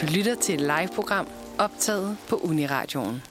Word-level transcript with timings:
Du 0.00 0.06
lytter 0.16 0.34
til 0.34 0.54
et 0.54 0.60
live-program 0.60 1.26
optaget 1.58 2.16
på 2.28 2.36
Uniradioen. 2.36 3.22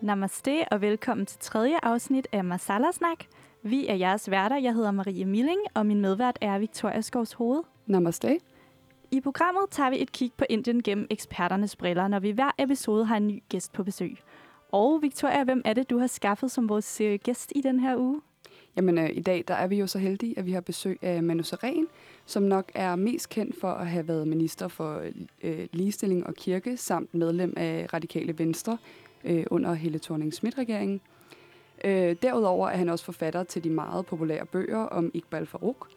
Namaste 0.00 0.64
og 0.70 0.80
velkommen 0.80 1.26
til 1.26 1.38
tredje 1.40 1.78
afsnit 1.82 2.28
af 2.32 2.44
Masala 2.44 2.92
Snak. 2.92 3.24
Vi 3.62 3.86
er 3.86 3.94
jeres 3.94 4.30
værter. 4.30 4.56
Jeg 4.56 4.74
hedder 4.74 4.90
Marie 4.90 5.24
Milling, 5.24 5.60
og 5.74 5.86
min 5.86 6.00
medvært 6.00 6.38
er 6.40 6.58
Victoria 6.58 7.00
Skovs 7.00 7.32
Hoved. 7.32 7.62
Namaste. 7.86 8.38
I 9.10 9.20
programmet 9.20 9.62
tager 9.70 9.90
vi 9.90 10.02
et 10.02 10.12
kig 10.12 10.32
på 10.36 10.44
Indien 10.50 10.82
gennem 10.82 11.06
eksperternes 11.10 11.76
briller, 11.76 12.08
når 12.08 12.20
vi 12.20 12.30
hver 12.30 12.50
episode 12.58 13.04
har 13.04 13.16
en 13.16 13.26
ny 13.26 13.42
gæst 13.48 13.72
på 13.72 13.84
besøg. 13.84 14.18
Og 14.72 15.02
Victoria, 15.02 15.44
hvem 15.44 15.62
er 15.64 15.72
det, 15.72 15.90
du 15.90 15.98
har 15.98 16.06
skaffet 16.06 16.50
som 16.50 16.68
vores 16.68 17.00
øh, 17.00 17.18
gæst 17.24 17.52
i 17.56 17.60
den 17.60 17.80
her 17.80 17.96
uge? 17.96 18.20
Jamen, 18.76 18.98
øh, 18.98 19.10
i 19.12 19.20
dag 19.20 19.44
der 19.48 19.54
er 19.54 19.66
vi 19.66 19.76
jo 19.76 19.86
så 19.86 19.98
heldige, 19.98 20.38
at 20.38 20.46
vi 20.46 20.52
har 20.52 20.60
besøg 20.60 20.98
af 21.02 21.22
Manu 21.22 21.42
Seren, 21.42 21.86
som 22.26 22.42
nok 22.42 22.72
er 22.74 22.96
mest 22.96 23.28
kendt 23.28 23.60
for 23.60 23.68
at 23.68 23.86
have 23.86 24.08
været 24.08 24.28
minister 24.28 24.68
for 24.68 25.02
øh, 25.42 25.66
ligestilling 25.72 26.26
og 26.26 26.34
kirke, 26.34 26.76
samt 26.76 27.14
medlem 27.14 27.54
af 27.56 27.86
Radikale 27.94 28.38
Venstre 28.38 28.78
øh, 29.24 29.44
under 29.50 29.74
Helle 29.74 29.98
thorning 29.98 30.34
schmidt 30.34 30.58
regeringen 30.58 31.00
Øh, 31.84 32.16
derudover 32.22 32.68
er 32.68 32.76
han 32.76 32.88
også 32.88 33.04
forfatter 33.04 33.44
til 33.44 33.64
de 33.64 33.70
meget 33.70 34.06
populære 34.06 34.46
bøger 34.46 34.78
om 34.78 35.10
Iqbal 35.14 35.46
Farouk, 35.46 35.88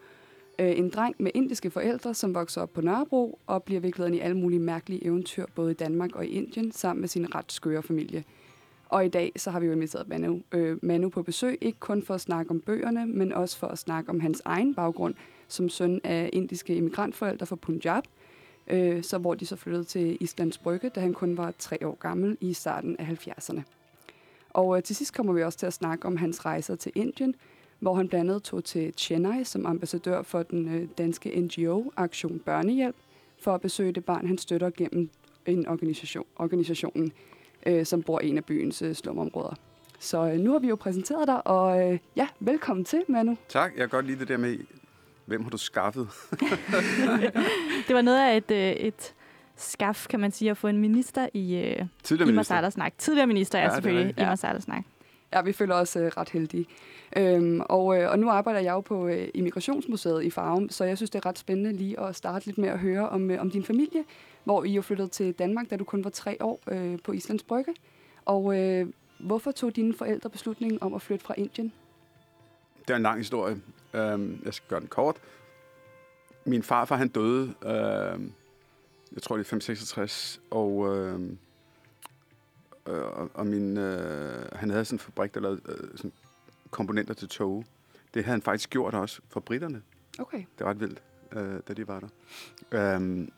øh, 0.58 0.78
en 0.78 0.90
dreng 0.90 1.14
med 1.18 1.30
indiske 1.34 1.70
forældre, 1.70 2.14
som 2.14 2.34
vokser 2.34 2.62
op 2.62 2.72
på 2.72 2.80
Nørrebro 2.80 3.38
og 3.46 3.62
bliver 3.62 3.80
viklet 3.80 4.06
ind 4.06 4.16
i 4.16 4.20
alle 4.20 4.36
mulige 4.36 4.60
mærkelige 4.60 5.04
eventyr, 5.04 5.46
både 5.54 5.70
i 5.70 5.74
Danmark 5.74 6.16
og 6.16 6.26
i 6.26 6.28
Indien, 6.28 6.72
sammen 6.72 7.00
med 7.00 7.08
sin 7.08 7.34
ret 7.34 7.52
skøre 7.52 7.82
familie. 7.82 8.24
Og 8.88 9.04
i 9.04 9.08
dag 9.08 9.32
så 9.36 9.50
har 9.50 9.60
vi 9.60 9.66
jo 9.66 9.72
inviteret 9.72 10.08
Manu, 10.08 10.40
øh, 10.52 10.78
Manu 10.82 11.08
på 11.08 11.22
besøg, 11.22 11.58
ikke 11.60 11.78
kun 11.78 12.02
for 12.02 12.14
at 12.14 12.20
snakke 12.20 12.50
om 12.50 12.60
bøgerne, 12.60 13.06
men 13.06 13.32
også 13.32 13.58
for 13.58 13.66
at 13.66 13.78
snakke 13.78 14.10
om 14.10 14.20
hans 14.20 14.42
egen 14.44 14.74
baggrund 14.74 15.14
som 15.48 15.68
søn 15.68 16.00
af 16.04 16.30
indiske 16.32 16.74
immigrantforældre 16.74 17.46
fra 17.46 17.56
Punjab, 17.56 18.02
øh, 18.66 19.02
så 19.02 19.18
hvor 19.18 19.34
de 19.34 19.46
så 19.46 19.56
flyttede 19.56 19.84
til 19.84 20.18
Islands 20.20 20.58
Brygge, 20.58 20.88
da 20.88 21.00
han 21.00 21.14
kun 21.14 21.36
var 21.36 21.54
tre 21.58 21.86
år 21.86 21.94
gammel 22.00 22.36
i 22.40 22.52
starten 22.52 22.96
af 22.98 23.04
70'erne. 23.04 23.60
Og 24.50 24.76
øh, 24.76 24.82
til 24.82 24.96
sidst 24.96 25.14
kommer 25.14 25.32
vi 25.32 25.42
også 25.42 25.58
til 25.58 25.66
at 25.66 25.72
snakke 25.72 26.06
om 26.06 26.16
hans 26.16 26.44
rejser 26.44 26.76
til 26.76 26.92
Indien, 26.94 27.34
hvor 27.78 27.94
han 27.94 28.08
blandt 28.08 28.30
andet 28.30 28.42
tog 28.42 28.64
til 28.64 28.94
Chennai 28.96 29.44
som 29.44 29.66
ambassadør 29.66 30.22
for 30.22 30.42
den 30.42 30.68
øh, 30.74 30.88
danske 30.98 31.40
NGO 31.40 31.90
Aktion 31.96 32.38
Børnehjælp, 32.38 32.96
for 33.38 33.54
at 33.54 33.60
besøge 33.60 33.92
det 33.92 34.04
barn, 34.04 34.26
han 34.26 34.38
støtter 34.38 34.70
gennem 34.70 35.10
en 35.46 35.68
organisation, 35.68 36.26
organisationen 36.36 37.12
øh, 37.66 37.86
som 37.86 38.02
bor 38.02 38.20
i 38.20 38.28
en 38.28 38.36
af 38.36 38.44
byens 38.44 38.82
øh, 38.82 38.94
slumområder. 38.94 39.54
Så 39.98 40.26
øh, 40.26 40.38
nu 40.38 40.52
har 40.52 40.58
vi 40.58 40.68
jo 40.68 40.76
præsenteret 40.76 41.28
dig, 41.28 41.46
og 41.46 41.92
øh, 41.92 41.98
ja, 42.16 42.28
velkommen 42.40 42.84
til, 42.84 43.04
Manu. 43.08 43.36
Tak, 43.48 43.72
jeg 43.72 43.80
kan 43.80 43.88
godt 43.88 44.06
lide 44.06 44.18
det 44.18 44.28
der 44.28 44.36
med, 44.36 44.58
hvem 45.26 45.42
har 45.42 45.50
du 45.50 45.56
skaffet? 45.58 46.08
det 47.88 47.94
var 47.94 48.02
noget 48.02 48.18
af 48.18 48.36
et, 48.36 48.50
øh, 48.50 48.72
et 48.72 49.14
skaf, 49.56 50.06
kan 50.10 50.20
man 50.20 50.32
sige, 50.32 50.50
at 50.50 50.56
få 50.56 50.66
en 50.66 50.78
minister 50.78 51.28
i, 51.34 51.56
øh, 51.56 51.86
Tidligere 52.02 52.68
i 52.68 52.70
Snak. 52.70 52.92
Tidligere 52.98 53.26
minister 53.26 53.58
er 53.58 53.62
ja, 53.62 53.74
selvfølgelig 53.74 54.14
ja. 54.18 54.22
i 54.22 54.26
Masala 54.26 54.60
Snak. 54.60 54.84
Ja, 55.32 55.42
vi 55.42 55.52
føler 55.52 55.74
os 55.74 55.96
øh, 55.96 56.06
ret 56.06 56.28
heldige. 56.28 56.66
Øhm, 57.16 57.60
og, 57.60 57.98
øh, 57.98 58.10
og 58.10 58.18
nu 58.18 58.30
arbejder 58.30 58.60
jeg 58.60 58.72
jo 58.72 58.80
på 58.80 59.08
øh, 59.08 59.28
Immigrationsmuseet 59.34 60.24
i 60.24 60.30
Farum, 60.30 60.68
så 60.68 60.84
jeg 60.84 60.96
synes, 60.96 61.10
det 61.10 61.18
er 61.18 61.26
ret 61.26 61.38
spændende 61.38 61.72
lige 61.72 62.00
at 62.00 62.16
starte 62.16 62.46
lidt 62.46 62.58
med 62.58 62.68
at 62.68 62.78
høre 62.78 63.08
om, 63.08 63.30
øh, 63.30 63.40
om 63.40 63.50
din 63.50 63.64
familie, 63.64 64.04
hvor 64.44 64.64
I 64.64 64.72
jo 64.72 64.82
flyttede 64.82 65.08
til 65.08 65.32
Danmark, 65.32 65.70
da 65.70 65.76
du 65.76 65.84
kun 65.84 66.04
var 66.04 66.10
tre 66.10 66.36
år 66.40 66.60
øh, 66.70 66.98
på 67.04 67.12
Islands 67.12 67.42
Brygge. 67.42 67.74
Og 68.24 68.58
øh, 68.58 68.86
hvorfor 69.18 69.50
tog 69.50 69.76
dine 69.76 69.94
forældre 69.94 70.30
beslutningen 70.30 70.82
om 70.82 70.94
at 70.94 71.02
flytte 71.02 71.24
fra 71.24 71.34
Indien? 71.36 71.72
Det 72.88 72.90
er 72.90 72.96
en 72.96 73.02
lang 73.02 73.18
historie. 73.18 73.60
Um, 73.94 74.40
jeg 74.44 74.54
skal 74.54 74.68
gøre 74.68 74.80
den 74.80 74.88
kort. 74.88 75.16
Min 76.44 76.62
farfar, 76.62 76.96
han 76.96 77.08
døde, 77.08 77.54
øh, 77.64 78.20
jeg 79.12 79.22
tror 79.22 79.36
det 79.36 79.44
er 79.44 79.48
566, 79.48 80.40
og, 80.50 80.96
øhm, 80.96 81.38
uh, 82.90 83.20
og, 83.20 83.30
og 83.34 83.46
min, 83.46 83.76
uh, 83.76 83.84
han 84.52 84.70
havde 84.70 84.84
sådan 84.84 84.94
en 84.94 84.98
fabrik, 84.98 85.34
der 85.34 85.40
lavede 85.40 85.60
uh, 85.68 85.96
sådan 85.96 86.12
komponenter 86.70 87.14
til 87.14 87.28
tog. 87.28 87.64
Det 88.14 88.24
havde 88.24 88.34
han 88.34 88.42
faktisk 88.42 88.70
gjort 88.70 88.94
også 88.94 89.20
for 89.28 89.40
britterne. 89.40 89.82
Okay. 90.18 90.38
Det 90.38 90.66
var 90.66 90.70
ret 90.70 90.80
vildt, 90.80 91.02
uh, 91.36 91.60
da 91.68 91.72
de 91.72 91.88
var 91.88 92.00
der. 92.00 92.96
Um, 92.96 93.32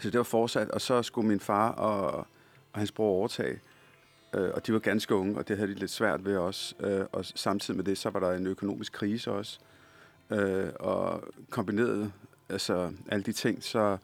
så 0.00 0.10
det 0.10 0.18
var 0.18 0.24
fortsat, 0.24 0.70
og 0.70 0.80
så 0.80 1.02
skulle 1.02 1.28
min 1.28 1.40
far 1.40 1.70
og, 1.70 2.26
og 2.72 2.78
hans 2.78 2.92
bror 2.92 3.08
overtage. 3.08 3.60
Øh, 4.34 4.50
og 4.54 4.66
de 4.66 4.72
var 4.72 4.78
ganske 4.78 5.14
unge, 5.14 5.38
og 5.38 5.48
det 5.48 5.56
havde 5.56 5.70
de 5.70 5.78
lidt 5.78 5.90
svært 5.90 6.24
ved 6.24 6.36
også. 6.36 6.74
Øh, 6.80 7.04
og 7.12 7.24
samtidig 7.24 7.76
med 7.76 7.84
det, 7.84 7.98
så 7.98 8.10
var 8.10 8.20
der 8.20 8.32
en 8.32 8.46
økonomisk 8.46 8.92
krise 8.92 9.32
også. 9.32 9.58
Øh, 10.30 10.70
og 10.80 11.22
kombineret 11.50 12.12
altså 12.48 12.92
alle 13.08 13.22
de 13.22 13.32
ting, 13.32 13.62
så 13.62 13.96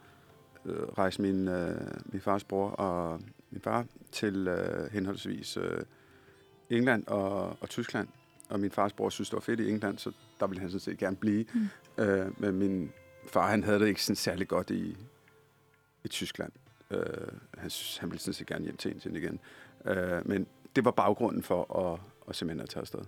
øh, 0.65 0.83
rejste 0.99 1.22
min, 1.22 1.49
øh, 1.49 1.81
min 2.05 2.21
fars 2.21 2.44
bror 2.44 2.71
og 2.71 3.21
min 3.50 3.60
far 3.60 3.86
til 4.12 4.48
øh, 4.48 4.92
henholdsvis 4.92 5.56
øh, 5.56 5.82
England 6.70 7.06
og, 7.06 7.56
og 7.60 7.69
Tyskland. 7.69 8.09
Og 8.48 8.60
min 8.60 8.70
fars 8.70 8.92
bror 8.92 9.09
synes, 9.09 9.31
det 9.31 9.34
var 9.34 9.41
fedt 9.41 9.60
i 9.60 9.70
England, 9.70 9.98
så 9.98 10.12
der 10.41 10.47
ville 10.47 10.60
han 10.60 10.70
sådan 10.70 10.81
set 10.81 10.98
gerne 10.98 11.16
blive. 11.16 11.44
Mm. 11.54 11.69
Øh, 12.04 12.41
men 12.41 12.54
min 12.54 12.92
far, 13.26 13.50
han 13.50 13.64
havde 13.64 13.81
det 13.81 13.88
ikke 13.88 14.03
sådan 14.03 14.16
særlig 14.16 14.48
godt 14.48 14.70
i, 14.70 14.97
i 16.04 16.08
Tyskland. 16.08 16.53
Øh, 16.91 17.00
han, 17.58 17.70
han 18.00 18.10
ville 18.10 18.20
sådan 18.20 18.34
set 18.34 18.47
gerne 18.47 18.64
hjem 18.64 18.76
til 18.76 18.91
Indien 18.91 19.16
igen. 19.16 19.41
Øh, 19.84 20.28
men 20.28 20.47
det 20.76 20.84
var 20.84 20.91
baggrunden 20.91 21.42
for 21.42 21.78
at, 21.78 22.00
at 22.28 22.37
simpelthen 22.37 22.62
at 22.62 22.69
tage 22.69 22.81
afsted. 22.81 23.00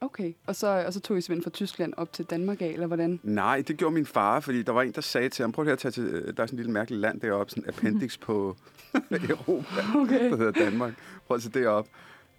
Okay, 0.00 0.32
og 0.46 0.56
så, 0.56 0.84
og 0.86 0.92
så 0.92 1.00
tog 1.00 1.18
I 1.18 1.20
simpelthen 1.20 1.42
fra 1.42 1.56
Tyskland 1.56 1.94
op 1.96 2.12
til 2.12 2.24
Danmark 2.24 2.62
af, 2.62 2.66
eller 2.66 2.86
hvordan? 2.86 3.20
Nej, 3.22 3.62
det 3.68 3.76
gjorde 3.76 3.94
min 3.94 4.06
far, 4.06 4.40
fordi 4.40 4.62
der 4.62 4.72
var 4.72 4.82
en, 4.82 4.92
der 4.92 5.00
sagde 5.00 5.28
til 5.28 5.42
ham, 5.42 5.52
prøv 5.52 5.62
lige 5.62 5.72
at 5.72 5.78
tage 5.78 5.92
til, 5.92 6.12
der 6.12 6.18
er 6.18 6.22
sådan 6.26 6.42
et 6.42 6.52
lille 6.52 6.72
mærkeligt 6.72 7.00
land 7.00 7.20
deroppe, 7.20 7.50
sådan 7.50 7.64
appendix 7.68 8.20
på 8.20 8.56
Europa, 9.30 9.80
okay. 9.96 10.30
der 10.30 10.36
hedder 10.36 10.52
Danmark. 10.52 10.94
Prøv 11.26 11.34
at 11.34 11.42
tage 11.42 11.60
det 11.60 11.68
op. 11.68 11.88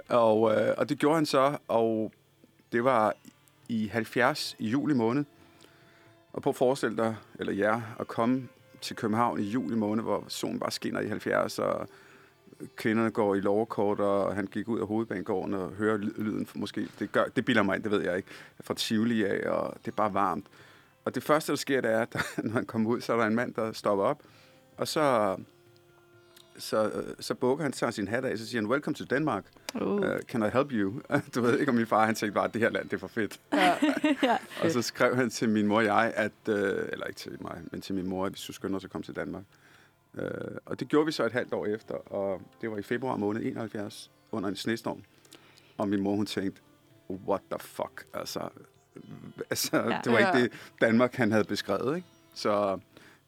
Og, 0.08 0.56
øh, 0.56 0.74
og 0.78 0.90
det 0.90 1.00
gjorde 1.00 1.16
han 1.16 1.26
så, 1.26 1.58
og 1.68 2.12
det 2.72 2.84
var 2.84 3.14
i 3.70 3.88
70 3.88 4.56
i 4.60 4.70
juli 4.70 4.94
måned. 4.94 5.26
Og 6.34 6.42
på 6.42 6.50
at 6.50 6.56
forestille 6.56 6.98
dig, 6.98 7.16
eller 7.40 7.54
jer, 7.54 7.82
at 8.00 8.08
komme 8.08 8.48
til 8.82 8.96
København 8.96 9.40
i 9.40 9.44
juli 9.44 9.76
måned, 9.76 10.04
hvor 10.04 10.24
solen 10.28 10.60
bare 10.60 10.72
skinner 10.72 11.00
i 11.00 11.08
70, 11.08 11.60
og 11.60 11.88
kvinderne 12.76 13.12
går 13.12 13.36
i 13.36 13.40
loverkort, 13.40 14.00
og 14.00 14.36
han 14.36 14.48
gik 14.48 14.68
ud 14.68 14.80
af 14.80 14.88
hovedbanegården 14.88 15.54
og 15.54 15.70
hører 15.70 15.98
lyden, 15.98 16.48
måske, 16.54 16.88
det, 17.00 17.12
gør, 17.12 17.26
det 17.36 17.46
bilder 17.46 17.64
mig 17.64 17.76
ind, 17.76 17.84
det 17.84 17.92
ved 17.92 18.02
jeg 18.02 18.18
ikke, 18.18 18.30
fra 18.62 18.74
Tivoli 18.74 19.24
af, 19.24 19.50
og 19.50 19.74
det 19.86 19.92
er 19.92 19.96
bare 19.96 20.14
varmt. 20.14 20.46
Og 21.06 21.16
det 21.16 21.24
første, 21.24 21.52
der 21.52 21.56
sker, 21.56 21.82
det 21.82 21.92
er, 21.92 22.00
at 22.06 22.16
når 22.44 22.54
han 22.54 22.66
kommer 22.66 22.90
ud, 22.90 23.02
så 23.02 23.14
er 23.14 23.18
der 23.18 23.26
en 23.26 23.36
mand, 23.36 23.54
der 23.54 23.72
stopper 23.72 24.06
op, 24.06 24.24
og 24.78 24.88
så, 24.88 25.36
så, 26.58 27.04
så 27.20 27.34
bukker 27.34 27.64
han, 27.64 27.72
tager 27.72 27.92
sin 27.92 28.08
hat 28.08 28.26
af, 28.26 28.38
så 28.38 28.48
siger 28.48 28.62
han, 28.62 28.70
welcome 28.70 28.96
to 28.96 29.04
Denmark. 29.04 29.46
Uh. 29.76 29.82
Uh, 29.82 30.20
can 30.28 30.44
I 30.44 30.50
help 30.50 30.72
you? 30.72 31.02
Du 31.36 31.42
ved 31.42 31.60
ikke, 31.60 31.70
om 31.70 31.76
min 31.76 31.88
far, 31.88 32.06
han 32.06 32.16
tænkte 32.16 32.34
bare, 32.34 32.46
at 32.46 32.54
det 32.54 32.62
her 32.62 32.70
land, 32.70 32.84
det 32.84 32.94
er 32.94 32.98
for 32.98 33.08
fedt. 33.08 33.40
Ja. 33.54 33.76
ja. 34.24 34.38
og 34.64 34.72
så 34.72 34.82
skrev 34.82 35.16
han 35.16 35.30
til 35.30 35.50
min 35.50 35.68
mor 35.68 35.78
og 35.78 35.86
jeg, 35.86 36.14
at, 36.16 36.32
uh, 36.48 36.56
eller 36.56 37.06
ikke 37.06 37.20
til 37.20 37.38
mig, 37.42 37.62
men 37.72 37.82
til 37.82 37.96
min 37.96 38.08
mor, 38.08 38.26
at 38.26 38.34
vi 38.34 38.38
skulle 38.38 38.56
skynde 38.56 38.76
os 38.76 38.86
at 38.86 38.92
komme 38.92 39.04
til 39.04 39.16
Danmark. 39.16 39.44
Uh, 40.22 40.58
og 40.66 40.80
det 40.80 40.88
gjorde 40.88 41.06
vi 41.06 41.12
så 41.12 41.26
et 41.26 41.32
halvt 41.32 41.54
år 41.54 41.66
efter, 41.66 41.96
og 41.96 42.42
det 42.62 42.72
var 42.72 42.78
i 42.78 42.82
februar 42.82 43.16
måned 43.16 43.42
71, 43.42 44.12
under 44.32 44.50
en 44.50 44.56
snestorm. 44.56 45.04
Og 45.78 45.88
min 45.88 46.02
mor, 46.02 46.16
hun 46.16 46.26
tænkte, 46.26 46.62
what 47.10 47.42
the 47.52 47.60
fuck? 47.60 48.06
Altså, 48.14 48.50
altså 49.50 49.78
ja. 49.78 50.00
det 50.04 50.12
var 50.12 50.20
ikke 50.20 50.44
det 50.44 50.52
Danmark, 50.82 51.16
han 51.16 51.32
havde 51.32 51.44
beskrevet, 51.44 51.96
ikke? 51.96 52.08
Så 52.34 52.80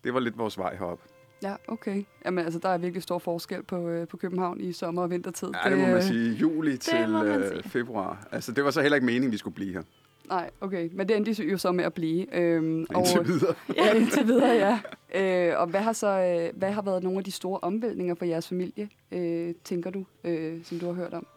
det 0.03 0.13
var 0.13 0.19
lidt 0.19 0.37
vores 0.37 0.57
vej 0.57 0.75
herop. 0.75 0.99
Ja, 1.43 1.55
okay. 1.67 2.03
Jamen, 2.25 2.45
altså, 2.45 2.59
der 2.59 2.69
er 2.69 2.77
virkelig 2.77 3.03
stor 3.03 3.19
forskel 3.19 3.63
på, 3.63 3.89
øh, 3.89 4.07
på 4.07 4.17
København 4.17 4.61
i 4.61 4.73
sommer- 4.73 5.01
og 5.01 5.09
vintertid. 5.09 5.47
Ja, 5.63 5.69
det 5.69 5.77
må 5.77 5.85
man 5.85 6.03
sige. 6.03 6.33
Juli 6.33 6.77
til 6.77 7.15
øh, 7.15 7.63
februar. 7.63 8.27
Altså, 8.31 8.51
det 8.51 8.63
var 8.63 8.71
så 8.71 8.81
heller 8.81 8.95
ikke 8.95 9.05
meningen, 9.05 9.31
vi 9.31 9.37
skulle 9.37 9.55
blive 9.55 9.73
her. 9.73 9.81
Nej, 10.27 10.49
okay. 10.61 10.89
Men 10.93 11.07
det 11.07 11.17
endte 11.17 11.43
jo 11.43 11.57
så 11.57 11.71
med 11.71 11.83
at 11.83 11.93
blive. 11.93 12.35
Øhm, 12.35 12.85
indtil 12.95 13.19
og, 13.19 13.27
videre. 13.27 13.55
ja, 13.75 13.93
indtil 13.93 14.27
videre, 14.27 14.51
ja. 14.51 14.79
Øh, 15.15 15.59
og 15.59 15.67
hvad 15.67 15.81
har 15.81 15.93
så 15.93 16.07
øh, 16.07 16.57
hvad 16.59 16.71
har 16.71 16.81
været 16.81 17.03
nogle 17.03 17.17
af 17.17 17.23
de 17.23 17.31
store 17.31 17.59
omvæltninger 17.59 18.15
for 18.15 18.25
jeres 18.25 18.47
familie, 18.47 18.89
øh, 19.11 19.55
tænker 19.63 19.89
du, 19.89 20.05
øh, 20.23 20.65
som 20.65 20.79
du 20.79 20.85
har 20.85 20.93
hørt 20.93 21.13
om? 21.13 21.27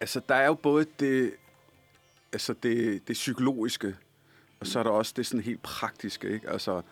Altså, 0.00 0.20
der 0.28 0.34
er 0.34 0.46
jo 0.46 0.54
både 0.54 0.86
det, 1.00 1.32
altså 2.32 2.54
det, 2.62 3.08
det 3.08 3.14
psykologiske, 3.14 3.96
og 4.60 4.66
så 4.66 4.78
er 4.78 4.82
der 4.82 4.90
også 4.90 5.12
det 5.16 5.26
sådan 5.26 5.44
helt 5.44 5.62
praktiske, 5.62 6.28
ikke? 6.28 6.50
Altså, 6.50 6.82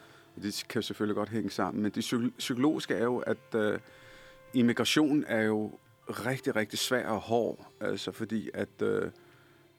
det 0.42 0.64
kan 0.68 0.82
selvfølgelig 0.82 1.16
godt 1.16 1.28
hænge 1.28 1.50
sammen, 1.50 1.82
men 1.82 1.92
det 1.92 2.32
psykologiske 2.38 2.94
er 2.94 3.04
jo, 3.04 3.18
at 3.18 3.54
øh, 3.54 3.78
immigration 4.54 5.24
er 5.28 5.42
jo 5.42 5.72
rigtig, 6.08 6.56
rigtig 6.56 6.78
svær 6.78 7.06
og 7.06 7.20
hård, 7.20 7.66
altså 7.80 8.12
fordi 8.12 8.50
at 8.54 8.82
øh, 8.82 9.10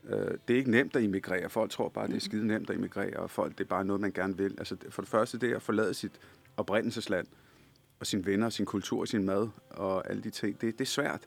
øh, 0.10 0.32
det 0.48 0.54
er 0.54 0.58
ikke 0.58 0.72
nemt 0.72 0.96
at 0.96 1.04
immigrere. 1.04 1.50
Folk 1.50 1.72
tror 1.72 1.90
bare, 1.90 2.08
det 2.08 2.16
er 2.16 2.20
skide 2.20 2.48
nemt 2.48 2.70
at 2.70 2.76
immigrere, 2.76 3.18
og 3.18 3.30
folk, 3.30 3.58
det 3.58 3.64
er 3.64 3.68
bare 3.68 3.86
noget, 3.86 4.02
man 4.02 4.12
gerne 4.12 4.38
vil. 4.38 4.56
Altså 4.58 4.76
for 4.90 5.02
det 5.02 5.10
første, 5.10 5.38
det 5.38 5.52
er 5.52 5.56
at 5.56 5.62
forlade 5.62 5.94
sit 5.94 6.12
oprindelsesland, 6.58 7.28
og 8.00 8.08
sine 8.08 8.26
venner, 8.26 8.50
sin 8.50 8.66
kultur, 8.66 9.06
sin 9.06 9.24
mad 9.26 9.48
og 9.70 10.10
alle 10.10 10.24
de 10.24 10.30
ting. 10.30 10.62
Det, 10.62 10.80
det 10.80 10.86
er 10.86 10.90
svært. 10.90 11.22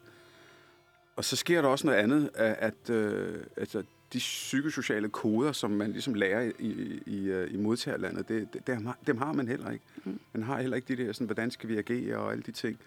og 1.16 1.24
så 1.24 1.36
sker 1.36 1.62
der 1.62 1.68
også 1.68 1.86
noget 1.86 1.98
andet, 1.98 2.30
at, 2.34 2.56
at 2.58 2.90
øh, 2.90 3.40
altså, 3.56 3.82
de 4.12 4.18
psykosociale 4.18 5.08
koder, 5.08 5.52
som 5.52 5.70
man 5.70 5.92
ligesom 5.92 6.14
lærer 6.14 6.42
i, 6.58 6.66
i, 6.66 7.02
i, 7.06 7.30
øh, 7.30 7.60
modtagerlandet, 7.60 8.28
det, 8.28 8.48
det, 8.52 8.66
dem, 8.66 8.86
har, 8.86 8.98
dem 9.06 9.18
har 9.18 9.32
man 9.32 9.48
heller 9.48 9.70
ikke. 9.70 9.84
Mm. 10.04 10.20
Man 10.32 10.42
har 10.42 10.60
heller 10.60 10.76
ikke 10.76 10.96
de 10.96 11.04
der, 11.04 11.12
sådan, 11.12 11.26
hvordan 11.26 11.50
skal 11.50 11.68
vi 11.68 11.78
agere 11.78 12.16
og 12.16 12.32
alle 12.32 12.42
de 12.42 12.52
ting. 12.52 12.78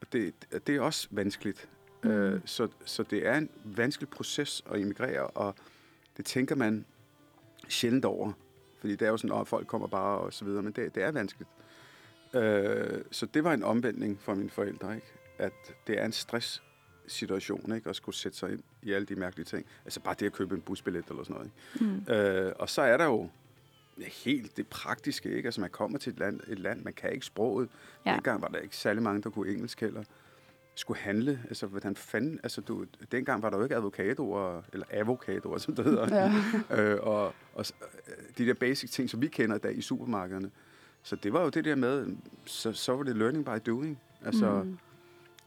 Og 0.00 0.06
det, 0.12 0.34
det 0.66 0.76
er 0.76 0.80
også 0.80 1.08
vanskeligt. 1.10 1.68
Øh, 2.06 2.40
så, 2.44 2.68
så 2.84 3.02
det 3.02 3.26
er 3.26 3.38
en 3.38 3.50
vanskelig 3.64 4.08
proces 4.08 4.64
at 4.70 4.80
immigrere, 4.80 5.26
og 5.26 5.54
det 6.16 6.24
tænker 6.24 6.54
man 6.54 6.84
sjældent 7.68 8.04
over. 8.04 8.32
Fordi 8.80 8.96
det 8.96 9.06
er 9.06 9.10
jo 9.10 9.16
sådan, 9.16 9.40
at 9.40 9.48
folk 9.48 9.66
kommer 9.66 9.88
bare 9.88 10.18
og 10.18 10.32
så 10.32 10.44
videre, 10.44 10.62
men 10.62 10.72
det, 10.72 10.94
det 10.94 11.02
er 11.02 11.12
vanskeligt. 11.12 11.50
Øh, 12.34 13.04
så 13.10 13.26
det 13.26 13.44
var 13.44 13.54
en 13.54 13.62
omvendning 13.62 14.20
for 14.20 14.34
mine 14.34 14.50
forældre, 14.50 14.94
ikke? 14.94 15.06
at 15.38 15.52
det 15.86 16.00
er 16.00 16.04
en 16.04 16.12
stress 16.12 16.62
situation, 17.06 17.74
ikke? 17.74 17.90
At 17.90 17.96
skulle 17.96 18.16
sætte 18.16 18.38
sig 18.38 18.52
ind 18.52 18.62
i 18.82 18.92
alle 18.92 19.06
de 19.06 19.14
mærkelige 19.14 19.44
ting. 19.44 19.66
Altså 19.84 20.00
bare 20.00 20.14
det 20.18 20.26
at 20.26 20.32
købe 20.32 20.54
en 20.54 20.60
busbillet 20.60 21.04
eller 21.10 21.24
sådan 21.24 21.36
noget. 21.36 21.50
Ikke? 21.74 21.94
Mm. 22.06 22.12
Øh, 22.14 22.52
og 22.58 22.70
så 22.70 22.82
er 22.82 22.96
der 22.96 23.04
jo 23.04 23.28
helt 24.24 24.56
det 24.56 24.66
praktiske, 24.66 25.30
ikke? 25.36 25.46
Altså 25.46 25.60
man 25.60 25.70
kommer 25.70 25.98
til 25.98 26.12
et 26.12 26.18
land, 26.18 26.40
et 26.48 26.58
land 26.58 26.82
man 26.82 26.92
kan 26.92 27.12
ikke 27.12 27.26
sproget. 27.26 27.68
Ja. 28.06 28.14
Dengang 28.14 28.42
var 28.42 28.48
der 28.48 28.58
ikke 28.58 28.76
særlig 28.76 29.02
mange, 29.02 29.22
der 29.22 29.30
kunne 29.30 29.52
engelsk 29.52 29.80
heller. 29.80 30.04
Skulle 30.78 31.00
handle, 31.00 31.40
altså 31.48 31.66
hvordan 31.66 31.96
fanden, 31.96 32.40
altså 32.42 32.60
du, 32.60 32.84
dengang 33.12 33.42
var 33.42 33.50
der 33.50 33.56
jo 33.56 33.62
ikke 33.62 33.76
advokatorer, 33.76 34.62
eller 34.72 34.86
avocadorer, 34.90 35.58
som 35.58 35.74
det 35.74 35.84
hedder. 35.84 36.14
Ja. 36.14 36.32
øh, 36.82 36.98
og, 37.02 37.34
og 37.54 37.66
de 38.38 38.46
der 38.46 38.54
basic 38.54 38.90
ting, 38.90 39.10
som 39.10 39.22
vi 39.22 39.28
kender 39.28 39.56
i 39.56 39.58
dag 39.58 39.76
i 39.76 39.80
supermarkederne. 39.80 40.50
Så 41.02 41.16
det 41.16 41.32
var 41.32 41.42
jo 41.42 41.48
det 41.48 41.64
der 41.64 41.74
med, 41.74 42.06
så, 42.44 42.72
så 42.72 42.96
var 42.96 43.02
det 43.02 43.16
learning 43.16 43.44
by 43.44 43.58
doing. 43.66 44.00
Altså, 44.24 44.62
mm. 44.62 44.78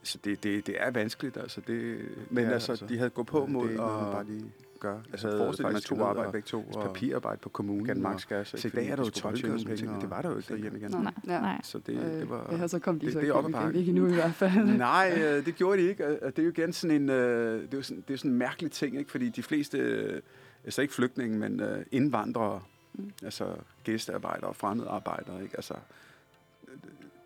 Så 0.02 0.18
det, 0.24 0.42
det, 0.42 0.66
det 0.66 0.82
er 0.82 0.90
vanskeligt, 0.90 1.36
altså. 1.36 1.60
Det, 1.66 2.08
Men 2.30 2.44
ja, 2.44 2.50
altså, 2.50 2.72
altså, 2.72 2.86
de 2.86 2.98
havde 2.98 3.10
gået 3.10 3.26
på 3.26 3.46
mod 3.46 3.68
det 3.68 3.80
og 3.80 4.12
bare 4.12 4.24
lige 4.24 4.52
gør. 4.80 4.98
Altså, 5.12 5.36
forestil 5.36 5.64
dig, 5.64 5.72
man 5.72 5.82
to 5.82 6.02
arbejde 6.02 6.32
begge 6.32 6.46
to. 6.46 6.64
Og 6.74 6.82
papirarbejde 6.82 7.38
på 7.42 7.48
kommunen. 7.48 8.06
Og, 8.06 8.20
så 8.20 8.66
i 8.66 8.70
dag 8.70 8.88
er 8.88 8.96
der 8.96 9.04
jo 9.04 9.10
12 9.10 9.42
penge. 9.42 10.00
Det 10.00 10.10
var 10.10 10.22
der 10.22 10.30
jo 10.30 10.36
ikke 10.36 10.56
hjem 10.56 10.76
igen. 10.76 10.90
Nej, 10.90 11.12
nej. 11.24 11.60
Så 11.62 11.78
det, 11.78 11.96
det 11.96 12.30
var... 12.30 12.48
Ja, 12.52 12.68
så 12.68 12.78
kom 12.78 13.00
de 13.00 13.06
det, 13.06 13.12
så 13.12 13.20
det 13.20 13.66
ikke, 13.66 13.78
ikke 13.78 13.92
nu 13.92 14.06
i 14.06 14.14
hvert 14.14 14.34
fald. 14.34 14.64
Nej, 14.78 15.18
øh, 15.22 15.46
det 15.46 15.56
gjorde 15.56 15.82
de 15.82 15.88
ikke. 15.88 16.04
Det 16.04 16.38
er 16.38 16.42
jo 16.42 16.50
igen 16.50 16.72
sådan 16.72 17.02
en... 17.02 17.10
Øh, 17.10 17.62
det 17.62 17.74
er 17.74 17.78
jo 17.78 17.82
sådan, 17.82 18.04
det 18.08 18.14
er 18.14 18.18
sådan 18.18 18.30
en 18.30 18.38
mærkelig 18.38 18.70
ting, 18.70 18.98
ikke? 18.98 19.10
Fordi 19.10 19.28
de 19.28 19.42
fleste, 19.42 19.78
øh, 19.78 20.20
altså 20.64 20.82
ikke 20.82 20.94
flygtninge, 20.94 21.38
men 21.38 21.62
indvandrere, 21.92 22.60
mm. 22.94 23.12
altså 23.22 23.54
gæstearbejdere 23.84 24.48
og 24.48 24.56
fremmedarbejdere, 24.56 25.42
ikke? 25.42 25.56
Altså, 25.56 25.74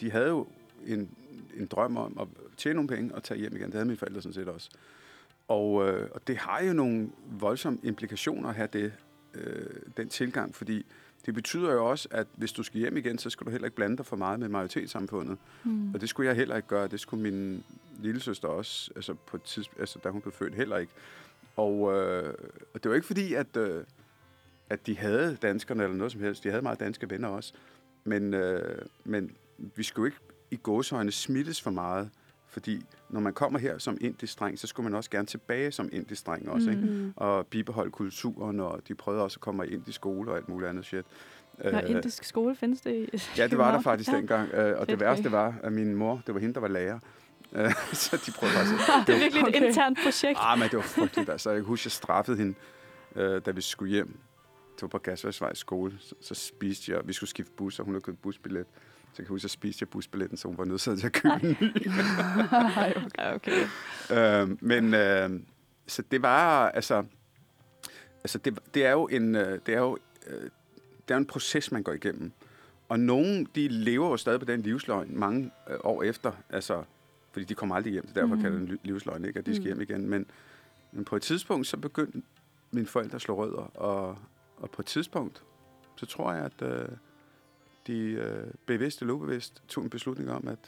de 0.01 0.11
havde 0.11 0.29
jo 0.29 0.47
en, 0.87 1.09
en 1.57 1.67
drøm 1.67 1.97
om 1.97 2.19
at 2.21 2.29
tjene 2.57 2.75
nogle 2.75 2.89
penge 2.89 3.15
og 3.15 3.23
tage 3.23 3.41
hjem 3.41 3.57
igen. 3.57 3.67
Det 3.67 3.75
havde 3.75 3.85
mine 3.85 3.97
forældre 3.97 4.23
sådan 4.23 4.35
set 4.35 4.49
også. 4.49 4.71
Og, 5.49 5.89
øh, 5.89 6.11
og 6.15 6.27
det 6.27 6.37
har 6.37 6.63
jo 6.63 6.73
nogle 6.73 7.11
voldsomme 7.27 7.79
implikationer 7.83 8.49
at 8.49 8.55
have 8.55 8.69
det, 8.73 8.93
øh, 9.35 9.67
den 9.97 10.09
tilgang, 10.09 10.55
fordi 10.55 10.87
det 11.27 11.35
betyder 11.35 11.73
jo 11.73 11.91
også, 11.91 12.09
at 12.11 12.27
hvis 12.37 12.53
du 12.53 12.63
skal 12.63 12.81
hjem 12.81 12.97
igen, 12.97 13.19
så 13.19 13.31
skal 13.31 13.47
du 13.47 13.51
heller 13.51 13.67
ikke 13.67 13.77
blande 13.77 13.97
dig 13.97 14.07
for 14.07 14.17
meget 14.17 14.41
med 14.41 14.49
majoritetssamfundet. 14.49 15.39
Mm. 15.65 15.95
Og 15.95 16.01
det 16.01 16.09
skulle 16.09 16.29
jeg 16.29 16.37
heller 16.37 16.57
ikke 16.57 16.69
gøre. 16.69 16.89
Det 16.89 17.01
skulle 17.01 17.23
min 17.23 17.65
lille 18.01 18.21
søster 18.21 18.49
også, 18.49 18.91
altså, 18.97 19.15
på 19.15 19.37
et 19.37 19.43
tidspunkt, 19.43 19.81
altså 19.81 19.99
da 20.05 20.11
hun 20.11 20.21
blev 20.21 20.33
født, 20.33 20.55
heller 20.55 20.77
ikke. 20.77 20.93
Og, 21.57 21.93
øh, 21.93 22.35
og 22.75 22.83
det 22.83 22.89
var 22.89 22.95
ikke 22.95 23.07
fordi, 23.07 23.35
at, 23.35 23.57
øh, 23.57 23.85
at 24.71 24.87
de 24.87 24.97
havde 24.97 25.37
danskerne 25.43 25.83
eller 25.83 25.97
noget 25.97 26.13
som 26.13 26.21
helst. 26.21 26.45
De 26.45 26.49
havde 26.49 26.63
meget 26.63 26.81
danske 26.81 27.11
venner 27.11 27.29
også. 27.29 27.53
Men, 28.05 28.35
øh, 28.35 28.83
men 29.05 29.37
vi 29.77 29.83
skulle 29.83 30.09
ikke 30.09 30.19
i 30.51 30.57
gåsøjne 30.57 31.13
smittes 31.13 31.63
for 31.63 31.71
meget. 31.71 32.11
Fordi 32.55 32.87
når 33.09 33.21
man 33.21 33.33
kommer 33.33 33.59
her 33.59 33.79
som 33.79 33.99
indisk 34.01 34.41
dreng, 34.41 34.59
så 34.59 34.67
skulle 34.67 34.85
man 34.85 34.95
også 34.95 35.11
gerne 35.11 35.27
tilbage 35.27 35.73
som 35.73 35.89
indisk 35.93 36.27
dreng 36.27 36.49
også, 36.49 36.71
mm. 36.71 36.77
ikke? 36.77 37.13
Og 37.17 37.47
bibeholde 37.47 37.91
kulturen, 37.91 38.61
og 38.61 38.81
de 38.89 38.95
prøvede 38.95 39.23
også 39.23 39.37
at 39.37 39.41
komme 39.41 39.69
ind 39.69 39.89
i 39.89 39.93
skole 39.93 40.31
og 40.31 40.37
alt 40.37 40.49
muligt 40.49 40.71
andet 40.71 40.85
shit. 40.85 41.05
Nå, 41.65 41.71
uh, 41.71 41.91
indisk 41.91 42.25
skole 42.25 42.57
findes 42.57 42.81
det 42.81 43.09
i 43.13 43.23
Ja, 43.39 43.47
det 43.47 43.59
var 43.59 43.73
der 43.73 43.81
faktisk 43.91 44.11
ja. 44.11 44.17
dengang. 44.17 44.49
Uh, 44.53 44.59
og 44.59 44.77
Fedt, 44.79 44.89
det 44.89 45.01
værste 45.01 45.33
var, 45.33 45.55
at 45.63 45.73
min 45.73 45.95
mor, 45.95 46.23
det 46.27 46.35
var 46.35 46.41
hende, 46.41 46.55
der 46.55 46.61
var 46.61 46.69
lærer. 46.69 46.99
Uh, 47.53 47.73
så 47.93 48.23
de 48.27 48.33
prøvede 48.39 48.59
også... 48.61 48.75
det 49.07 49.15
er 49.15 49.19
virkelig 49.19 49.43
okay. 49.43 49.61
et 49.61 49.67
internt 49.67 49.99
projekt. 50.05 50.39
Ah, 50.43 50.59
men 50.59 50.69
det 50.69 50.77
var 50.77 50.83
frygteligt. 50.83 51.31
Altså, 51.31 51.51
jeg 51.51 51.63
husker, 51.63 51.87
jeg 51.87 51.93
straffede 51.93 52.37
hende, 52.37 52.55
da 53.41 53.51
vi 53.51 53.61
skulle 53.61 53.91
hjem. 53.93 54.19
Det 54.75 54.83
var 54.83 54.89
på 54.89 54.99
Gasværdsvej 54.99 55.55
skole. 55.55 55.93
Så, 56.01 56.15
så 56.21 56.35
spiste 56.35 56.93
jeg, 56.93 57.01
vi 57.05 57.13
skulle 57.13 57.31
skifte 57.31 57.53
bus, 57.57 57.79
og 57.79 57.85
hun 57.85 57.95
havde 57.95 58.03
købt 58.03 58.23
busbillet. 58.23 58.67
Så 59.15 59.23
jeg 59.23 59.27
kan 59.27 59.35
huske, 59.35 59.47
at 59.47 59.51
spiste 59.51 59.83
jeg 59.83 59.89
busbilletten, 59.89 60.37
så 60.37 60.49
hun 60.49 60.59
var 60.59 60.65
nødt 60.65 60.81
til 60.81 61.07
at 61.07 61.13
købe 61.13 61.35
en 61.43 61.57
ny. 61.61 61.89
okay. 63.35 63.67
øh, 64.11 64.57
men 64.61 64.95
øh, 64.95 65.41
så 65.87 66.03
det 66.11 66.23
var, 66.23 66.69
altså, 66.69 67.05
altså 68.25 68.39
det, 68.39 68.59
det 68.75 68.87
er 68.87 68.91
jo 68.91 69.07
en, 69.07 69.35
øh, 69.35 69.61
det 69.67 69.75
er 69.75 69.79
jo, 69.79 69.99
øh, 70.27 70.51
det 71.09 71.15
er 71.15 71.17
en 71.17 71.27
proces, 71.27 71.73
man 71.73 71.83
går 71.83 71.93
igennem. 71.93 72.33
Og 72.89 73.01
nogen, 73.01 73.49
de 73.55 73.69
lever 73.69 74.09
jo 74.09 74.17
stadig 74.17 74.41
på 74.41 74.47
den 74.47 74.63
livsløgn 74.63 75.19
mange 75.19 75.51
øh, 75.71 75.77
år 75.85 76.03
efter, 76.03 76.33
altså, 76.51 76.85
fordi 77.33 77.45
de 77.45 77.55
kommer 77.55 77.77
aldrig 77.77 77.93
hjem, 77.93 78.09
så 78.09 78.15
derfor 78.15 78.35
mm. 78.35 78.43
kalder 78.43 78.59
den 78.59 78.79
livsløgn 78.83 79.25
ikke, 79.25 79.39
at 79.39 79.47
de 79.47 79.55
skal 79.55 79.63
mm. 79.63 79.67
hjem 79.67 79.81
igen. 79.81 80.09
Men, 80.09 80.27
men 80.93 81.05
på 81.05 81.17
et 81.17 81.23
tidspunkt, 81.23 81.67
så 81.67 81.77
begyndte 81.77 82.23
mine 82.71 82.87
forældre 82.87 83.15
at 83.15 83.23
slå 83.23 83.37
rødder, 83.37 83.71
og, 83.75 84.19
og 84.57 84.71
på 84.71 84.83
et 84.83 84.87
tidspunkt, 84.87 85.43
så 85.97 86.07
tror 86.07 86.33
jeg, 86.33 86.45
at, 86.45 86.69
øh, 86.69 86.89
de 87.87 87.99
øh, 87.99 88.47
bevidst 88.67 89.01
eller 89.01 89.15
ubevidst 89.15 89.63
tog 89.69 89.85
en 89.85 89.91
beslutning 89.91 90.31
om, 90.31 90.49
at 90.49 90.59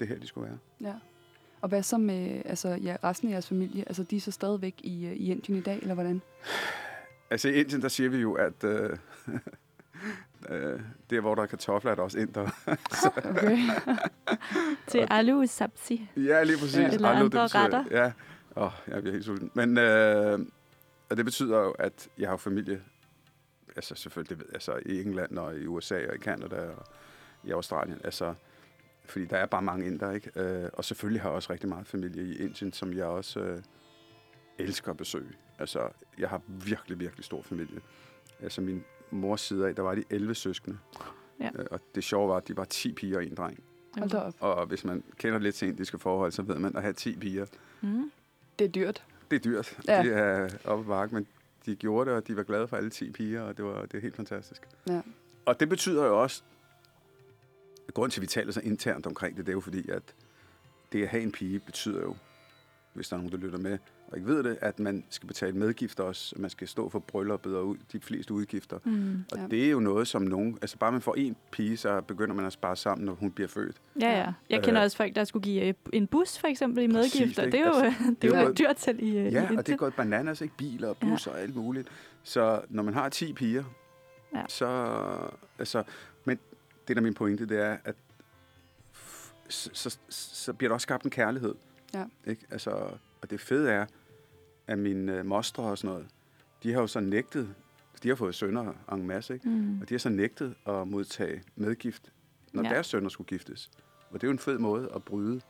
det 0.00 0.08
her, 0.08 0.18
de 0.18 0.26
skulle 0.26 0.48
være. 0.48 0.58
Ja. 0.80 0.94
Og 1.60 1.68
hvad 1.68 1.82
så 1.82 1.98
med 1.98 2.42
altså, 2.44 2.68
ja, 2.68 2.96
resten 3.04 3.28
af 3.28 3.32
jeres 3.32 3.48
familie? 3.48 3.84
Altså, 3.86 4.02
de 4.02 4.16
er 4.16 4.20
så 4.20 4.30
stadigvæk 4.30 4.74
i, 4.80 5.06
øh, 5.06 5.12
i 5.12 5.30
Indien 5.30 5.58
i 5.58 5.62
dag, 5.62 5.78
eller 5.78 5.94
hvordan? 5.94 6.22
Altså, 7.30 7.48
i 7.48 7.52
Indien, 7.52 7.82
der 7.82 7.88
siger 7.88 8.10
vi 8.10 8.18
jo, 8.18 8.32
at 8.32 8.64
øh, 8.64 8.90
øh, 10.50 10.80
det 11.10 11.16
er, 11.16 11.20
hvor 11.20 11.34
der 11.34 11.42
er 11.42 11.46
kartofler, 11.46 11.90
er 11.90 11.94
der 11.94 12.02
også 12.02 12.18
inder. 12.18 12.50
okay. 13.30 13.58
Til 14.86 15.06
alu 15.10 15.46
sabzi. 15.46 16.08
Ja, 16.16 16.42
lige 16.42 16.58
præcis. 16.58 16.76
Ja. 16.76 16.90
Eller 16.90 17.08
alu, 17.08 17.24
andre 17.24 17.24
det 17.24 17.44
betyder, 17.44 17.64
retter. 17.64 17.84
Ja, 17.90 18.12
åh, 18.56 18.62
oh, 18.66 18.72
jeg 18.88 19.00
bliver 19.02 19.12
helt 19.12 19.24
sulten. 19.24 19.50
Men 19.54 19.78
øh, 19.78 20.38
og 21.10 21.16
det 21.16 21.24
betyder 21.24 21.58
jo, 21.58 21.70
at 21.70 22.08
jeg 22.18 22.28
har 22.28 22.36
familie 22.36 22.82
altså 23.76 23.94
selvfølgelig, 23.94 24.38
det 24.38 24.38
ved, 24.38 24.54
altså 24.54 24.80
i 24.86 25.00
England 25.00 25.38
og 25.38 25.56
i 25.56 25.66
USA 25.66 26.08
og 26.08 26.14
i 26.14 26.18
Canada 26.18 26.70
og 26.70 26.84
i 27.44 27.50
Australien, 27.50 28.00
altså, 28.04 28.34
fordi 29.04 29.24
der 29.24 29.36
er 29.36 29.46
bare 29.46 29.62
mange 29.62 29.86
inder, 29.86 30.10
ikke? 30.10 30.30
Øh, 30.36 30.70
og 30.72 30.84
selvfølgelig 30.84 31.22
har 31.22 31.28
jeg 31.28 31.36
også 31.36 31.52
rigtig 31.52 31.68
meget 31.68 31.86
familie 31.86 32.24
i 32.24 32.36
Indien, 32.36 32.72
som 32.72 32.92
jeg 32.92 33.04
også 33.04 33.40
øh, 33.40 33.62
elsker 34.58 34.90
at 34.90 34.96
besøge. 34.96 35.32
Altså, 35.58 35.88
jeg 36.18 36.28
har 36.28 36.40
virkelig, 36.48 37.00
virkelig 37.00 37.24
stor 37.24 37.42
familie. 37.42 37.80
Altså, 38.42 38.60
min 38.60 38.84
mors 39.10 39.40
side 39.40 39.68
af, 39.68 39.74
der 39.74 39.82
var 39.82 39.94
de 39.94 40.04
11 40.10 40.34
søskende. 40.34 40.78
Ja. 41.40 41.50
Øh, 41.54 41.66
og 41.70 41.80
det 41.94 42.04
sjove 42.04 42.28
var, 42.28 42.36
at 42.36 42.48
de 42.48 42.56
var 42.56 42.64
10 42.64 42.92
piger 42.92 43.16
og 43.16 43.24
en 43.24 43.34
dreng. 43.34 43.64
Hold 43.98 44.32
Og 44.40 44.66
hvis 44.66 44.84
man 44.84 45.04
kender 45.18 45.38
lidt 45.38 45.54
til 45.54 45.68
indiske 45.68 45.98
forhold, 45.98 46.32
så 46.32 46.42
ved 46.42 46.58
man, 46.58 46.76
at 46.76 46.82
have 46.82 46.92
10 46.92 47.16
piger. 47.16 47.46
Mm. 47.80 48.10
Det 48.58 48.64
er 48.64 48.68
dyrt. 48.68 49.04
Det 49.30 49.36
er 49.36 49.40
dyrt. 49.40 49.78
Ja. 49.88 50.02
Det 50.02 50.12
er 50.12 50.48
oppe 50.64 50.84
bakke, 50.84 51.14
men 51.14 51.26
de 51.66 51.76
gjorde 51.76 52.10
det, 52.10 52.16
og 52.16 52.28
de 52.28 52.36
var 52.36 52.42
glade 52.42 52.68
for 52.68 52.76
alle 52.76 52.90
10 52.90 53.10
piger, 53.10 53.42
og 53.42 53.56
det 53.56 53.64
var, 53.64 53.86
det 53.86 53.94
er 53.94 54.00
helt 54.00 54.16
fantastisk. 54.16 54.62
Ja. 54.88 55.00
Og 55.46 55.60
det 55.60 55.68
betyder 55.68 56.04
jo 56.06 56.22
også, 56.22 56.42
at 57.88 57.94
grunden 57.94 58.10
til, 58.10 58.20
at 58.20 58.22
vi 58.22 58.26
taler 58.26 58.52
så 58.52 58.60
internt 58.60 59.06
omkring 59.06 59.36
det, 59.36 59.46
det 59.46 59.52
er 59.52 59.56
jo 59.56 59.60
fordi, 59.60 59.90
at 59.90 60.02
det 60.92 61.02
at 61.02 61.08
have 61.08 61.22
en 61.22 61.32
pige 61.32 61.60
betyder 61.60 62.00
jo, 62.00 62.16
hvis 62.92 63.08
der 63.08 63.16
er 63.16 63.20
nogen, 63.20 63.32
der 63.32 63.38
lytter 63.38 63.58
med, 63.58 63.78
og 64.14 64.18
ikke 64.18 64.28
ved 64.28 64.42
det, 64.42 64.58
at 64.60 64.78
man 64.78 65.04
skal 65.10 65.26
betale 65.26 65.56
medgifter 65.56 66.04
også, 66.04 66.34
man 66.38 66.50
skal 66.50 66.68
stå 66.68 66.88
for 66.88 66.98
brylluppet 66.98 67.56
og 67.56 67.76
de 67.92 68.00
fleste 68.00 68.34
udgifter. 68.34 68.78
Mm, 68.84 69.24
og 69.32 69.38
ja. 69.38 69.46
det 69.50 69.66
er 69.66 69.70
jo 69.70 69.80
noget, 69.80 70.08
som 70.08 70.22
nogen... 70.22 70.58
Altså 70.62 70.78
bare 70.78 70.92
man 70.92 71.00
får 71.00 71.14
en 71.14 71.36
pige, 71.50 71.76
så 71.76 72.00
begynder 72.00 72.34
man 72.34 72.44
at 72.44 72.52
spare 72.52 72.76
sammen, 72.76 73.04
når 73.04 73.12
hun 73.12 73.30
bliver 73.30 73.48
født. 73.48 73.76
Ja, 74.00 74.18
ja. 74.18 74.32
Jeg 74.50 74.62
kender 74.62 74.80
øh, 74.80 74.84
også 74.84 74.96
folk, 74.96 75.14
der 75.14 75.24
skulle 75.24 75.42
give 75.42 75.62
øh, 75.62 75.74
en 75.92 76.06
bus, 76.06 76.38
for 76.38 76.46
eksempel, 76.46 76.82
i 76.82 76.86
medgifter. 76.86 77.18
Præcis, 77.18 77.36
det, 77.36 77.54
er 77.54 77.66
jo, 77.66 77.72
altså, 77.72 78.02
det 78.22 78.32
er 78.32 78.38
jo 78.38 78.44
gået, 78.44 78.58
dyrt 78.58 78.76
til 78.76 79.02
i 79.02 79.12
Ja, 79.12 79.52
i 79.52 79.56
og 79.56 79.66
det 79.66 79.72
er 79.72 79.76
gået 79.76 79.94
bananas, 79.94 80.40
ikke? 80.40 80.56
Biler 80.56 80.88
og 80.88 80.96
busser 80.96 81.30
ja. 81.30 81.36
og 81.36 81.42
alt 81.42 81.56
muligt. 81.56 81.88
Så 82.22 82.60
når 82.68 82.82
man 82.82 82.94
har 82.94 83.08
10 83.08 83.32
piger, 83.32 83.64
ja. 84.34 84.42
så... 84.48 84.96
Altså, 85.58 85.82
men 86.24 86.38
det, 86.88 86.96
der 86.96 87.00
er 87.00 87.04
min 87.04 87.14
pointe, 87.14 87.46
det 87.46 87.60
er, 87.60 87.76
at 87.84 87.94
så, 89.48 89.70
så, 89.72 89.98
så 90.08 90.52
bliver 90.52 90.68
der 90.68 90.74
også 90.74 90.84
skabt 90.84 91.04
en 91.04 91.10
kærlighed. 91.10 91.54
Ja. 91.94 92.04
Ikke? 92.26 92.46
Altså, 92.50 92.70
og 93.22 93.30
det 93.30 93.40
fede 93.40 93.70
er, 93.70 93.86
at 94.66 94.78
mine 94.78 95.18
øh, 95.18 95.26
mostre 95.26 95.62
og 95.62 95.78
sådan 95.78 95.94
noget, 95.94 96.06
de 96.62 96.72
har 96.72 96.80
jo 96.80 96.86
så 96.86 97.00
nægtet, 97.00 97.54
de 98.02 98.08
har 98.08 98.14
fået 98.14 98.34
sønner 98.34 98.72
en 98.92 99.06
masse, 99.06 99.34
ikke? 99.34 99.48
Mm. 99.48 99.80
og 99.80 99.88
de 99.88 99.94
har 99.94 99.98
så 99.98 100.08
nægtet 100.08 100.54
at 100.66 100.88
modtage 100.88 101.42
medgift, 101.56 102.12
når 102.52 102.62
ja. 102.62 102.68
deres 102.68 102.86
sønner 102.86 103.08
skulle 103.08 103.28
giftes. 103.28 103.70
Og 104.10 104.20
det 104.20 104.22
er 104.22 104.28
jo 104.28 104.32
en 104.32 104.38
fed 104.38 104.58
måde 104.58 104.90
at 104.94 105.02
bryde 105.02 105.40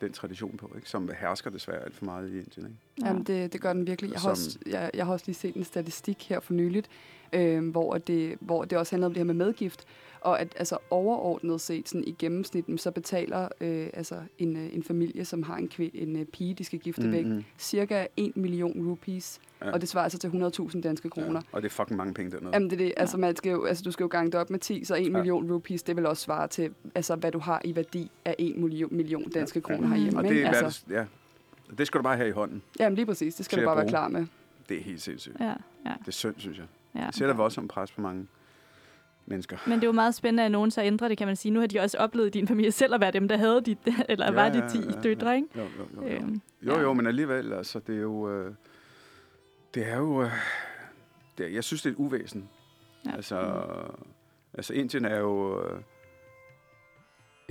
den 0.00 0.12
tradition 0.12 0.56
på, 0.56 0.72
ikke? 0.76 0.90
som 0.90 1.10
hersker 1.18 1.50
desværre 1.50 1.82
alt 1.84 1.94
for 1.94 2.04
meget 2.04 2.30
i 2.30 2.38
Indien. 2.38 2.66
Ikke? 2.66 2.78
Ja. 3.00 3.06
Jamen, 3.06 3.22
det, 3.22 3.52
det 3.52 3.60
gør 3.60 3.72
den 3.72 3.86
virkelig. 3.86 4.12
Jeg 4.12 4.20
har, 4.20 4.30
også, 4.30 4.58
jeg, 4.66 4.90
jeg 4.94 5.06
har 5.06 5.12
også 5.12 5.24
lige 5.26 5.36
set 5.36 5.54
en 5.54 5.64
statistik 5.64 6.28
her 6.28 6.40
for 6.40 6.52
nyligt, 6.52 6.88
øh, 7.32 7.68
hvor, 7.68 7.98
det, 7.98 8.36
hvor 8.40 8.64
det 8.64 8.78
også 8.78 8.92
handler 8.92 9.06
om 9.06 9.12
det 9.12 9.18
her 9.20 9.24
med 9.24 9.34
medgift. 9.34 9.84
Og 10.20 10.40
at 10.40 10.54
altså, 10.56 10.78
overordnet 10.90 11.60
set, 11.60 11.88
sådan 11.88 12.04
i 12.06 12.14
gennemsnit, 12.18 12.64
så 12.76 12.90
betaler 12.90 13.48
øh, 13.60 13.86
altså, 13.94 14.16
en, 14.38 14.56
øh, 14.56 14.74
en 14.74 14.82
familie, 14.82 15.24
som 15.24 15.42
har 15.42 15.56
en, 15.56 15.70
kvi- 15.74 15.90
en 16.02 16.16
øh, 16.16 16.24
pige, 16.24 16.54
de 16.54 16.64
skal 16.64 16.78
gifte 16.78 17.02
mm, 17.02 17.12
væk, 17.12 17.24
cirka 17.58 18.06
1 18.16 18.36
million 18.36 18.88
rupees. 18.90 19.40
Ja. 19.60 19.66
Ja. 19.66 19.72
Og 19.72 19.80
det 19.80 19.88
svarer 19.88 20.04
altså 20.04 20.18
til 20.18 20.28
100.000 20.28 20.80
danske 20.80 21.10
kroner. 21.10 21.32
Ja, 21.34 21.40
og 21.52 21.62
det 21.62 21.68
er 21.68 21.72
fucking 21.72 21.96
mange 21.96 22.14
penge 22.14 22.30
dernede. 22.30 22.50
Jamen, 22.52 22.70
det 22.70 22.80
er 22.80 22.84
det. 22.84 22.94
Altså, 22.96 23.16
man 23.18 23.36
skal 23.36 23.50
jo, 23.50 23.64
altså, 23.64 23.82
du 23.84 23.90
skal 23.90 24.04
jo 24.04 24.08
gange 24.08 24.32
det 24.32 24.40
op 24.40 24.50
med 24.50 24.58
10, 24.58 24.84
så 24.84 24.94
1 24.94 24.98
Ja. 25.00 25.04
ja. 25.04 25.10
million 25.10 25.52
rupees, 25.52 25.82
det 25.82 25.96
vil 25.96 26.06
også 26.06 26.22
svare 26.22 26.48
til, 26.48 26.70
altså, 26.94 27.16
hvad 27.16 27.32
du 27.32 27.38
har 27.38 27.62
i 27.64 27.76
værdi 27.76 28.10
af 28.24 28.34
1 28.38 28.56
million, 28.56 28.88
million 28.96 29.30
danske 29.30 29.62
Ja. 29.68 29.72
ja. 29.72 29.76
kroner 29.76 29.88
herhjemme. 29.94 30.18
og 30.18 30.24
det, 30.24 30.30
ikke? 30.30 30.42
er 30.42 30.48
altså, 30.48 30.64
altså, 30.64 30.82
ja, 30.90 31.04
det 31.78 31.86
skal 31.86 31.98
du 31.98 32.02
bare 32.02 32.16
have 32.16 32.28
i 32.28 32.32
hånden. 32.32 32.62
jamen, 32.78 32.96
lige 32.96 33.06
præcis. 33.06 33.34
Det 33.34 33.44
skal 33.44 33.58
du 33.60 33.64
bare 33.64 33.76
være 33.76 33.88
klar 33.88 34.08
med. 34.08 34.26
Det 34.68 34.76
er 34.78 34.82
helt 34.82 35.02
sindssygt. 35.02 35.40
Ja, 35.40 35.46
ja, 35.86 35.92
Det 35.98 36.08
er 36.08 36.12
synd, 36.12 36.34
synes 36.38 36.58
jeg. 36.58 36.66
ja. 36.94 37.06
Det 37.06 37.14
sætter 37.14 37.34
voldsomt 37.34 37.70
pres 37.70 37.92
på 37.92 38.00
mange 38.00 38.26
mennesker. 39.26 39.56
Men 39.66 39.74
det 39.74 39.82
er 39.84 39.88
jo 39.88 39.92
meget 39.92 40.14
spændende, 40.14 40.42
at 40.44 40.50
nogen 40.50 40.70
så 40.70 40.82
ændrer 40.82 41.08
det, 41.08 41.18
kan 41.18 41.26
man 41.26 41.36
sige. 41.36 41.52
Nu 41.52 41.60
har 41.60 41.66
de 41.66 41.80
også 41.80 41.98
oplevet 41.98 42.26
i 42.26 42.30
din 42.30 42.48
familie 42.48 42.72
selv 42.72 42.94
at 42.94 43.00
være 43.00 43.10
dem, 43.10 43.28
der 43.28 43.36
havde 43.36 43.60
de, 43.60 43.76
eller 44.08 44.26
Ja, 44.26 44.32
var 44.32 44.48
de 44.48 44.58
ja, 44.62 44.68
10 44.68 44.78
ja, 44.78 44.84
ja. 44.94 45.00
døtre, 45.00 45.36
ikke? 45.36 45.48
Jo, 45.56 45.62
jo, 45.62 46.02
jo. 46.02 46.08
Øhm, 46.08 46.40
Jo, 46.66 46.72
ja. 46.74 46.80
jo, 46.80 46.92
men 46.92 47.06
alligevel, 47.06 47.52
altså, 47.52 47.78
det 47.86 47.96
er 47.96 48.00
jo... 48.00 48.30
Øh, 48.30 48.54
det 49.74 49.88
er 49.88 49.96
jo... 49.98 50.22
Øh, 50.22 50.30
det 51.38 51.46
er, 51.46 51.50
jeg 51.50 51.64
synes, 51.64 51.82
det 51.82 51.90
er 51.90 51.94
et 51.94 51.98
uvæsen. 51.98 52.48
Ja. 53.06 53.12
Altså, 53.14 53.62
altså, 54.54 54.74
Indien 54.74 55.04
er 55.04 55.18
jo... 55.18 55.60
Øh, 55.64 55.80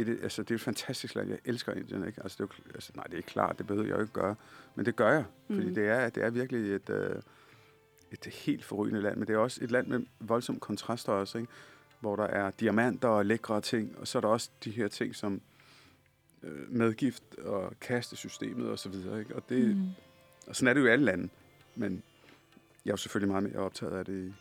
et, 0.07 0.19
altså, 0.23 0.43
det 0.43 0.51
er 0.51 0.55
et 0.55 0.61
fantastisk 0.61 1.15
land. 1.15 1.29
Jeg 1.29 1.39
elsker 1.45 1.73
Indien, 1.73 2.07
ikke? 2.07 2.23
Altså, 2.23 2.35
det 2.43 2.49
er 2.49 2.55
jo, 2.67 2.71
altså, 2.75 2.91
nej, 2.95 3.03
det 3.03 3.13
er 3.13 3.17
ikke 3.17 3.27
klart, 3.29 3.57
det 3.57 3.67
behøver 3.67 3.87
jeg 3.87 3.95
jo 3.95 4.01
ikke 4.01 4.13
gøre. 4.13 4.35
Men 4.75 4.85
det 4.85 4.95
gør 4.95 5.11
jeg, 5.11 5.23
fordi 5.47 5.65
Mhm. 5.65 5.75
det, 5.75 5.87
er, 5.87 6.09
det 6.09 6.23
er 6.23 6.29
virkelig 6.29 6.75
et, 6.75 6.89
øh, 6.89 7.21
et 8.11 8.25
helt 8.25 8.65
forrygende 8.65 9.01
land. 9.01 9.17
Men 9.17 9.27
det 9.27 9.33
er 9.33 9.37
også 9.37 9.63
et 9.63 9.71
land 9.71 9.87
med 9.87 9.99
voldsomme 10.19 10.59
kontraster 10.59 11.11
også, 11.13 11.37
ikke? 11.37 11.51
Hvor 11.99 12.15
der 12.15 12.23
er 12.23 12.51
diamanter 12.51 13.07
og 13.07 13.25
lækre 13.25 13.61
ting, 13.61 13.95
og 13.97 14.07
så 14.07 14.17
er 14.17 14.21
der 14.21 14.27
også 14.27 14.49
de 14.63 14.71
her 14.71 14.87
ting 14.87 15.15
som 15.15 15.41
øh, 16.43 16.71
medgift 16.71 17.23
og 17.43 17.73
kastesystemet 17.81 18.69
og 18.69 18.79
så 18.79 18.89
videre, 18.89 19.19
ikke? 19.19 19.35
Og 19.35 19.43
det, 19.49 19.75
Mm. 19.77 19.87
og 20.47 20.55
sådan 20.55 20.67
er 20.67 20.73
det 20.73 20.81
jo 20.81 20.85
i 20.85 20.89
alle 20.89 21.05
lande. 21.05 21.29
Men 21.75 22.03
jeg 22.85 22.91
er 22.91 22.93
jo 22.93 22.97
selvfølgelig 22.97 23.31
meget 23.31 23.43
mere 23.43 23.55
optaget 23.63 23.91
af 23.93 24.05
det 24.05 24.27
i 24.27 24.33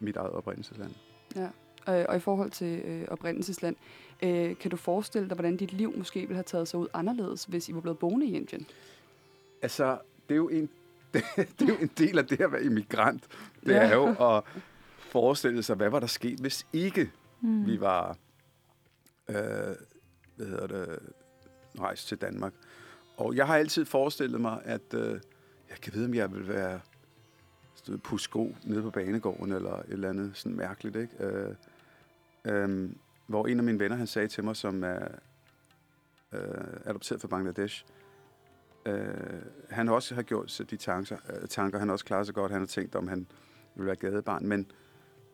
mit 0.00 0.16
eget 0.16 0.30
oprindelsesland. 0.30 0.90
Ja. 1.36 1.48
Øh, 1.88 2.06
og 2.08 2.16
i 2.16 2.20
forhold 2.20 2.50
til 2.50 2.82
øh, 2.84 3.04
oprindelsesland, 3.08 3.76
øh, 4.22 4.56
kan 4.56 4.70
du 4.70 4.76
forestille 4.76 5.28
dig, 5.28 5.34
hvordan 5.34 5.56
dit 5.56 5.72
liv 5.72 5.94
måske 5.98 6.20
ville 6.20 6.34
have 6.34 6.42
taget 6.42 6.68
sig 6.68 6.78
ud 6.80 6.86
anderledes, 6.94 7.44
hvis 7.44 7.68
I 7.68 7.74
var 7.74 7.80
blevet 7.80 7.98
boende 7.98 8.26
i 8.26 8.34
Indien? 8.36 8.66
Altså, 9.62 9.98
det 10.28 10.34
er 10.34 10.36
jo 10.36 10.48
en, 10.48 10.68
det, 11.58 11.62
er 11.62 11.66
jo 11.68 11.76
en 11.80 11.90
del 11.98 12.18
af 12.18 12.26
det 12.26 12.40
at 12.40 12.52
være 12.52 12.64
immigrant. 12.64 13.24
Det 13.66 13.72
Ja. 13.72 13.76
er 13.90 13.94
jo 13.94 14.36
at 14.36 14.44
forestille 14.98 15.62
sig, 15.62 15.76
hvad 15.76 15.90
var 15.90 16.00
der 16.00 16.06
sket, 16.06 16.38
hvis 16.40 16.66
ikke 16.72 17.10
Mm. 17.44 17.66
vi 17.66 17.80
var 17.80 18.16
øh, 19.28 19.36
hvad 20.36 20.46
hedder 20.46 20.66
det, 20.66 20.98
rejst 21.80 22.08
til 22.08 22.18
Danmark. 22.18 22.52
Og 23.16 23.36
jeg 23.36 23.46
har 23.46 23.56
altid 23.56 23.84
forestillet 23.84 24.40
mig, 24.40 24.60
at 24.64 24.94
øh, 24.94 25.20
jeg 25.70 25.76
kan 25.82 25.92
vide, 25.94 26.04
om 26.06 26.14
jeg 26.14 26.32
vil 26.34 26.48
være 26.48 26.80
på 28.04 28.18
sko 28.18 28.56
nede 28.64 28.82
på 28.82 28.90
banegården, 28.90 29.52
eller 29.52 29.72
et 29.76 29.84
eller 29.88 30.08
andet 30.10 30.30
sådan 30.34 30.56
mærkeligt, 30.56 30.96
ikke? 30.96 31.24
Øh, 31.24 31.54
øh, 32.44 32.90
hvor 33.32 33.46
en 33.46 33.58
af 33.58 33.64
mine 33.64 33.78
venner, 33.78 33.96
han 33.96 34.06
sagde 34.06 34.28
til 34.28 34.44
mig, 34.44 34.56
som 34.56 34.84
er 34.84 35.08
øh, 36.32 36.40
adopteret 36.84 37.20
fra 37.20 37.28
Bangladesh, 37.28 37.84
øh, 38.86 39.04
han 39.70 39.88
også 39.88 40.14
har 40.14 40.22
gjort 40.22 40.50
sig 40.50 40.70
de 40.70 40.76
tanker, 40.76 41.16
øh, 41.42 41.48
tanker, 41.48 41.78
han 41.78 41.90
også 41.90 42.04
klarer 42.04 42.24
sig 42.24 42.34
godt, 42.34 42.52
han 42.52 42.60
har 42.60 42.66
tænkt 42.66 42.94
om, 42.94 43.08
han 43.08 43.26
vil 43.74 43.86
være 43.86 43.96
gadebarn, 43.96 44.46
men, 44.46 44.66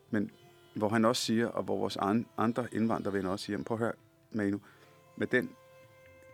men 0.09 0.31
hvor 0.75 0.89
han 0.89 1.05
også 1.05 1.21
siger, 1.23 1.47
og 1.47 1.63
hvor 1.63 1.77
vores 1.77 1.97
an- 1.97 2.25
andre 2.37 2.67
indvandrervenner 2.71 3.29
også 3.29 3.45
siger, 3.45 3.57
"Men 3.57 3.63
prøv 3.63 3.75
at 3.75 3.79
høre, 3.83 3.93
Manu, 4.31 4.59
med 5.17 5.27
den 5.27 5.49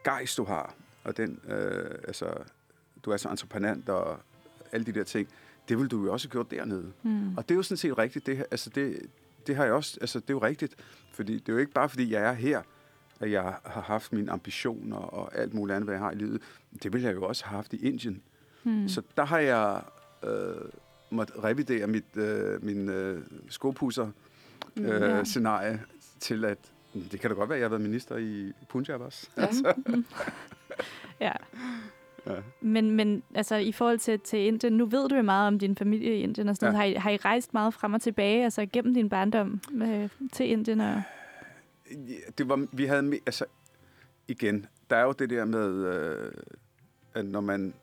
gejst, 0.04 0.38
du 0.38 0.44
har, 0.44 0.76
og 1.04 1.18
den, 1.18 1.40
øh, 1.48 1.96
altså, 2.08 2.34
du 3.06 3.12
er 3.12 3.18
så 3.18 3.30
entreprenant 3.30 3.90
og 3.90 4.20
alle 4.72 4.86
de 4.86 4.92
der 4.92 5.04
ting, 5.04 5.30
det 5.70 5.78
vil 5.80 5.88
du 5.88 6.06
jo 6.06 6.14
også 6.14 6.28
have 6.28 6.32
gjort 6.32 6.52
dernede. 6.52 6.92
Mm. 7.04 7.38
Og 7.38 7.44
det 7.44 7.52
er 7.52 7.56
jo 7.56 7.64
sådan 7.64 7.78
set 7.78 7.98
rigtigt. 7.98 8.26
Det, 8.26 8.38
her- 8.38 8.46
altså 8.52 8.70
det, 8.70 9.10
det 9.48 9.56
har 9.56 9.64
jeg 9.64 9.74
også, 9.74 9.98
altså 10.02 10.20
det 10.20 10.30
er 10.30 10.34
jo 10.34 10.42
rigtigt. 10.42 10.76
Fordi 11.12 11.34
det 11.34 11.50
er 11.50 11.54
jo 11.54 11.60
ikke 11.60 11.72
bare, 11.72 11.90
fordi 11.90 12.12
jeg 12.14 12.22
er 12.24 12.34
her, 12.34 12.62
at 13.20 13.32
jeg 13.32 13.44
har 13.66 13.82
haft 13.82 14.14
mine 14.14 14.32
ambitioner 14.32 14.98
og 14.98 15.38
alt 15.38 15.54
muligt 15.54 15.76
andet, 15.76 15.88
hvad 15.88 15.96
jeg 15.96 16.04
har 16.04 16.12
i 16.12 16.16
livet. 16.16 16.42
Det 16.84 16.94
ville 16.94 17.08
jeg 17.08 17.16
jo 17.16 17.24
også 17.24 17.46
have 17.46 17.56
haft 17.56 17.74
i 17.74 17.88
Indien. 17.88 18.22
Mm. 18.64 18.90
Så 18.90 19.02
der 19.18 19.26
har 19.26 19.40
jeg 19.40 19.82
øh, 20.24 20.70
måtte 21.10 21.34
revidere 21.44 21.88
mit, 21.88 22.18
øh, 22.18 22.66
min 22.66 22.90
øh, 22.90 23.22
skopusser 23.50 24.12
Mm, 24.76 24.86
øh, 24.86 25.02
ja. 25.02 25.24
scenarie 25.24 25.82
til, 26.20 26.46
at 26.46 26.58
det 27.12 27.20
kan 27.20 27.30
da 27.30 27.36
godt 27.36 27.50
være, 27.50 27.56
at 27.58 27.62
jeg 27.62 27.66
har 27.66 27.70
været 27.70 27.82
minister 27.82 28.18
i 28.18 28.52
Punjab 28.70 29.02
også. 29.02 29.28
Ja. 29.38 29.48
ja. 31.28 31.32
Ja. 32.28 32.36
Men, 32.62 32.92
men 32.92 33.24
altså, 33.36 33.56
i 33.56 33.72
forhold 33.72 34.00
til, 34.00 34.20
til 34.20 34.40
Indien, 34.40 34.74
nu 34.74 34.86
ved 34.86 35.10
du 35.10 35.16
jo 35.16 35.22
meget 35.22 35.48
om 35.48 35.60
din 35.60 35.76
familie 35.76 36.18
i 36.18 36.22
Indien 36.22 36.50
og 36.50 36.56
sådan 36.56 36.68
Ja. 36.68 36.72
noget. 36.78 36.94
Har 36.94 37.00
I, 37.00 37.02
har 37.02 37.10
I 37.10 37.18
rejst 37.18 37.54
meget 37.54 37.74
frem 37.74 37.94
og 37.94 38.02
tilbage, 38.02 38.44
altså 38.44 38.66
gennem 38.74 38.94
din 38.94 39.10
barndom 39.10 39.62
øh, 39.84 40.10
til 40.34 40.50
Indien? 40.50 40.82
Og, 40.82 41.02
det 42.38 42.50
var, 42.50 42.68
vi 42.72 42.86
havde, 42.86 43.20
altså, 43.26 43.46
igen, 44.28 44.66
der 44.90 44.96
er 44.96 45.04
jo 45.04 45.12
det 45.12 45.30
der 45.30 45.46
med, 45.46 45.86
øh, 45.86 46.32
at 47.14 47.26
når 47.26 47.42
man, 47.42 47.74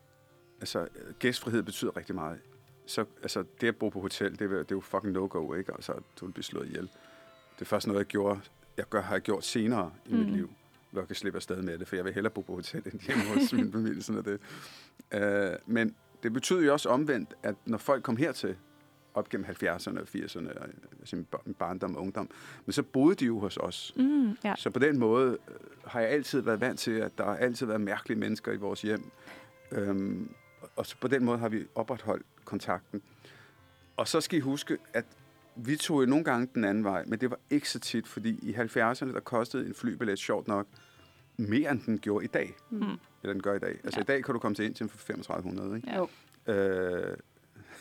altså, 0.59 0.87
gæstfrihed 1.19 1.63
betyder 1.63 1.97
rigtig 1.97 2.15
meget. 2.15 2.39
Så, 2.85 3.05
altså, 3.21 3.43
det 3.61 3.67
at 3.67 3.75
bo 3.75 3.89
på 3.89 3.99
hotel, 4.01 4.31
det, 4.31 4.39
det 4.39 4.57
er 4.57 4.65
jo 4.71 4.79
fucking 4.81 5.13
no-go, 5.13 5.53
ikke? 5.53 5.71
Altså, 5.73 5.93
du 6.19 6.25
vil 6.25 6.31
blive 6.33 6.43
slået 6.43 6.67
ihjel. 6.67 6.89
Det 7.55 7.61
er 7.61 7.65
først 7.65 7.87
noget, 7.87 7.99
jeg 7.99 8.05
gjorde, 8.05 8.39
jeg 8.77 8.85
gør, 8.89 9.01
har 9.01 9.19
gjort 9.19 9.43
senere 9.45 9.91
i 10.05 10.13
mm. 10.13 10.19
mit 10.19 10.29
liv, 10.29 10.49
hvor 10.93 11.01
jeg 11.01 11.07
kan 11.07 11.15
slippe 11.15 11.37
afsted 11.37 11.61
med 11.61 11.77
det, 11.77 11.87
for 11.87 11.95
jeg 11.95 12.05
vil 12.05 12.13
hellere 12.13 12.33
bo 12.33 12.41
på 12.41 12.55
hotel, 12.55 12.81
end 12.85 12.99
hjemme 13.01 13.23
hos 13.23 13.53
min 13.53 13.71
familie, 13.71 14.03
sådan 14.03 14.23
det. 14.23 14.39
Øh, 15.13 15.55
men 15.65 15.95
det 16.23 16.33
betyder 16.33 16.61
jo 16.61 16.73
også 16.73 16.89
omvendt, 16.89 17.33
at 17.43 17.55
når 17.65 17.77
folk 17.77 18.03
kom 18.03 18.17
hertil, 18.17 18.55
op 19.13 19.29
gennem 19.29 19.47
70'erne 19.49 19.99
og 19.99 20.07
80'erne, 20.15 20.59
og, 20.59 20.67
altså 20.99 21.15
min 21.15 21.55
barndom 21.59 21.95
og 21.95 22.01
ungdom, 22.01 22.29
men 22.65 22.73
så 22.73 22.83
boede 22.83 23.15
de 23.15 23.25
jo 23.25 23.39
hos 23.39 23.57
os. 23.57 23.93
mm, 23.95 24.37
ja. 24.43 24.53
Så 24.57 24.69
på 24.69 24.79
den 24.79 24.99
måde 24.99 25.37
øh, 25.47 25.55
har 25.85 25.99
jeg 25.99 26.09
altid 26.09 26.41
været 26.41 26.61
vant 26.61 26.79
til, 26.79 26.91
at 26.91 27.17
der 27.17 27.23
har 27.23 27.35
altid 27.35 27.65
været 27.65 27.81
mærkelige 27.81 28.19
mennesker 28.19 28.51
i 28.51 28.57
vores 28.57 28.81
hjem. 28.81 29.11
Øhm, 29.71 30.29
og 30.75 30.85
så 30.85 30.95
på 31.01 31.07
den 31.07 31.25
måde 31.25 31.37
har 31.37 31.49
vi 31.49 31.65
opretholdt 31.75 32.25
kontakten. 32.45 33.01
Og 33.97 34.07
så 34.07 34.21
skal 34.21 34.37
I 34.37 34.41
huske, 34.41 34.77
at 34.93 35.05
vi 35.55 35.75
tog 35.75 36.01
jo 36.01 36.05
nogle 36.05 36.23
gange 36.25 36.47
den 36.55 36.63
anden 36.65 36.83
vej, 36.83 37.03
men 37.07 37.19
det 37.19 37.29
var 37.29 37.37
ikke 37.49 37.69
så 37.69 37.79
tit, 37.79 38.07
fordi 38.07 38.29
i 38.41 38.53
70'erne, 38.53 39.13
der 39.13 39.19
kostede 39.23 39.67
en 39.67 39.73
flybillet 39.73 40.19
sjovt 40.19 40.47
nok 40.47 40.67
mere, 41.37 41.71
end 41.71 41.81
den 41.85 41.99
gjorde 41.99 42.25
i 42.25 42.27
dag. 42.27 42.55
Mm. 42.69 42.81
Eller 43.23 43.33
den 43.33 43.41
gør 43.41 43.53
i 43.53 43.59
dag. 43.59 43.75
Altså 43.83 43.99
Ja. 43.99 44.01
i 44.01 44.05
dag 44.05 44.23
kan 44.23 44.33
du 44.33 44.39
komme 44.39 44.55
til 44.55 44.65
Indien 44.65 44.89
for 44.89 44.97
3500, 44.97 45.75
ikke? 45.75 45.89
Ja. 45.91 45.97
Jo. 45.97 46.07
Øh, 46.53 47.17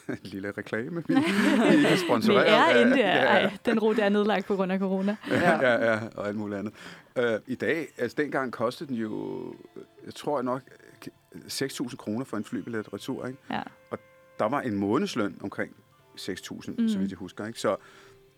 en 0.09 0.19
lille 0.33 0.51
reklame. 0.59 1.05
Vi, 1.09 1.15
er 1.15 1.97
sponsoreret 2.07 2.51
er 2.51 2.63
af- 2.65 2.81
India. 2.87 3.07
Ja, 3.09 3.35
ja. 3.35 3.47
Ej, 3.49 3.57
den 3.65 3.79
rute 3.79 4.03
er 4.03 4.09
nedlagt 4.09 4.47
på 4.47 4.57
grund 4.57 4.73
af 4.73 4.79
corona. 4.79 5.17
ja, 5.31 5.61
ja, 5.71 5.93
ja, 5.93 6.01
og 6.17 6.29
alt 6.29 6.37
muligt 6.37 6.59
andet. 6.59 6.75
Øh, 7.19 7.41
I 7.47 7.55
dag, 7.55 7.89
altså 7.99 8.15
dengang 8.19 8.53
kostede 8.53 8.89
den 8.89 8.97
jo, 8.97 9.55
jeg 10.07 10.15
tror 10.15 10.43
nok, 10.43 10.63
6.000 11.37 11.97
kroner 11.97 12.25
for 12.25 12.37
en 12.37 12.45
flybillet 12.45 12.93
retur, 12.93 13.27
ikke? 13.27 13.39
Ja. 13.51 13.63
Der 14.39 14.45
var 14.49 14.61
en 14.61 14.75
månedsløn 14.75 15.39
omkring 15.43 15.73
6.000, 16.19 16.75
mm. 16.79 16.89
Så 16.89 16.99
vidt 16.99 17.11
jeg 17.11 17.19
husker, 17.19 17.47
ikke? 17.47 17.61
Så, 17.61 17.77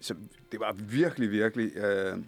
så 0.00 0.14
det 0.52 0.60
var 0.60 0.72
virkelig, 0.72 1.30
virkelig 1.30 1.76
øh, 1.76 2.18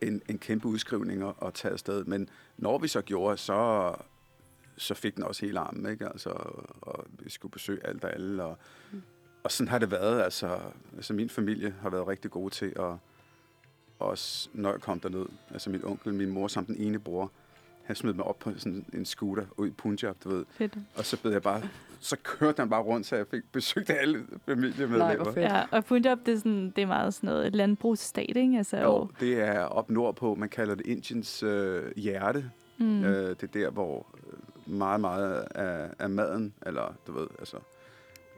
en, 0.00 0.22
en 0.28 0.38
kæmpe 0.38 0.68
udskrivning 0.68 1.22
at, 1.22 1.34
at 1.42 1.54
tage 1.54 1.72
afsted. 1.72 2.04
Men 2.04 2.28
når 2.56 2.78
vi 2.78 2.88
så 2.88 3.02
gjorde, 3.02 3.36
så, 3.36 3.94
så 4.76 4.94
fik 4.94 5.14
den 5.16 5.22
også 5.24 5.46
hele 5.46 5.58
armen, 5.58 5.86
ikke? 5.90 6.08
Altså, 6.08 6.30
og 6.80 7.06
vi 7.18 7.30
skulle 7.30 7.52
besøge 7.52 7.86
alt 7.86 8.04
og 8.04 8.12
alle, 8.14 8.44
og, 8.44 8.58
mm. 8.92 9.02
og 9.44 9.52
sådan 9.52 9.68
har 9.68 9.78
det 9.78 9.90
været. 9.90 10.22
Altså, 10.22 10.58
altså, 10.96 11.12
min 11.12 11.30
familie 11.30 11.74
har 11.80 11.90
været 11.90 12.08
rigtig 12.08 12.30
gode 12.30 12.50
til 12.50 12.72
at 12.76 12.96
også, 14.02 14.48
når 14.52 14.70
jeg 14.70 14.80
kom 14.80 15.00
derned, 15.00 15.26
altså 15.50 15.70
min 15.70 15.84
onkel, 15.84 16.14
min 16.14 16.30
mor 16.30 16.48
samt 16.48 16.68
den 16.68 16.76
ene 16.76 16.98
bror, 16.98 17.32
han 17.84 17.96
smed 17.96 18.12
mig 18.12 18.24
op 18.24 18.38
på 18.38 18.50
sådan 18.56 18.84
en 18.94 19.04
scooter 19.04 19.44
ud 19.56 19.66
i 19.68 19.70
Punjab, 19.70 20.16
du 20.24 20.28
ved. 20.28 20.44
Fedt. 20.50 20.74
Og 20.96 21.04
så 21.04 21.16
blev 21.20 21.32
jeg 21.32 21.42
bare, 21.42 21.62
så 22.00 22.16
kørte 22.22 22.60
han 22.60 22.70
bare 22.70 22.82
rundt, 22.82 23.06
så 23.06 23.16
jeg 23.16 23.26
fik 23.30 23.42
besøgt 23.52 23.90
alle 23.90 24.18
Nej, 24.18 24.38
familiemedlemmer. 24.48 25.24
fedt. 25.24 25.36
Ja, 25.36 25.62
og 25.70 25.84
Punjab, 25.84 26.18
det 26.26 26.34
er, 26.34 26.38
sådan, 26.38 26.72
det 26.76 26.82
er 26.82 26.86
meget 26.86 27.14
sådan 27.14 27.28
noget 27.30 27.56
landbrugsstat, 27.56 28.36
ikke? 28.36 28.56
Altså, 28.58 28.76
Jo, 28.76 29.08
det 29.20 29.40
er 29.40 29.60
op 29.60 29.90
nordpå, 29.90 30.34
man 30.34 30.48
kalder 30.48 30.74
det 30.74 30.86
Indiens 30.86 31.42
øh, 31.42 31.82
hjerte. 31.96 32.50
mm. 32.78 32.86
Mm. 32.86 33.04
Øh, 33.04 33.28
det 33.28 33.42
er 33.42 33.46
der, 33.46 33.70
hvor 33.70 34.06
øh, 34.26 34.72
meget, 34.78 35.00
meget 35.00 35.44
af, 35.54 35.88
af 35.98 36.10
maden, 36.10 36.54
eller 36.66 36.94
du 37.06 37.12
ved, 37.12 37.26
altså, 37.38 37.56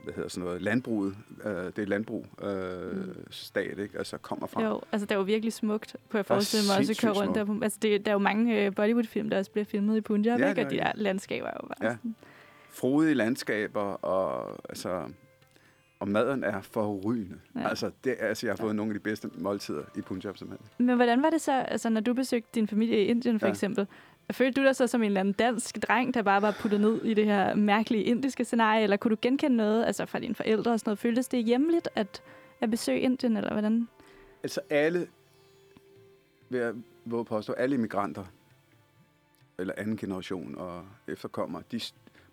hvad 0.05 0.13
hedder 0.13 0.29
sådan 0.29 0.45
noget, 0.45 0.61
landbruget, 0.61 1.15
øh, 1.45 1.51
det 1.51 1.79
er 1.79 1.85
landbrug, 1.85 2.25
øh, 2.43 2.97
Mm. 2.97 3.13
stat, 3.29 3.79
ikke? 3.79 3.97
Altså 3.97 4.17
kommer 4.17 4.47
fra. 4.47 4.63
Jo, 4.63 4.81
altså 4.91 5.05
det 5.05 5.11
er 5.11 5.15
jo 5.19 5.21
virkelig 5.23 5.53
smukt, 5.53 5.95
kunne 6.09 6.17
jeg 6.17 6.25
forestille 6.25 6.63
mig, 6.69 6.77
også 6.79 6.91
at 6.91 6.97
køre 6.97 7.11
rundt 7.11 7.35
der. 7.35 7.45
på- 7.45 7.59
Altså 7.63 7.79
det, 7.81 8.05
der 8.05 8.11
er 8.11 8.15
jo 8.15 8.19
mange 8.19 8.65
øh, 8.65 8.75
Bollywood-film, 8.75 9.29
der 9.29 9.37
også 9.37 9.51
bliver 9.51 9.65
filmet 9.65 9.97
i 9.97 10.01
Punjab, 10.01 10.39
Ja, 10.39 10.49
ikke? 10.49 10.65
Og 10.65 10.71
de 10.71 10.79
er 10.79 10.91
der 10.91 11.01
landskaber 11.01 11.47
er 11.47 11.53
jo 11.63 11.67
bare 11.67 11.89
Ja. 11.89 11.95
sådan. 11.95 12.15
frodige 12.69 13.13
landskaber, 13.13 13.81
og 13.81 14.59
altså, 14.69 15.03
Og 15.99 16.07
maden 16.09 16.43
er 16.43 16.61
forrygende. 16.61 17.39
Ja. 17.55 17.69
Altså, 17.69 17.91
det, 18.03 18.15
altså, 18.19 18.47
jeg 18.47 18.51
har 18.51 18.57
fået 18.57 18.69
ja. 18.69 18.73
nogle 18.75 18.91
af 18.91 18.93
de 18.93 18.99
bedste 18.99 19.29
måltider 19.37 19.81
i 19.97 20.01
Punjab, 20.01 20.37
simpelthen. 20.37 20.85
Men 20.85 20.95
hvordan 20.95 21.23
var 21.23 21.29
det 21.29 21.41
så, 21.41 21.51
altså, 21.51 21.89
når 21.89 22.01
du 22.01 22.13
besøgte 22.13 22.49
din 22.55 22.67
familie 22.67 23.01
i 23.03 23.05
Indien 23.05 23.39
for. 23.39 23.47
Ja. 23.47 23.51
eksempel? 23.51 23.87
Følte 24.31 24.61
du 24.61 24.65
dig 24.65 24.75
så 24.75 24.87
som 24.87 25.01
en 25.01 25.05
eller 25.05 25.19
anden 25.19 25.33
dansk 25.33 25.77
dreng, 25.87 26.13
der 26.13 26.21
bare 26.21 26.41
var 26.41 26.55
puttet 26.59 26.81
ned 26.81 27.03
i 27.03 27.13
det 27.13 27.25
her 27.25 27.55
mærkelige 27.55 28.03
indiske 28.03 28.45
scenarie, 28.45 28.83
eller 28.83 28.97
kunne 28.97 29.15
du 29.15 29.19
genkende 29.21 29.57
noget 29.57 29.85
altså 29.85 30.05
fra 30.05 30.19
dine 30.19 30.35
forældre 30.35 30.71
og 30.71 30.79
sådan 30.79 30.89
noget? 30.89 30.99
Føltes 30.99 31.27
det 31.27 31.43
hjemligt 31.43 31.89
at, 31.95 32.23
at 32.61 32.71
besøge 32.71 32.99
Indien, 32.99 33.37
eller 33.37 33.51
hvordan? 33.51 33.87
Altså 34.43 34.61
alle, 34.69 35.07
vil 36.49 36.59
jeg 36.59 36.73
våge 37.05 37.25
påstå, 37.25 37.53
alle 37.53 37.75
immigranter, 37.75 38.25
eller 39.57 39.73
anden 39.77 39.97
generation 39.97 40.57
og 40.57 40.85
efterkommere, 41.07 41.63
de, 41.71 41.79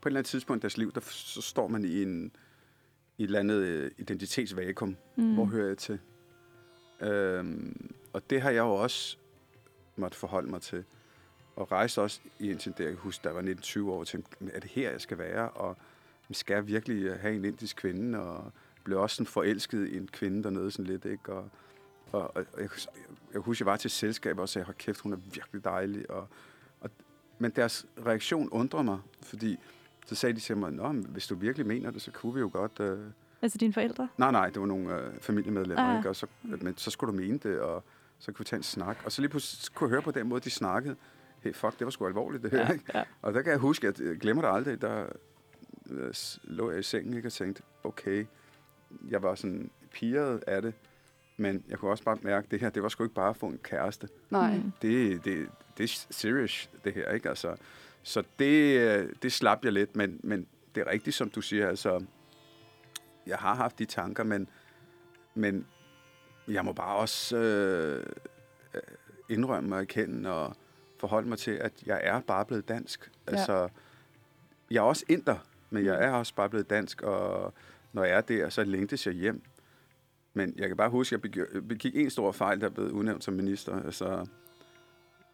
på 0.00 0.08
et 0.08 0.10
eller 0.10 0.20
andet 0.20 0.30
tidspunkt 0.30 0.60
i 0.60 0.62
deres 0.62 0.76
liv, 0.76 0.92
der 0.92 1.00
så 1.00 1.42
står 1.42 1.68
man 1.68 1.84
i, 1.84 2.02
en, 2.02 2.32
i 3.18 3.22
et 3.22 3.26
eller 3.26 3.40
andet 3.40 3.56
øh, 3.56 3.90
identitetsvakuum. 3.98 4.96
Mm. 5.16 5.34
Hvor 5.34 5.44
hører 5.44 5.68
jeg 5.68 5.78
til? 5.78 5.98
Øhm, 7.00 7.94
og 8.12 8.30
det 8.30 8.40
har 8.40 8.50
jeg 8.50 8.60
jo 8.60 8.74
også 8.74 9.16
måtte 9.96 10.16
forholde 10.16 10.50
mig 10.50 10.62
til. 10.62 10.84
Og 11.56 11.72
rejse 11.72 12.02
også 12.02 12.20
i 12.38 12.50
Indien, 12.50 12.74
der 12.78 12.84
jeg 12.84 12.94
huske, 12.94 13.24
der 13.24 13.32
var 13.32 13.42
19-20 13.42 13.90
år, 13.90 13.98
og 14.00 14.06
tænkte, 14.06 14.36
"Men 14.40 14.50
er 14.54 14.60
det 14.60 14.70
her, 14.70 14.90
jeg 14.90 15.00
skal 15.00 15.18
være? 15.18 15.50
Og 15.50 15.76
skal 16.30 16.54
jeg 16.54 16.66
virkelig 16.66 17.02
øh, 17.04 17.18
have 17.20 17.34
en 17.34 17.44
indisk 17.44 17.76
kvinde? 17.76 18.18
Og 18.18 18.52
blev 18.84 19.00
også 19.00 19.16
sådan 19.16 19.26
forelsket 19.26 19.88
i 19.88 19.96
en 19.96 20.08
kvinde 20.12 20.42
dernede 20.42 20.70
sådan 20.70 20.86
lidt, 20.86 21.04
ikke? 21.04 21.32
Og, 21.32 21.48
og, 22.12 22.36
og 22.36 22.44
jeg, 22.60 22.68
jeg 23.32 23.40
husker, 23.40 23.64
jeg 23.64 23.70
var 23.70 23.76
til 23.76 23.90
selskab 23.90 24.38
og 24.38 24.48
sagde, 24.48 24.64
hold 24.64 24.76
kæft, 24.76 25.00
hun 25.00 25.12
er 25.12 25.16
virkelig 25.16 25.64
dejlig. 25.64 26.10
Og, 26.10 26.28
og, 26.80 26.90
men 27.38 27.50
deres 27.50 27.86
reaktion 28.06 28.48
undrer 28.50 28.82
mig, 28.82 28.98
fordi 29.22 29.58
så 30.06 30.14
sagde 30.14 30.34
de 30.34 30.40
til 30.40 30.56
mig, 30.56 30.72
Nå, 30.72 30.92
men 30.92 31.06
hvis 31.08 31.26
du 31.26 31.34
virkelig 31.34 31.66
mener 31.66 31.90
det, 31.90 32.02
så 32.02 32.10
kunne 32.10 32.34
vi 32.34 32.40
jo 32.40 32.50
godt... 32.52 32.80
Øh... 32.80 32.98
Altså 33.42 33.58
dine 33.58 33.72
forældre? 33.72 34.08
Nej, 34.18 34.30
nej, 34.30 34.50
det 34.50 34.60
var 34.60 34.66
nogle 34.66 34.96
øh, 35.00 35.20
familiemedlemmer, 35.20 35.84
Ah. 35.84 35.96
ikke? 35.98 36.08
Og 36.08 36.16
så, 36.16 36.26
men 36.42 36.76
så 36.76 36.90
skulle 36.90 37.12
du 37.12 37.16
mene 37.22 37.38
det, 37.38 37.60
og 37.60 37.84
så 38.18 38.32
kunne 38.32 38.38
vi 38.38 38.44
tage 38.44 38.58
en 38.58 38.62
snak. 38.62 38.96
Og 39.04 39.12
så 39.12 39.22
lige 39.22 39.28
pludselig 39.30 39.74
kunne 39.74 39.88
jeg 39.88 39.90
høre 39.90 40.02
på 40.02 40.10
den 40.10 40.28
måde, 40.28 40.40
de 40.40 40.50
snakkede. 40.50 40.96
Hey, 41.42 41.54
fuck, 41.54 41.78
det 41.78 41.84
var 41.84 41.90
sgu 41.90 42.06
alvorligt, 42.06 42.42
det 42.42 42.50
her, 42.50 42.58
Ja, 42.60 42.72
ikke? 42.72 42.84
ja. 42.94 43.04
Og 43.22 43.34
der 43.34 43.42
kan 43.42 43.50
jeg 43.50 43.58
huske, 43.58 43.88
at 43.88 44.00
jeg 44.00 44.16
glemmer 44.16 44.42
det 44.42 44.50
aldrig, 44.56 44.80
der 44.82 45.06
øh, 45.90 46.14
lå 46.44 46.70
jeg 46.70 46.78
i 46.80 46.82
sengen, 46.82 47.14
ikke? 47.16 47.28
Og 47.28 47.32
tænkte, 47.32 47.62
okay, 47.84 48.26
jeg 49.10 49.22
var 49.22 49.34
sådan 49.34 49.70
piret 49.92 50.44
af 50.46 50.62
det, 50.62 50.74
men 51.36 51.64
jeg 51.68 51.78
kunne 51.78 51.90
også 51.90 52.04
bare 52.04 52.18
mærke, 52.22 52.44
at 52.44 52.50
det 52.50 52.60
her, 52.60 52.70
det 52.70 52.82
var 52.82 52.88
sgu 52.88 53.04
ikke 53.04 53.14
bare 53.14 53.30
at 53.30 53.36
få 53.36 53.46
en 53.46 53.58
kæreste. 53.58 54.08
Nej. 54.30 54.56
Mm. 54.56 54.72
Det, 54.82 55.24
det, 55.24 55.48
det 55.78 55.84
er 55.84 56.06
serious, 56.10 56.70
det 56.84 56.92
her, 56.92 57.10
ikke? 57.10 57.28
Altså, 57.28 57.56
så 58.02 58.22
det, 58.38 58.80
øh, 58.80 59.08
det 59.22 59.32
slap 59.32 59.64
jeg 59.64 59.72
lidt, 59.72 59.96
men, 59.96 60.20
men 60.22 60.46
det 60.74 60.80
er 60.80 60.90
rigtigt, 60.90 61.16
som 61.16 61.30
du 61.30 61.40
siger, 61.40 61.68
altså, 61.68 62.04
jeg 63.26 63.36
har 63.38 63.54
haft 63.54 63.78
de 63.78 63.84
tanker, 63.84 64.24
men, 64.24 64.48
men 65.34 65.66
jeg 66.48 66.64
må 66.64 66.72
bare 66.72 66.96
også 66.96 67.36
øh, 67.36 68.06
øh, 68.74 68.80
indrømme 69.28 69.68
mig 69.68 69.76
og 69.76 69.82
erkende 69.82 70.30
og 70.32 70.56
forholde 71.02 71.28
mig 71.28 71.38
til, 71.38 71.50
at 71.50 71.72
jeg 71.86 72.00
er 72.02 72.20
bare 72.20 72.44
blevet 72.44 72.68
dansk. 72.68 73.10
Ja. 73.26 73.32
Altså, 73.32 73.68
jeg 74.70 74.78
er 74.78 74.82
også 74.82 75.04
inder, 75.08 75.36
men 75.70 75.84
jeg 75.84 76.04
er 76.04 76.10
også 76.10 76.34
bare 76.34 76.48
blevet 76.48 76.70
dansk, 76.70 77.02
og 77.02 77.54
når 77.92 78.04
jeg 78.04 78.16
er 78.16 78.20
der, 78.20 78.48
så 78.48 78.64
længtes 78.64 79.06
jeg 79.06 79.14
hjem. 79.14 79.42
Men 80.34 80.54
jeg 80.56 80.68
kan 80.68 80.76
bare 80.76 80.90
huske, 80.90 81.08
at 81.08 81.12
jeg 81.12 81.20
begik, 81.22 81.68
begik 81.68 81.96
en 81.96 82.10
stor 82.10 82.32
fejl, 82.32 82.60
der 82.60 82.68
blev 82.68 82.86
udnævnt 82.86 83.24
som 83.24 83.34
minister. 83.34 83.82
Altså, 83.84 84.26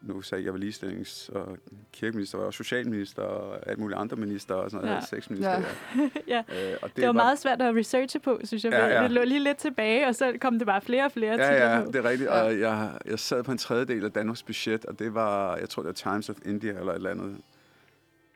nu 0.01 0.21
sagde 0.21 0.43
jeg, 0.45 0.53
var 0.53 0.59
ligestillings- 0.59 1.35
og 1.35 1.57
kirkeminister, 1.93 2.37
og 2.37 2.43
var 2.45 2.51
socialminister, 2.51 3.21
og 3.21 3.69
alt 3.69 3.79
muligt 3.79 3.99
andre 3.99 4.17
minister, 4.17 4.55
og 4.55 4.71
sådan 4.71 4.85
noget, 4.85 5.01
Ja. 5.01 5.05
sexminister. 5.05 5.51
Ja. 5.51 5.63
ja. 6.35 6.37
Øh, 6.71 6.77
og 6.81 6.87
det, 6.89 6.95
Det 6.95 7.05
var 7.07 7.11
meget 7.11 7.39
svært 7.39 7.61
at 7.61 7.75
researche 7.75 8.19
på, 8.19 8.39
synes 8.43 8.63
jeg. 8.63 8.71
Ja, 8.71 8.87
Ja. 8.87 9.03
Det 9.03 9.11
lå 9.11 9.23
lige 9.23 9.39
lidt 9.43 9.57
tilbage, 9.57 10.07
og 10.07 10.15
så 10.15 10.33
kom 10.41 10.57
det 10.57 10.67
bare 10.67 10.81
flere 10.81 11.05
og 11.05 11.11
flere 11.11 11.33
Ja, 11.33 11.73
ja, 11.75 11.83
på. 11.83 11.91
det 11.91 12.05
er 12.05 12.09
rigtigt. 12.09 12.29
Ja. 12.29 12.41
Og 12.43 12.59
jeg, 12.59 12.91
jeg 13.05 13.19
sad 13.19 13.43
på 13.43 13.51
en 13.51 13.57
tredjedel 13.57 14.05
af 14.05 14.11
Danmarks 14.11 14.43
budget, 14.43 14.85
og 14.85 14.99
det 14.99 15.13
var, 15.13 15.57
jeg 15.57 15.69
tror, 15.69 15.83
det 15.83 15.87
var 16.05 16.11
Times 16.11 16.29
of 16.29 16.35
India 16.45 16.71
eller 16.71 16.91
et 16.91 16.95
eller 16.95 17.09
andet. 17.09 17.37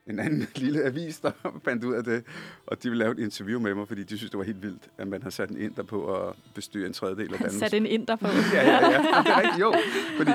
En 0.08 0.20
anden 0.20 0.48
lille 0.56 0.84
avis, 0.84 1.20
der 1.20 1.32
fandt 1.64 1.84
ud 1.84 1.94
af 1.94 2.04
det. 2.04 2.24
Og 2.68 2.84
de 2.84 2.90
ville 2.90 3.04
lave 3.04 3.12
et 3.12 3.20
interview 3.20 3.60
med 3.60 3.76
mig, 3.76 3.88
fordi 3.88 4.04
de 4.04 4.18
synes, 4.18 4.32
det 4.32 4.38
var 4.38 4.44
helt 4.44 4.62
vildt, 4.62 4.90
at 4.98 5.08
man 5.08 5.24
har 5.24 5.30
sat 5.30 5.50
en 5.50 5.58
inder 5.58 5.84
på 5.84 6.16
at 6.16 6.36
bestyre 6.56 6.88
en 6.88 6.94
tredjedel 6.94 7.34
af 7.34 7.40
Danmarks 7.40 7.56
Sat 7.56 7.74
en 7.74 7.86
inder 7.86 8.16
på. 8.16 8.28
ja, 8.54 8.64
ja, 8.64 8.92
ja. 8.92 8.98
Det 9.24 9.30
er 9.30 9.38
rigtigt, 9.38 9.60
jo. 9.60 9.74
Fordi, 10.18 10.32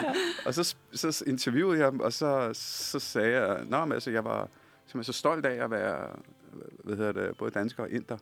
og 0.46 0.54
så, 0.54 0.76
så 0.92 1.24
interviewede 1.26 1.81
jeg 1.81 1.92
dem, 1.92 2.00
og 2.00 2.12
så, 2.12 2.50
så 2.52 2.98
sagde 2.98 3.40
jeg, 3.40 3.64
Nå, 3.64 3.85
men, 3.85 3.92
altså, 3.92 4.11
jeg 4.11 4.24
var 4.24 4.48
simpelthen 4.87 5.12
så 5.12 5.18
stolt 5.18 5.46
af 5.46 5.64
at 5.64 5.70
være 5.70 6.09
hvad 6.85 6.96
hedder 6.96 7.12
det, 7.12 7.37
både 7.38 7.50
dansker 7.50 7.83
og 7.83 7.90
inder, 7.90 8.16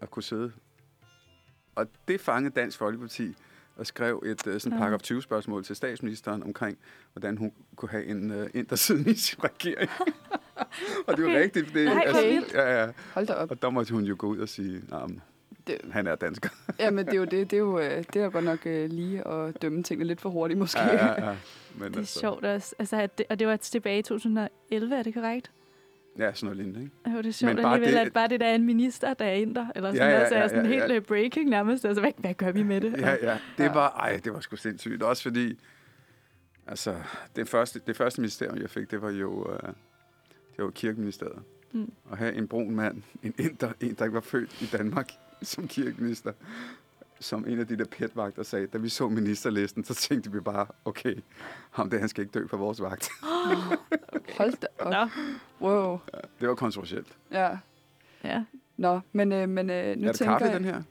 at 0.00 0.10
kunne 0.10 0.22
sidde. 0.22 0.52
Og 1.74 1.86
det 2.08 2.20
fangede 2.20 2.54
Dansk 2.54 2.78
Folkeparti 2.78 3.34
og 3.76 3.86
skrev 3.86 4.22
et 4.26 4.46
uh, 4.46 4.60
sådan 4.60 4.78
paragraf 4.78 5.00
20-spørgsmål 5.04 5.64
til 5.64 5.76
statsministeren 5.76 6.42
omkring, 6.42 6.78
hvordan 7.12 7.36
hun 7.36 7.52
kunne 7.76 7.88
have 7.88 8.04
en 8.06 8.30
uh, 8.30 8.46
inder 8.54 8.76
siden 8.76 9.08
i 9.08 9.14
sin 9.14 9.44
regering. 9.44 9.90
Og 11.06 11.16
det 11.16 11.24
var 11.24 11.30
Okay. 11.30 11.42
rigtigt. 11.42 11.74
Det, 11.74 11.88
Ej, 11.88 12.10
hvor 12.10 12.30
vildt. 12.32 12.52
ja, 12.54 12.80
ja. 12.84 12.90
Hold 13.14 13.26
da 13.26 13.32
op. 13.32 13.50
Og 13.50 13.62
der 13.62 13.70
måtte 13.70 13.92
hun 13.94 14.04
jo 14.04 14.14
gå 14.18 14.26
ud 14.26 14.38
og 14.38 14.48
sige, 14.48 14.82
at 14.92 15.10
Det, 15.66 15.78
han 15.90 16.06
er 16.06 16.14
dansker. 16.14 16.48
jamen, 16.78 17.06
det 17.06 17.12
er 17.14 17.18
jo 17.18 17.24
det. 17.24 17.50
Det 17.50 17.52
er 17.56 17.60
jo, 17.60 17.78
øh, 17.78 17.90
det 18.12 18.16
er 18.16 18.24
jo 18.24 18.30
godt 18.32 18.44
nok 18.44 18.66
øh, 18.66 18.90
lige 18.90 19.28
at 19.28 19.62
dømme 19.62 19.82
tingene 19.82 20.04
lidt 20.06 20.20
for 20.20 20.28
hurtigt, 20.30 20.58
måske. 20.58 20.80
ja, 20.80 20.94
ja, 21.06 21.26
ja. 21.28 21.36
Men 21.78 21.92
Det 21.94 22.00
er 22.00 22.04
sjovt 22.04 22.44
også. 22.44 22.74
Altså, 22.78 22.96
at 22.96 23.18
det, 23.18 23.26
og 23.30 23.38
det 23.38 23.46
var 23.46 23.56
tilbage 23.56 23.98
i 23.98 24.02
2011, 24.02 24.94
er 24.96 25.02
det 25.02 25.14
korrekt? 25.14 25.50
Ja, 26.18 26.32
sådan 26.34 26.46
noget 26.46 26.56
lignende, 26.56 26.80
ikke? 26.80 27.16
Jo, 27.16 27.22
det 27.22 27.26
er 27.26 27.32
sjovt 27.32 27.54
Men 27.54 27.62
bare 27.62 27.74
alligevel, 27.74 27.94
det- 28.00 28.06
at 28.06 28.12
bare 28.12 28.28
det 28.28 28.40
der 28.40 28.46
er 28.46 28.54
en 28.54 28.64
minister, 28.64 29.14
der 29.14 29.24
er 29.24 29.32
inder, 29.32 29.66
eller 29.74 29.92
sådan 29.92 30.08
Ja, 30.08 30.12
ja, 30.12 30.16
noget, 30.16 30.28
så 30.28 30.34
er 30.34 30.40
ja, 30.40 30.48
sådan 30.48 30.64
ja, 30.64 30.70
helt 30.70 30.82
ja. 30.92 30.94
øh, 30.94 31.00
breaking 31.02 31.48
nærmest. 31.50 31.84
Altså, 31.84 32.00
hvad, 32.00 32.12
hvad 32.16 32.34
gør 32.34 32.52
vi 32.52 32.62
med 32.62 32.80
det? 32.80 32.92
Ja, 33.00 33.10
ja. 33.22 33.38
Det 33.58 33.64
Ja. 33.64 33.72
var, 33.72 33.90
ej, 33.90 34.20
det 34.24 34.32
var 34.32 34.40
sgu 34.40 34.56
sindssygt. 34.56 35.02
Også 35.02 35.22
fordi, 35.22 35.58
altså, 36.66 36.94
det 37.36 37.48
første, 37.48 37.80
det 37.86 37.96
første 37.96 38.20
ministerium, 38.20 38.58
jeg 38.60 38.70
fik, 38.70 38.90
det 38.90 39.02
var 39.02 39.10
jo, 39.10 39.52
øh, 39.52 39.72
det 40.56 40.64
var 40.64 40.70
kirkeministeriet. 40.70 41.42
Mm. 41.72 41.92
At 42.12 42.18
have 42.18 42.34
en 42.34 42.48
brun 42.48 42.74
mand, 42.74 43.02
en 43.22 43.34
inder, 43.38 43.72
en, 43.80 43.94
der 43.94 44.04
ikke 44.04 44.14
var 44.14 44.20
født 44.20 44.62
i 44.62 44.66
Danmark, 44.66 45.12
som 45.42 45.68
kirkeminister, 45.68 46.32
som 47.20 47.48
en 47.48 47.60
af 47.60 47.66
de 47.66 47.78
der 47.78 47.84
petvagter 47.84 48.42
sagde, 48.42 48.66
da 48.66 48.78
vi 48.78 48.88
så 48.88 49.08
ministerlisten, 49.08 49.84
så 49.84 49.94
tænkte 49.94 50.32
vi 50.32 50.40
bare, 50.40 50.66
okay, 50.84 51.14
ham 51.70 51.90
der, 51.90 51.98
han 51.98 52.08
skal 52.08 52.22
ikke 52.22 52.38
dø 52.38 52.46
på 52.46 52.56
vores 52.56 52.82
vagt. 52.82 53.08
Hold 54.38 54.60
da 54.60 54.66
op. 54.78 54.92
Nå, 54.92 55.08
Wow. 55.60 55.98
Det 56.40 56.48
var 56.48 56.54
kontroversielt. 56.54 57.16
Ja. 57.30 57.58
ja. 58.24 58.44
Nå, 58.76 59.00
men, 59.12 59.32
øh, 59.32 59.48
men 59.48 59.70
øh, 59.70 59.96
nu 59.96 60.02
er 60.02 60.06
der 60.06 60.12
tænker 60.12 60.38
kaffe 60.38 60.46
jeg... 60.46 60.54
den 60.54 60.64
her? 60.64 60.82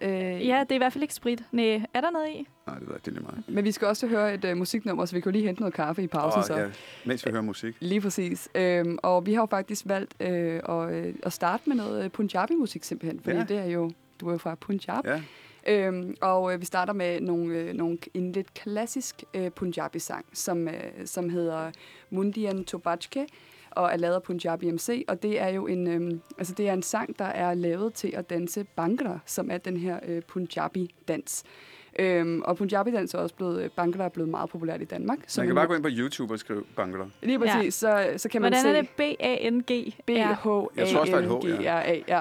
Øh, 0.00 0.10
ja, 0.46 0.60
det 0.60 0.70
er 0.70 0.74
i 0.74 0.78
hvert 0.78 0.92
fald 0.92 1.02
ikke 1.02 1.14
sprit. 1.14 1.44
Nej, 1.52 1.82
er 1.94 2.00
der 2.00 2.10
noget 2.10 2.28
i? 2.28 2.46
Nej, 2.66 2.78
det 2.78 2.88
er 2.88 2.92
det 2.92 3.08
er 3.08 3.10
lige 3.10 3.22
meget. 3.22 3.44
Men 3.48 3.64
vi 3.64 3.72
skal 3.72 3.88
også 3.88 4.06
høre 4.06 4.34
et 4.34 4.44
øh, 4.44 4.56
musiknummer, 4.56 5.04
så 5.04 5.14
vi 5.14 5.20
kan 5.20 5.32
lige 5.32 5.44
hente 5.44 5.60
noget 5.60 5.74
kaffe 5.74 6.02
i 6.02 6.06
pausen. 6.06 6.38
Og, 6.38 6.44
så. 6.44 6.56
ja, 6.56 6.66
mens 7.04 7.26
vi 7.26 7.30
hører 7.30 7.42
musik. 7.42 7.76
Lige 7.80 8.00
præcis. 8.00 8.48
Øhm, 8.54 8.98
og 9.02 9.26
vi 9.26 9.34
har 9.34 9.42
jo 9.42 9.46
faktisk 9.46 9.84
valgt 9.88 10.14
øh, 10.20 10.60
at, 10.68 10.94
øh, 10.94 11.14
at 11.22 11.32
starte 11.32 11.62
med 11.66 11.76
noget 11.76 12.12
Punjabi-musik 12.12 12.84
simpelthen, 12.84 13.20
fordi 13.20 13.36
ja. 13.36 13.44
det 13.44 13.58
er 13.58 13.64
jo, 13.66 13.90
du 14.20 14.28
er 14.28 14.32
jo 14.32 14.38
fra 14.38 14.54
Punjab. 14.54 15.04
Ja, 15.04 15.22
Øhm, 15.66 16.16
og 16.20 16.52
øh, 16.52 16.60
vi 16.60 16.66
starter 16.66 16.92
med 16.92 17.20
nogle, 17.20 17.54
øh, 17.54 17.74
nogle, 17.74 17.98
en 18.14 18.32
lidt 18.32 18.54
klassisk 18.54 19.24
øh, 19.34 19.50
Punjabi-sang, 19.50 20.24
som, 20.32 20.68
øh, 20.68 20.74
som 21.04 21.28
hedder 21.28 21.70
Mundian 22.10 22.64
Tobachke, 22.64 23.26
og 23.76 23.92
er 23.92 23.96
lavet 23.96 24.14
af 24.14 24.22
Punjabi 24.22 24.70
MC, 24.70 25.04
og 25.08 25.22
det 25.22 25.40
er 25.40 25.48
jo 25.48 25.66
en, 25.66 25.86
øh, 25.86 26.20
altså 26.38 26.54
det 26.54 26.68
er 26.68 26.72
en 26.72 26.82
sang, 26.82 27.18
der 27.18 27.24
er 27.24 27.54
lavet 27.54 27.94
til 27.94 28.12
at 28.16 28.30
danse 28.30 28.64
Bhangra, 28.76 29.18
som 29.26 29.50
er 29.50 29.58
den 29.58 29.76
her 29.76 29.98
øh, 30.06 30.22
Punjabi-dans. 30.22 31.44
Øhm, 31.98 32.42
og 32.42 32.56
Punjabi-dans 32.56 33.14
er 33.14 33.18
også 33.18 33.34
blevet, 33.34 33.72
Bhangra 33.72 34.04
er 34.04 34.08
blevet 34.08 34.30
meget 34.30 34.50
populært 34.50 34.82
i 34.82 34.84
Danmark. 34.84 35.18
man 35.18 35.24
som 35.28 35.46
kan 35.46 35.54
bare 35.54 35.66
gå 35.66 35.74
ind 35.74 35.82
på 35.82 35.88
YouTube 35.92 36.34
og 36.34 36.38
skrive 36.38 36.62
Bangla. 36.76 37.04
Lige 37.22 37.38
præcis, 37.38 37.82
ja. 37.82 38.12
så, 38.14 38.18
så 38.18 38.28
kan 38.28 38.42
man 38.42 38.52
Hvordan 38.52 38.62
se... 38.62 38.78
er 38.78 38.82
det 38.82 38.90
B-A-N-G? 39.18 39.94
b 40.06 40.10
h 40.10 40.14
Jeg 40.16 40.36
tror 40.42 40.70
også, 41.00 41.12
der 41.12 41.18
er 41.18 41.22
et 41.22 41.28
H, 41.28 41.32
a 41.32 41.56
n 41.56 41.62
g 41.62 41.66
r 41.66 41.80
a 41.80 42.02
ja. 42.08 42.20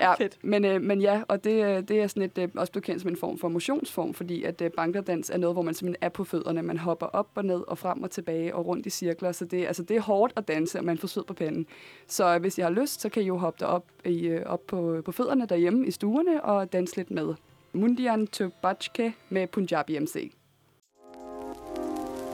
Ja. 0.00 0.14
Fedt. 0.24 0.38
Men, 0.42 0.64
øh, 0.64 0.82
men 0.82 1.00
ja, 1.00 1.22
og 1.28 1.44
det, 1.44 1.64
øh, 1.64 1.82
det 1.82 1.90
er 1.90 2.06
sådan 2.06 2.22
et, 2.22 2.38
øh, 2.38 2.48
også 2.56 2.72
blevet 2.72 2.84
kendt 2.84 3.02
som 3.02 3.10
en 3.10 3.16
form 3.16 3.38
for 3.38 3.48
motionsform, 3.48 4.14
fordi 4.14 4.42
at 4.42 4.62
øh, 4.62 4.70
bankerdans 4.70 5.30
er 5.30 5.38
noget, 5.38 5.54
hvor 5.54 5.62
man 5.62 5.74
simpelthen 5.74 6.04
er 6.04 6.08
på 6.08 6.24
fødderne. 6.24 6.62
Man 6.62 6.78
hopper 6.78 7.06
op 7.06 7.28
og 7.34 7.44
ned 7.44 7.60
og 7.68 7.78
frem 7.78 8.02
og 8.02 8.10
tilbage 8.10 8.54
og 8.54 8.66
rundt 8.66 8.86
i 8.86 8.90
cirkler, 8.90 9.32
så 9.32 9.44
det, 9.44 9.66
altså, 9.66 9.82
det 9.82 9.96
er 9.96 10.00
hårdt 10.00 10.32
at 10.36 10.48
danse, 10.48 10.78
og 10.78 10.84
man 10.84 10.98
får 10.98 11.08
sved 11.08 11.24
på 11.24 11.34
panden. 11.34 11.66
Så 12.06 12.34
øh, 12.34 12.40
hvis 12.40 12.58
I 12.58 12.60
har 12.60 12.70
lyst, 12.70 13.00
så 13.00 13.08
kan 13.08 13.22
I 13.22 13.26
jo 13.26 13.36
hoppe 13.36 13.64
derop 13.64 13.84
i, 14.04 14.26
øh, 14.26 14.46
op 14.46 14.66
på, 14.66 15.02
på 15.04 15.12
fødderne 15.12 15.46
derhjemme 15.46 15.86
i 15.86 15.90
stuerne 15.90 16.44
og 16.44 16.72
danse 16.72 16.96
lidt 16.96 17.10
med. 17.10 17.34
Mundian 17.72 18.26
Tobachke 18.26 19.14
med 19.28 19.46
Punjabi 19.46 19.98
MC. 19.98 20.32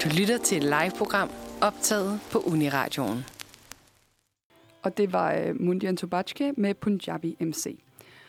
Du 0.04 0.08
lytter 0.18 0.38
til 0.38 0.56
et 0.56 0.64
live-program 0.64 1.30
optaget 1.60 2.20
på 2.32 2.38
Uniradioen. 2.38 3.33
Og 4.84 4.96
det 4.96 5.12
var 5.12 5.34
øh, 5.34 5.60
Mundian 5.60 5.96
Tobachke 5.96 6.54
med 6.56 6.74
Punjabi 6.74 7.36
MC. 7.40 7.78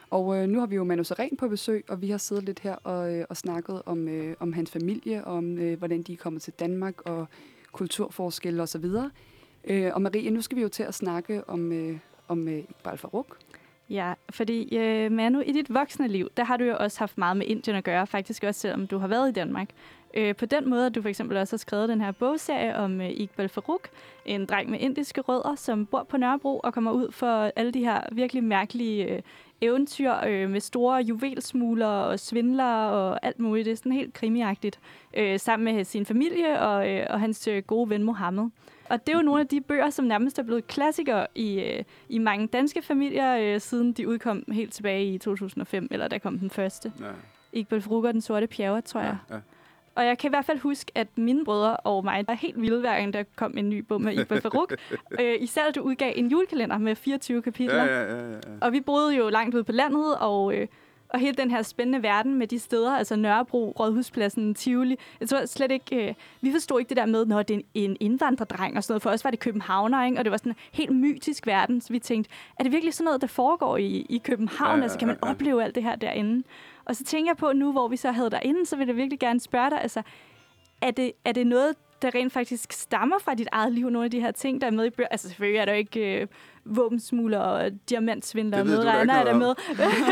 Og 0.10 0.38
øh, 0.38 0.48
nu 0.48 0.60
har 0.60 0.65
vi 0.68 0.76
jo 0.76 0.84
Manu 0.84 1.04
Seren 1.04 1.38
på 1.38 1.48
besøg, 1.48 1.86
og 1.88 2.02
vi 2.02 2.10
har 2.10 2.18
siddet 2.18 2.44
lidt 2.44 2.60
her 2.60 2.76
og, 2.76 3.13
øh, 3.13 3.26
og 3.30 3.38
snakket 3.38 3.82
om, 3.86 4.08
øh, 4.08 4.36
om 4.39 4.54
hans 4.54 4.72
familie, 4.72 5.26
om 5.26 5.58
øh, 5.58 5.78
hvordan 5.78 6.02
de 6.02 6.13
er 6.13 6.18
kommet 6.18 6.41
til 6.41 6.54
Danmark, 6.60 7.02
og 7.06 7.28
kulturforskelle 7.72 8.63
osv. 8.63 8.86
Øh, 9.63 9.91
og 9.94 10.02
Marie, 10.02 10.30
nu 10.30 10.41
skal 10.41 10.56
vi 10.56 10.62
jo 10.62 10.70
til 10.70 10.84
at 10.84 10.94
snakke 10.94 11.50
om, 11.50 11.72
øh, 11.72 11.98
om 12.28 12.48
øh, 12.48 12.58
Iqbal 12.58 12.98
Farouk. 12.98 13.38
Ja, 13.89 14.13
fordi 14.30 14.78
øh, 14.78 15.12
Manu, 15.12 15.39
i 15.39 15.52
dit 15.52 15.74
voksne 15.74 16.08
liv, 16.08 16.30
der 16.38 16.43
har 16.43 16.58
du 16.58 16.63
jo 16.63 16.78
også 16.80 17.00
haft 17.00 17.17
meget 17.17 17.38
med 17.38 17.45
Indien 17.45 17.78
at 17.78 17.84
gøre, 17.84 18.08
faktisk 18.08 18.43
også 18.43 18.62
selvom 18.62 18.88
du 18.88 18.98
har 18.98 19.08
været 19.08 19.30
i 19.30 19.32
Danmark. 19.32 19.69
Øh, 20.13 20.36
på 20.36 20.45
den 20.45 20.69
måde, 20.69 20.86
at 20.86 20.95
du 20.95 21.02
for 21.02 21.10
eksempel 21.10 21.38
også 21.38 21.54
har 21.54 21.58
skrevet 21.58 21.89
den 21.89 22.02
her 22.02 22.12
bogserie 22.12 22.76
om 22.76 23.02
øh, 23.02 23.10
Iqbal 23.10 23.50
Farouk, 23.50 23.89
en 24.26 24.45
dreng 24.45 24.69
med 24.69 24.80
indiske 24.80 25.21
rødder, 25.21 25.56
som 25.56 25.86
bor 25.86 26.04
på 26.04 26.17
Nørrebro 26.17 26.60
og 26.60 26.74
kommer 26.74 26.91
ud 26.91 27.12
for 27.12 27.52
alle 27.56 27.71
de 27.71 27.80
her 27.80 28.02
virkelig 28.12 28.43
mærkelige 28.43 29.15
øh, 29.15 29.21
eventyr 29.62 30.13
øh, 30.28 30.50
med 30.50 30.60
store 30.60 31.02
juvelsmugler 31.02 31.88
og 31.88 32.19
svindlere 32.19 32.91
og 32.91 33.26
alt 33.26 33.39
muligt. 33.39 33.65
Det 33.65 33.71
er 33.71 33.76
sådan 33.76 33.91
helt 33.91 34.13
krimiagtigt, 34.13 34.80
øh, 35.13 35.39
sammen 35.39 35.76
med 35.76 35.84
sin 35.84 36.06
familie 36.06 36.60
og, 36.60 36.89
øh, 36.89 37.08
og 37.10 37.19
hans 37.19 37.48
øh, 37.48 37.63
gode 37.63 37.89
ven 37.89 38.04
Mohammed. 38.04 38.50
Og 38.89 39.08
det 39.08 39.13
er 39.13 39.17
jo 39.17 39.24
nogle 39.24 39.41
af 39.41 39.48
de 39.48 39.62
bøger, 39.62 39.89
som 39.89 40.06
nærmest 40.06 40.39
er 40.39 40.43
blevet 40.43 40.67
klassikere 40.67 41.28
i, 41.36 41.60
øh, 41.60 41.84
i 42.10 42.17
mange 42.17 42.48
danske 42.48 42.82
familier, 42.82 43.38
øh, 43.38 43.62
siden 43.62 43.93
de 43.93 44.08
udkom 44.08 44.43
helt 44.52 44.74
tilbage 44.74 45.13
i 45.13 45.17
2005, 45.17 45.88
eller 45.91 46.08
der 46.08 46.17
kom 46.17 46.39
den 46.39 46.50
første. 46.50 46.91
Ja. 47.00 47.06
Iqbal 47.54 47.82
Farouk 47.82 48.04
og 48.04 48.13
den 48.13 48.21
sorte 48.21 48.48
pjerre, 48.48 48.82
tror 48.82 49.02
jeg. 49.02 49.17
Ja, 49.30 49.36
ja. 49.36 49.41
Og 49.95 50.06
jeg 50.06 50.17
kan 50.17 50.28
i 50.28 50.32
hvert 50.32 50.45
fald 50.45 50.60
huske, 50.60 50.91
at 50.95 51.08
mine 51.17 51.45
brødre 51.45 51.78
og 51.78 52.04
mig 52.04 52.28
var 52.28 52.34
helt 52.34 52.62
vilde, 52.62 52.80
hver 52.80 52.98
gang 52.98 53.13
der 53.13 53.24
kom 53.36 53.58
en 53.58 53.69
ny 53.69 53.80
bog 53.80 54.02
med 54.02 54.13
Iqbal 54.13 54.41
Farouk. 54.41 54.76
øh, 55.19 55.36
især 55.39 55.62
at 55.63 55.76
du 55.76 55.82
udgav 55.82 56.13
en 56.15 56.28
julekalender 56.28 56.78
med 56.78 56.95
24 56.95 57.41
kapitler. 57.41 57.84
Ja, 57.84 58.04
ja, 58.04 58.15
ja, 58.15 58.32
ja. 58.32 58.38
Og 58.62 58.71
vi 58.71 58.82
boede 58.82 59.15
jo 59.15 59.30
langt 59.30 59.56
ude 59.56 59.63
på 59.63 59.71
landet, 59.71 60.17
og... 60.17 60.56
Øh, 60.56 60.67
og 61.15 61.19
hele 61.19 61.36
den 61.36 61.51
her 61.51 61.62
spændende 61.62 62.04
verden 62.04 62.34
med 62.34 62.47
de 62.47 62.60
steder, 62.60 62.91
altså 62.91 63.15
Nørrebro, 63.15 63.75
Rådhuspladsen, 63.80 64.56
Tivoli. 64.56 64.97
Jeg 65.19 65.30
tror 65.30 65.45
slet 65.45 65.71
ikke, 65.71 66.08
øh, 66.08 66.13
vi 66.41 66.51
forstod 66.51 66.80
ikke 66.80 66.89
det 66.89 66.97
der 66.97 67.06
med, 67.06 67.25
når 67.25 67.43
det 67.43 67.56
er 67.56 67.62
en 67.73 67.97
indvandrerdreng 67.99 68.78
og 68.78 68.84
sådan 68.84 68.93
noget. 68.93 69.04
For 69.04 69.10
os 69.10 69.23
var 69.23 69.32
det 69.32 69.39
københavner, 69.39 70.06
ikke? 70.06 70.17
og 70.17 70.25
det 70.25 70.32
var 70.32 70.38
sådan 70.38 70.51
en 70.51 70.56
helt 70.71 70.91
mytisk 70.91 71.47
verden. 71.47 71.82
Så 71.82 71.93
vi 71.93 71.99
tænkte, 71.99 72.32
er 72.60 72.63
det 72.63 72.71
virkelig 72.71 72.93
sådan 72.93 73.06
noget, 73.06 73.21
der 73.21 73.28
foregår 73.28 73.78
i, 73.78 74.06
i 74.10 74.17
København? 74.17 74.71
Ja, 74.71 74.78
ja, 74.78 74.84
altså 74.84 74.97
kan 74.97 75.08
man 75.08 75.17
opleve 75.21 75.63
alt 75.63 75.75
det 75.75 75.84
her 75.84 75.95
derinde? 75.95 76.43
Og 76.86 76.95
så 76.95 77.04
tænker 77.04 77.30
jeg 77.30 77.38
på 77.38 77.51
nu, 77.54 77.71
hvor 77.71 77.88
vi 77.88 77.97
så 77.97 78.12
havde 78.12 78.30
derinde, 78.30 78.65
så 78.65 78.75
vil 78.75 78.88
jeg 78.88 78.95
virkelig 78.95 79.19
gerne 79.19 79.39
spørge 79.39 79.69
dig, 79.69 79.82
altså, 79.82 80.01
er 80.82 80.91
det, 80.91 81.12
er 81.25 81.32
det 81.32 81.47
noget, 81.47 81.75
der 82.06 82.15
rent 82.15 82.34
faktisk 82.34 82.72
stammer 82.72 83.20
fra 83.20 83.34
dit 83.34 83.48
eget 83.52 83.74
liv, 83.74 83.89
nogle 83.89 84.06
af 84.06 84.12
de 84.12 84.20
her 84.20 84.32
ting, 84.32 84.62
der 84.62 84.68
er 84.68 84.72
med 84.72 84.86
i 84.86 84.89
bøger? 84.89 85.08
Altså 85.08 85.28
selvfølgelig 85.28 85.60
er 85.60 85.65
der 85.65 85.74
ikke 85.74 86.22
øh, 86.22 86.28
våbensmugler 86.65 87.39
og 87.39 87.72
diamantsvindler 87.89 88.63
noget, 88.63 88.86
der 88.86 89.13
er 89.13 89.24
der 89.24 89.38
med. 89.38 89.56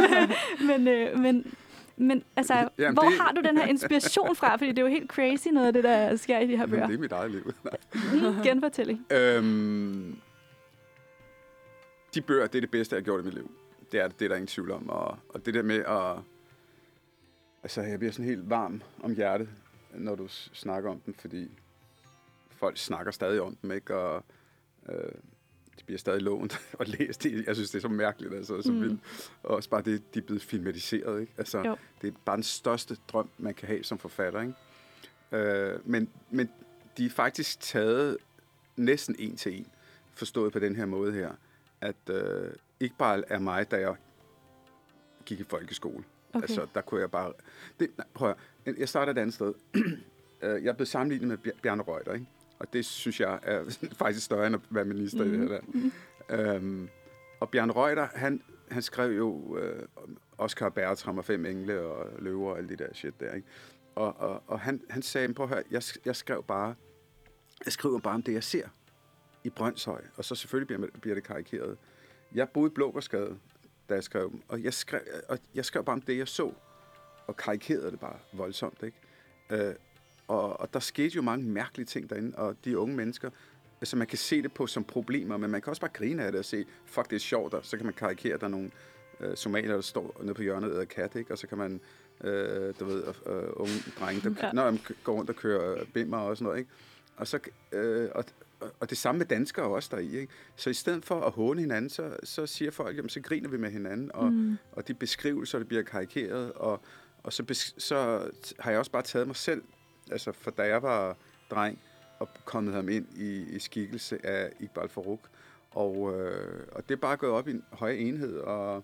men, 0.70 0.88
øh, 0.88 1.20
men, 1.20 1.54
men 1.98 2.24
altså, 2.36 2.70
Jamen, 2.78 2.94
hvor 2.94 3.04
det... 3.04 3.20
har 3.20 3.32
du 3.32 3.42
den 3.42 3.58
her 3.58 3.66
inspiration 3.66 4.36
fra? 4.36 4.56
Fordi 4.56 4.70
det 4.70 4.78
er 4.78 4.82
jo 4.82 4.88
helt 4.88 5.12
crazy 5.12 5.48
noget 5.48 5.68
af 5.68 5.74
det, 5.74 5.84
der 5.84 6.16
sker 6.16 6.40
i 6.40 6.48
de 6.48 6.58
her 6.58 6.66
bøger. 6.66 6.82
Jamen, 6.82 6.90
det 6.92 6.98
er 6.98 7.02
mit 7.02 7.12
eget 7.12 7.32
liv. 7.32 7.54
Mm, 8.14 8.44
genfortælling. 8.44 9.06
Øhm, 9.12 10.16
de 12.16 12.22
bøger, 12.22 12.48
det 12.48 12.56
er 12.56 12.62
det 12.62 12.72
bedste, 12.72 12.96
jeg 12.96 13.02
har 13.02 13.04
gjort 13.04 13.22
i 13.22 13.24
mit 13.24 13.34
liv. 13.34 13.52
Det 13.92 14.00
er, 14.00 14.08
det 14.08 14.26
er 14.26 14.30
der 14.30 14.36
ingen 14.36 14.48
tvivl 14.48 14.72
om. 14.72 14.90
Og, 14.90 15.18
og 15.30 15.46
det 15.46 15.54
der 15.54 15.64
med 15.64 15.78
at 15.78 16.24
Altså, 17.64 17.82
jeg 17.82 18.00
bliver 18.00 18.12
sådan 18.12 18.26
helt 18.26 18.50
varm 18.50 18.82
om 19.04 19.16
hjertet, 19.16 19.50
når 19.94 20.16
du 20.16 20.28
snakker 20.28 20.90
om 20.90 21.00
den, 21.00 21.16
fordi 21.20 21.52
folk 22.64 22.78
snakker 22.78 23.12
stadig 23.12 23.42
om 23.42 23.56
dem, 23.56 23.72
ikke? 23.72 23.96
Og 23.96 24.24
øh, 24.90 25.12
de 25.80 25.84
bliver 25.86 26.00
stadig 26.00 26.22
lånt 26.22 26.60
og 26.80 26.86
læst. 26.88 27.26
Jeg 27.26 27.56
synes, 27.56 27.72
det 27.72 27.76
er 27.78 27.82
så 27.82 27.88
mærkeligt, 27.88 28.34
altså, 28.34 28.62
så 28.62 28.72
mm. 28.72 28.82
vildt. 28.82 29.02
Og 29.44 29.56
også 29.56 29.70
bare 29.70 29.82
det, 29.82 30.14
de 30.14 30.20
er 30.20 30.24
blevet 30.24 30.42
filmatiseret, 30.42 31.22
ikke? 31.22 31.34
Altså, 31.38 31.58
jo. 31.58 31.78
det 32.02 32.08
er 32.08 32.18
bare 32.26 32.36
den 32.36 32.44
største 32.44 32.98
drøm, 33.08 33.30
man 33.38 33.54
kan 33.54 33.68
have 33.68 33.84
som 33.84 33.98
forfatter, 33.98 34.42
ikke? 34.42 34.54
Øh, 35.32 35.80
men, 35.90 36.10
men 36.30 36.50
de 36.98 37.06
er 37.06 37.10
faktisk 37.10 37.60
taget 37.60 38.18
næsten 38.76 39.16
en 39.20 39.36
til 39.36 39.58
en, 39.58 39.68
forstået 40.14 40.54
på 40.54 40.60
den 40.60 40.76
her 40.76 40.86
måde 40.86 41.14
her, 41.14 41.32
at 41.82 42.10
øh, 42.10 42.52
ikke 42.80 42.96
bare 42.98 43.24
er 43.30 43.40
mig, 43.40 43.72
da 43.72 43.80
jeg 43.80 43.96
gik 45.26 45.40
i 45.40 45.44
folkeskole, 45.44 46.04
Okay. 46.34 46.42
Altså, 46.42 46.68
der 46.76 46.82
kunne 46.82 47.02
jeg 47.02 47.12
bare... 47.12 47.34
Det, 47.80 47.90
nej, 47.98 48.08
prøv 48.14 48.36
at, 48.66 48.78
jeg 48.78 48.90
starter 48.90 49.12
et 49.12 49.18
andet 49.18 49.34
sted. 49.34 49.54
Øh, 50.44 50.64
jeg 50.64 50.76
blev 50.76 50.86
sammenlignet 50.86 51.28
med 51.28 51.54
Bjarne 51.62 51.84
Reuter, 51.84 52.14
ikke? 52.14 52.26
Og 52.64 52.74
det 52.74 52.86
synes 52.86 53.20
jeg 53.20 53.40
er 53.44 53.78
faktisk 54.04 54.26
større 54.26 54.48
end 54.48 54.56
at 54.56 54.62
være 54.70 54.86
minister 54.86 55.24
mm-hmm. 55.24 55.34
i 55.34 55.42
det 55.42 55.50
her 55.50 55.56
land. 55.56 55.64
Mm-hmm. 55.68 55.92
Øhm, 56.30 56.90
og 57.40 57.50
Bjarne 57.50 57.74
Reuter, 57.74 58.08
han, 58.16 58.42
han 58.72 58.82
skrev 58.82 59.12
jo 59.12 59.58
øh, 59.58 59.86
Oscar 60.38 60.70
Bertram 60.70 61.18
og 61.18 61.26
Fem 61.26 61.46
Engle 61.46 61.82
og 61.82 62.22
Løver 62.22 62.52
og 62.52 62.58
alt 62.58 62.70
det 62.70 62.80
der 62.80 62.94
shit 62.94 63.20
der, 63.20 63.34
ikke? 63.34 63.48
Og, 63.96 64.20
og, 64.20 64.44
og 64.48 64.60
han, 64.60 64.82
han 64.90 65.02
sagde, 65.02 65.34
prøv 65.34 65.44
at 65.44 65.50
høre, 65.50 65.64
jeg, 65.72 65.82
jeg 66.06 66.16
skrev 66.16 66.44
bare, 66.44 66.76
jeg 67.66 67.74
skriver 67.74 68.00
bare 68.00 68.14
om 68.14 68.24
det, 68.24 68.34
jeg 68.34 68.44
ser 68.44 68.68
i 69.44 69.50
Brøndshøj, 69.50 70.02
og 70.18 70.26
så 70.26 70.36
selvfølgelig 70.36 70.68
bliver, 70.68 70.92
bliver 71.02 71.16
det 71.16 71.24
karikeret. 71.24 71.78
Jeg 72.36 72.50
boede 72.50 72.72
i 72.72 72.74
Blågårdsgade, 72.74 73.38
da 73.90 73.94
jeg 73.94 74.04
skrev 74.04 74.32
dem. 74.32 74.42
Og 74.48 74.64
jeg 74.64 74.74
skrev, 74.74 75.02
og 75.30 75.40
jeg 75.56 75.66
skrev 75.66 75.84
bare 75.84 75.94
om 75.94 76.02
det, 76.02 76.18
jeg 76.18 76.28
så, 76.28 76.54
og 77.28 77.38
karikerede 77.38 77.92
det 77.92 78.00
bare 78.00 78.18
voldsomt. 78.34 78.84
Ikke? 78.84 78.98
Øh, 79.50 79.76
og, 80.28 80.60
og 80.60 80.74
der 80.74 80.80
skete 80.80 81.16
jo 81.16 81.22
mange 81.22 81.46
mærkelige 81.46 81.86
ting 81.86 82.10
derinde, 82.10 82.38
og 82.38 82.56
de 82.66 82.78
unge 82.78 82.96
mennesker, 82.96 83.30
altså 83.82 83.98
man 83.98 84.08
kan 84.08 84.18
se 84.18 84.42
det 84.42 84.54
på 84.54 84.68
som 84.68 84.84
problemer, 84.84 85.38
men 85.38 85.52
man 85.52 85.62
kan 85.62 85.70
også 85.70 85.82
bare 85.82 85.92
grine 85.94 86.24
af 86.24 86.32
det 86.32 86.40
og 86.40 86.46
se, 86.46 86.66
fuck, 86.86 87.10
det 87.10 87.16
er 87.16 87.20
sjovt, 87.20 87.54
og 87.54 87.66
så 87.66 87.78
kan 87.78 87.86
man 87.86 87.94
karikere, 87.94 88.38
der 88.38 88.44
er 88.44 88.50
nogle 88.50 88.72
øh, 89.20 89.38
somalier, 89.38 89.74
der 89.74 89.82
står 89.82 90.22
nede 90.22 90.34
på 90.34 90.42
hjørnet 90.42 90.72
af 90.72 90.88
kat, 90.88 91.16
ikke? 91.16 91.32
og 91.32 91.38
så 91.38 91.48
kan 91.48 91.58
man, 91.58 91.82
øh, 92.24 92.74
du 92.80 92.86
ved, 92.86 93.04
øh, 93.08 93.44
unge 93.54 93.74
drenge, 94.00 94.30
der 94.30 94.48
ja. 94.48 94.52
når, 94.52 94.78
går 95.04 95.14
rundt 95.14 95.30
og 95.30 95.36
kører 95.36 95.86
bimmer 95.94 96.18
og 96.18 96.38
sådan 96.38 96.46
noget, 96.46 96.60
ikke? 96.60 96.72
Og, 97.18 97.28
så, 97.28 97.40
øh, 97.72 98.10
og, 98.16 98.26
og 98.80 98.90
det 98.90 98.98
samme 98.98 99.20
med 99.20 99.26
danskere 99.26 99.66
også 99.66 99.90
der 99.92 99.98
i. 99.98 100.18
Ikke? 100.18 100.34
Så 100.56 100.70
i 100.70 100.74
stedet 100.74 101.06
for 101.06 101.22
at 101.22 101.32
håne 101.32 101.62
hinanden, 101.62 101.90
så, 101.90 102.18
så 102.24 102.46
siger 102.46 102.72
folk, 102.72 102.98
jamen, 102.98 103.10
så 103.10 103.22
griner 103.22 103.50
vi 103.50 103.58
med 103.58 103.72
hinanden, 103.72 104.12
og, 104.14 104.34
mm. 104.34 104.58
og 104.72 104.88
de 104.88 104.94
beskrivelser, 104.94 105.58
det 105.58 105.68
bliver 105.68 105.84
karikeret, 105.84 106.54
og, 106.54 106.82
og 107.24 107.34
så, 107.34 107.74
så 107.78 108.30
har 108.60 108.72
jeg 108.72 108.80
også 108.80 108.92
bare 108.92 109.02
taget 109.02 109.28
mig 109.28 109.36
selv, 109.36 109.62
altså 110.12 110.32
for 110.32 110.52
da 110.52 110.64
jeg 110.64 110.82
var 110.82 111.18
dreng, 111.50 111.80
og 112.20 112.30
kommet 112.46 112.74
ham 112.74 112.90
ind 112.90 113.08
i, 113.16 113.56
i 113.56 113.60
skikkelse 113.60 114.26
af 114.26 114.52
Iqbal 114.60 114.90
Farouk, 114.90 115.20
og, 115.72 116.14
øh, 116.16 116.68
og 116.72 116.90
det 116.90 116.96
er 116.96 117.00
bare 117.00 117.18
gået 117.18 117.32
op 117.32 117.48
i 117.48 117.52
en 117.52 117.64
høj 117.72 117.92
enhed, 117.92 118.38
og, 118.38 118.76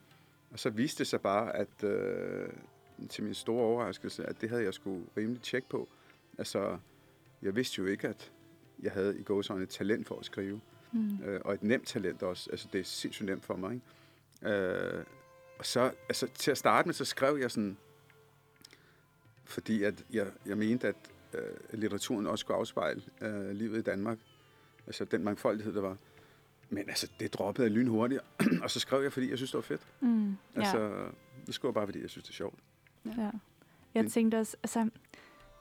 og 0.51 0.59
så 0.59 0.69
viste 0.69 0.99
det 0.99 1.07
sig 1.07 1.21
bare, 1.21 1.55
at 1.55 1.83
øh, 1.83 2.49
til 3.09 3.23
min 3.23 3.33
store 3.33 3.63
overraskelse, 3.63 4.25
at 4.25 4.41
det 4.41 4.49
havde 4.49 4.63
jeg 4.63 4.73
skulle 4.73 5.05
rimelig 5.17 5.41
tjek 5.41 5.69
på. 5.69 5.87
Altså, 6.37 6.77
jeg 7.41 7.55
vidste 7.55 7.81
jo 7.81 7.87
ikke, 7.87 8.07
at 8.07 8.31
jeg 8.83 8.91
havde 8.91 9.19
i 9.19 9.23
gåsøjne 9.23 9.63
et 9.63 9.69
talent 9.69 10.07
for 10.07 10.19
at 10.19 10.25
skrive. 10.25 10.61
Mm. 10.91 11.23
Øh, 11.25 11.41
og 11.45 11.53
et 11.53 11.63
nemt 11.63 11.87
talent 11.87 12.23
også. 12.23 12.49
Altså, 12.51 12.67
det 12.73 12.79
er 12.79 12.83
sindssygt 12.83 13.25
nemt 13.25 13.45
for 13.45 13.55
mig. 13.55 13.73
Ikke? 13.73 14.55
Øh, 14.55 15.03
og 15.59 15.65
så, 15.65 15.91
altså, 16.09 16.27
til 16.27 16.51
at 16.51 16.57
starte 16.57 16.87
med, 16.87 16.93
så 16.93 17.05
skrev 17.05 17.37
jeg 17.37 17.51
sådan, 17.51 17.77
fordi 19.49 19.83
at 19.83 20.03
jeg, 20.13 20.27
jeg 20.45 20.57
mente, 20.57 20.87
at 20.87 20.95
øh, 21.33 21.79
litteraturen 21.79 22.27
også 22.27 22.41
skulle 22.41 22.57
afspejle 22.57 23.01
øh, 23.21 23.51
livet 23.51 23.79
i 23.79 23.81
Danmark. 23.81 24.17
Altså 24.87 25.05
den 25.05 25.23
mangfoldighed, 25.23 25.73
der 25.73 25.81
var. 25.81 25.97
Men 26.69 26.89
altså, 26.89 27.07
det 27.19 27.33
droppede 27.33 27.67
jeg 27.67 27.71
lynhurtigt. 27.71 28.21
og 28.63 28.71
så 28.71 28.79
skrev 28.79 29.01
jeg, 29.01 29.13
fordi 29.13 29.29
jeg 29.29 29.37
synes, 29.37 29.51
det 29.51 29.57
var 29.57 29.61
fedt. 29.61 29.81
Mm, 29.99 30.29
ja. 30.29 30.35
Altså, 30.55 31.07
det 31.45 31.53
skrev 31.53 31.73
bare, 31.73 31.87
fordi 31.87 32.01
jeg 32.01 32.09
synes, 32.09 32.23
det 32.23 32.31
er 32.31 32.35
sjovt. 32.35 32.59
Ja. 33.05 33.29
Jeg 33.93 34.11
tænkte 34.11 34.35
også, 34.35 34.57
altså, 34.63 34.79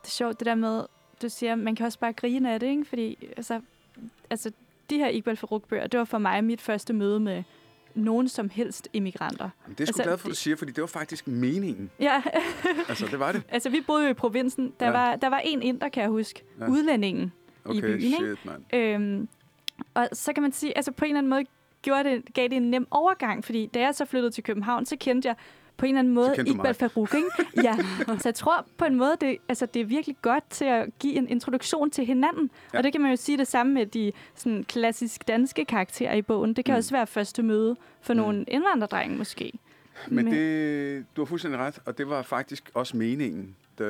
det 0.02 0.04
er 0.04 0.08
sjovt 0.08 0.38
det 0.38 0.46
der 0.46 0.54
med, 0.54 0.84
du 1.22 1.28
siger, 1.28 1.54
man 1.54 1.76
kan 1.76 1.86
også 1.86 1.98
bare 1.98 2.12
grine 2.12 2.52
af 2.52 2.60
det, 2.60 2.66
ikke? 2.66 2.84
Fordi 2.84 3.28
altså, 3.36 3.60
altså, 4.30 4.52
de 4.90 4.96
her 4.96 5.08
Iqbal 5.08 5.36
Farouk-bøger, 5.36 5.86
det 5.86 5.98
var 5.98 6.04
for 6.04 6.18
mig 6.18 6.44
mit 6.44 6.60
første 6.60 6.92
møde 6.92 7.20
med 7.20 7.42
nogen 7.98 8.28
som 8.28 8.50
helst 8.50 8.88
immigranter. 8.92 9.48
Jamen, 9.64 9.76
det 9.78 9.80
er 9.80 9.86
sgu 9.86 9.90
altså, 9.90 10.02
glad 10.02 10.18
for, 10.18 10.28
at 10.28 10.30
du 10.30 10.36
siger, 10.36 10.56
fordi 10.56 10.72
det 10.72 10.80
var 10.80 10.86
faktisk 10.86 11.26
meningen. 11.26 11.90
Ja. 12.00 12.22
altså, 12.88 13.06
det 13.06 13.18
var 13.18 13.32
det. 13.32 13.42
Altså, 13.58 13.70
vi 13.70 13.80
boede 13.86 14.04
jo 14.04 14.10
i 14.10 14.14
provinsen. 14.14 14.72
Der, 14.80 14.86
ja. 14.86 14.92
var, 14.92 15.16
der 15.16 15.28
var 15.28 15.38
en 15.38 15.62
inder, 15.62 15.88
kan 15.88 16.02
jeg 16.02 16.10
huske. 16.10 16.42
Ja. 16.60 16.68
Udlændingen 16.68 17.32
okay, 17.64 17.78
i 17.78 17.80
byen. 17.80 18.00
Shit, 18.00 18.12
ikke? 18.12 18.36
Man. 18.44 18.80
Øhm, 18.80 19.28
og 19.94 20.08
så 20.12 20.32
kan 20.32 20.42
man 20.42 20.52
sige, 20.52 20.76
altså 20.76 20.92
på 20.92 21.04
en 21.04 21.10
eller 21.10 21.18
anden 21.18 21.30
måde 21.30 21.44
gjorde 21.82 22.04
det, 22.04 22.34
gav 22.34 22.44
det 22.48 22.56
en 22.56 22.70
nem 22.70 22.86
overgang, 22.90 23.44
fordi 23.44 23.66
da 23.66 23.80
jeg 23.80 23.94
så 23.94 24.04
flyttede 24.04 24.30
til 24.30 24.44
København, 24.44 24.86
så 24.86 24.96
kendte 25.00 25.28
jeg 25.28 25.36
på 25.78 25.86
en 25.86 25.88
eller 25.88 25.98
anden 25.98 26.14
måde 26.14 26.34
Iqbal 26.46 26.74
Farouk, 26.74 27.14
ikke? 27.14 27.28
Ja, 27.66 27.76
så 28.06 28.28
jeg 28.28 28.34
tror 28.34 28.66
på 28.76 28.84
en 28.84 28.94
måde, 28.94 29.16
det, 29.20 29.36
altså, 29.48 29.66
det 29.66 29.82
er 29.82 29.86
virkelig 29.86 30.16
godt 30.22 30.44
til 30.50 30.64
at 30.64 30.88
give 30.98 31.14
en 31.14 31.28
introduktion 31.28 31.90
til 31.90 32.06
hinanden. 32.06 32.50
Ja. 32.72 32.78
Og 32.78 32.84
det 32.84 32.92
kan 32.92 33.00
man 33.00 33.10
jo 33.10 33.16
sige 33.16 33.38
det 33.38 33.46
samme 33.46 33.74
med 33.74 33.86
de 33.86 34.12
sådan, 34.34 34.64
klassisk 34.64 35.28
danske 35.28 35.64
karakterer 35.64 36.14
i 36.14 36.22
bogen. 36.22 36.54
Det 36.54 36.64
kan 36.64 36.74
mm. 36.74 36.76
også 36.76 36.94
være 36.94 37.06
første 37.06 37.42
møde 37.42 37.76
for 38.00 38.12
mm. 38.12 38.20
nogle 38.20 38.44
indvandrerdrenge 38.48 39.16
måske. 39.16 39.52
Men, 40.08 40.24
Men 40.24 40.34
det, 40.34 41.04
du 41.16 41.20
har 41.20 41.26
fuldstændig 41.26 41.60
ret, 41.60 41.78
og 41.86 41.98
det 41.98 42.08
var 42.08 42.22
faktisk 42.22 42.70
også 42.74 42.96
meningen. 42.96 43.56
Da, 43.78 43.84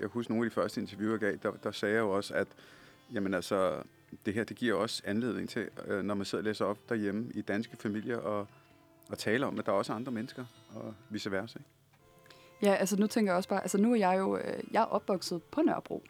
jeg 0.00 0.08
husker 0.08 0.34
nogle 0.34 0.46
af 0.46 0.50
de 0.50 0.54
første 0.54 0.80
interviewer, 0.80 1.12
jeg 1.12 1.20
gav, 1.20 1.32
der, 1.42 1.58
der 1.62 1.70
sagde 1.70 1.94
jeg 1.94 2.00
jo 2.00 2.10
også, 2.10 2.34
at 2.34 2.48
jamen 3.14 3.34
altså, 3.34 3.72
det 4.26 4.34
her 4.34 4.44
det 4.44 4.56
giver 4.56 4.74
også 4.74 5.02
anledning 5.04 5.48
til, 5.48 5.68
øh, 5.86 6.04
når 6.04 6.14
man 6.14 6.24
sidder 6.24 6.42
og 6.42 6.44
læser 6.44 6.64
op 6.64 6.78
derhjemme 6.88 7.26
i 7.34 7.40
danske 7.40 7.76
familier, 7.76 8.16
og 8.16 8.46
at 9.12 9.18
tale 9.18 9.46
om, 9.46 9.58
at 9.58 9.66
der 9.66 9.72
er 9.72 9.76
også 9.76 9.92
andre 9.92 10.12
mennesker, 10.12 10.44
og 10.74 10.94
vice 11.10 11.30
versa. 11.30 11.58
Ikke? 11.58 11.70
Ja, 12.62 12.74
altså 12.74 12.96
nu 12.96 13.06
tænker 13.06 13.32
jeg 13.32 13.36
også 13.36 13.48
bare, 13.48 13.62
altså 13.62 13.78
nu 13.78 13.92
er 13.92 13.96
jeg 13.96 14.18
jo, 14.18 14.36
øh, 14.36 14.62
jeg 14.72 14.82
er 14.82 14.86
opvokset 14.86 15.42
på 15.42 15.62
Nørrebro. 15.62 16.02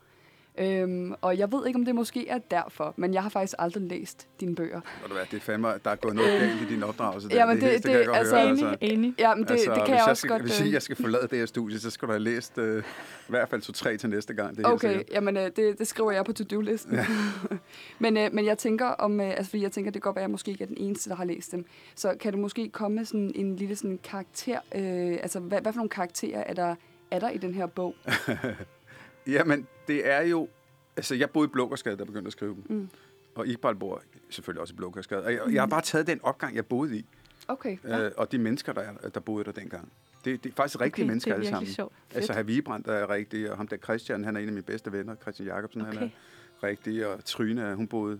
Øhm, 0.59 1.15
og 1.21 1.39
jeg 1.39 1.53
ved 1.53 1.67
ikke, 1.67 1.77
om 1.79 1.85
det 1.85 1.95
måske 1.95 2.29
er 2.29 2.39
derfor, 2.39 2.95
men 2.97 3.15
jeg 3.15 3.23
har 3.23 3.31
faktisk 3.31 3.55
aldrig 3.59 3.83
læst 3.83 4.29
dine 4.41 4.55
bøger. 4.55 4.81
Ved 5.01 5.09
du 5.09 5.15
hvad, 5.15 5.25
det 5.31 5.37
er 5.37 5.41
fandme, 5.41 5.69
der 5.85 5.91
er 5.91 5.97
gået 5.97 6.15
noget 6.15 6.41
galt 6.41 6.63
i 6.63 6.75
din 6.75 6.83
opdragelse. 6.83 7.29
der. 7.29 7.37
Ja, 7.37 7.47
men 7.47 7.57
det- 7.57 7.63
helst, 7.65 7.83
det- 7.85 7.91
kan 7.91 7.99
jeg 7.99 8.07
godt 8.07 8.19
altså, 8.19 8.37
høre, 8.37 8.51
Enig, 8.51 8.77
enig. 8.81 9.15
Ja, 9.19 9.35
men 9.35 9.45
det, 9.45 9.51
altså, 9.51 9.75
det 9.75 9.85
kan 9.87 9.95
jeg 9.95 10.05
også 10.09 10.21
skal, 10.21 10.31
godt... 10.31 10.43
Hvis 10.43 10.61
øh, 10.61 10.73
jeg 10.73 10.83
skal 10.83 10.97
forlade 10.97 11.29
det 11.31 11.39
her 11.39 11.47
studie, 11.47 11.79
så 11.79 11.91
skal 11.91 12.09
du 12.09 12.13
have 12.13 12.23
læst 12.23 12.59
øh, 12.59 12.79
i 12.79 12.83
hvert 13.29 13.49
fald 13.49 13.61
to-tre 13.63 13.97
til 13.97 14.11
næste 14.11 14.35
gang. 14.35 14.57
Det 14.57 14.67
er 14.67 14.71
Okay, 14.71 15.03
jamen 15.13 15.37
øh, 15.37 15.51
det, 15.57 15.79
det 15.79 15.87
skriver 15.87 16.11
jeg 16.13 16.25
på 16.25 16.33
to-do-listen. 16.33 16.95
Ja. 16.95 17.07
men, 17.99 18.17
øh, 18.17 18.31
men 18.33 18.45
jeg 18.47 18.59
tænker 18.59 18.87
om, 18.87 19.21
øh, 19.21 19.27
altså 19.31 19.51
fordi 19.51 19.63
jeg 19.63 19.73
tænker, 19.73 19.91
det 19.91 20.03
kan 20.03 20.09
godt 20.09 20.17
være, 20.17 20.23
at 20.23 20.29
jeg 20.29 20.31
måske 20.31 20.51
ikke 20.51 20.65
er 20.65 20.69
den 20.69 20.77
eneste, 20.79 21.11
der 21.11 21.17
har 21.17 21.25
læst 21.25 21.53
dem. 21.53 21.65
Så 21.95 22.15
kan 22.21 22.33
du 22.33 22.39
måske 22.39 22.69
komme 22.69 22.95
med 22.97 23.05
sådan 23.05 23.33
en 23.35 23.57
lille 23.57 23.77
sådan 23.77 23.99
karakter, 24.05 24.59
øh, 24.75 25.19
altså 25.23 25.41
hvad, 25.41 25.61
hvad 25.61 25.73
for 25.73 25.79
nogle 25.79 25.91
karakterer 25.91 26.45
er 26.47 26.55
der, 26.55 26.75
er 27.11 27.19
der 27.19 27.31
i 27.31 27.39
den 27.39 27.55
her 27.55 27.67
bog? 27.67 27.95
Jamen, 29.27 29.67
det 29.89 30.09
er 30.11 30.21
jo... 30.21 30.49
Altså, 30.97 31.15
jeg 31.15 31.31
boede 31.31 31.47
i 31.47 31.51
Blågårdsgade, 31.51 31.97
jeg 31.99 32.07
begyndte 32.07 32.27
at 32.29 32.33
skrive 32.33 32.55
dem. 32.55 32.77
Mm. 32.77 32.89
Og 33.35 33.47
Iqbal 33.47 33.75
bor 33.75 34.03
selvfølgelig 34.31 34.61
også 34.61 34.75
i 34.75 34.77
Blågårdsgade. 34.77 35.25
Og 35.25 35.33
jeg, 35.33 35.41
jeg 35.53 35.63
har 35.63 35.67
bare 35.67 35.83
taget 35.83 36.07
den 36.07 36.21
opgang, 36.23 36.57
jeg 36.57 36.67
boede 36.67 36.99
i. 36.99 37.07
Okay, 37.49 37.77
Ja. 37.85 38.05
Øh, 38.05 38.13
og 38.17 38.33
de 38.33 38.39
mennesker, 38.39 38.73
der, 38.73 38.81
er- 38.83 39.09
der 39.09 39.21
boede 39.21 39.45
der 39.45 39.53
dengang. 39.53 39.93
Det, 40.25 40.45
det 40.45 40.51
er 40.51 40.55
faktisk 40.55 40.81
rigtige 40.81 41.05
okay, 41.05 41.11
mennesker 41.11 41.31
er 41.31 41.35
alle 41.35 41.49
sammen. 41.49 41.73
sjovt. 41.73 41.93
Altså, 42.15 42.33
Herr 42.33 42.43
Vigebrand 42.43 42.87
er 42.87 43.11
rigtig, 43.11 43.51
og 43.51 43.57
ham 43.57 43.69
der 43.69 43.77
Christian, 43.77 44.25
han 44.25 44.37
er 44.37 44.41
en 44.41 44.47
af 44.47 44.53
mine 44.53 44.63
bedste 44.63 44.93
venner. 44.93 45.15
Christian 45.15 45.49
Jacobsen, 45.49 45.81
okay. 45.83 45.93
han 45.99 46.03
er 46.03 46.67
rigtig, 46.69 47.07
og 47.07 47.25
Tryne, 47.25 47.75
hun 47.75 47.87
boede... 47.89 48.19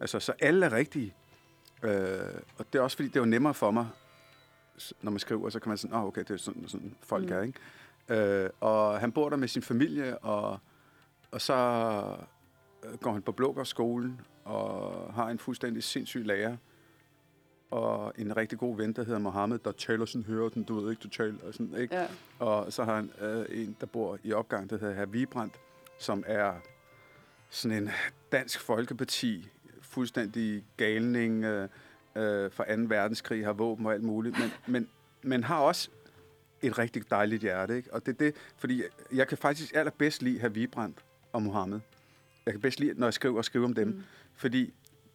Altså, 0.00 0.20
så 0.20 0.32
alle 0.40 0.66
er 0.66 0.72
rigtige. 0.72 1.14
Øh, 1.82 1.90
og 2.58 2.66
det 2.72 2.78
er 2.78 2.82
også 2.82 2.96
fordi, 2.96 3.08
det 3.08 3.20
var 3.20 3.26
nemmere 3.26 3.54
for 3.54 3.70
mig, 3.70 3.86
når 5.02 5.10
man 5.10 5.20
skriver, 5.20 5.50
så 5.50 5.60
kan 5.60 5.68
man 5.68 5.78
sådan, 5.78 5.94
åh, 5.96 6.00
oh, 6.02 6.06
okay, 6.08 6.20
det 6.20 6.30
er 6.30 6.36
sådan, 6.36 6.68
sådan 6.68 6.94
folk 7.02 7.24
Mm. 7.24 7.30
mm. 7.30 7.36
er, 7.36 7.42
ikke? 7.42 8.44
Øh, 8.44 8.50
og 8.60 9.00
han 9.00 9.12
bor 9.12 9.28
der 9.28 9.36
med 9.36 9.48
sin 9.48 9.62
familie, 9.62 10.18
og, 10.18 10.58
og 11.32 11.40
så 11.40 11.54
øh, 12.84 12.98
går 12.98 13.12
han 13.12 13.22
på 13.22 13.32
Blågårdsskolen, 13.32 14.20
og 14.44 15.14
har 15.14 15.28
en 15.28 15.38
fuldstændig 15.38 15.82
sindssyg 15.82 16.24
lærer, 16.24 16.56
og 17.70 18.12
en 18.18 18.36
rigtig 18.36 18.58
god 18.58 18.76
ven, 18.76 18.92
der 18.92 19.04
hedder 19.04 19.18
Mohammed, 19.18 19.58
der 19.58 19.72
taler 19.72 20.04
sådan, 20.04 20.24
hører 20.24 20.48
den, 20.48 20.62
du 20.62 20.80
ved 20.80 20.90
ikke, 20.90 21.00
du 21.00 21.08
taler, 21.08 21.38
og 21.46 21.52
sådan, 21.52 21.74
ikke? 21.74 21.96
ja. 21.96 22.06
Og 22.38 22.72
så 22.72 22.84
har 22.84 22.94
han 22.94 23.10
øh, 23.20 23.46
en, 23.50 23.76
der 23.80 23.86
bor 23.86 24.18
i 24.22 24.32
opgang, 24.32 24.70
der 24.70 24.78
hedder 24.78 24.94
Herr 24.94 25.06
Vibrandt, 25.06 25.54
som 25.98 26.24
er 26.26 26.54
sådan 27.50 27.82
en 27.82 27.90
dansk 28.32 28.60
folkeparti, 28.60 29.48
fuldstændig 29.80 30.64
galning 30.76 31.44
øh, 31.44 31.68
øh, 32.16 32.52
fra 32.52 32.76
2. 32.76 32.82
verdenskrig, 32.82 33.44
har 33.44 33.52
våben 33.52 33.86
og 33.86 33.92
alt 33.92 34.02
muligt, 34.02 34.38
men, 34.38 34.50
men, 34.66 34.88
men 35.22 35.44
har 35.44 35.58
også 35.58 35.90
et 36.62 36.78
rigtig 36.78 37.10
dejligt 37.10 37.42
hjerte. 37.42 37.76
Ikke? 37.76 37.94
Og 37.94 38.06
det 38.06 38.12
er 38.12 38.18
det, 38.18 38.34
fordi 38.56 38.82
jeg 39.12 39.28
kan 39.28 39.38
faktisk 39.38 39.74
allerbedst 39.74 40.22
lide 40.22 40.38
Herr 40.38 40.48
Vibrandt 40.48 41.04
og 41.32 41.42
Mohammed. 41.42 41.80
Jeg 42.46 42.54
kan 42.54 42.60
bedst 42.60 42.80
lide, 42.80 42.94
når 42.96 43.06
jeg 43.06 43.14
skriver 43.14 43.38
og 43.38 43.44
skriver 43.44 43.66
om 43.66 43.74
dem, 43.74 43.88
mm. 43.88 44.02
fordi 44.36 44.72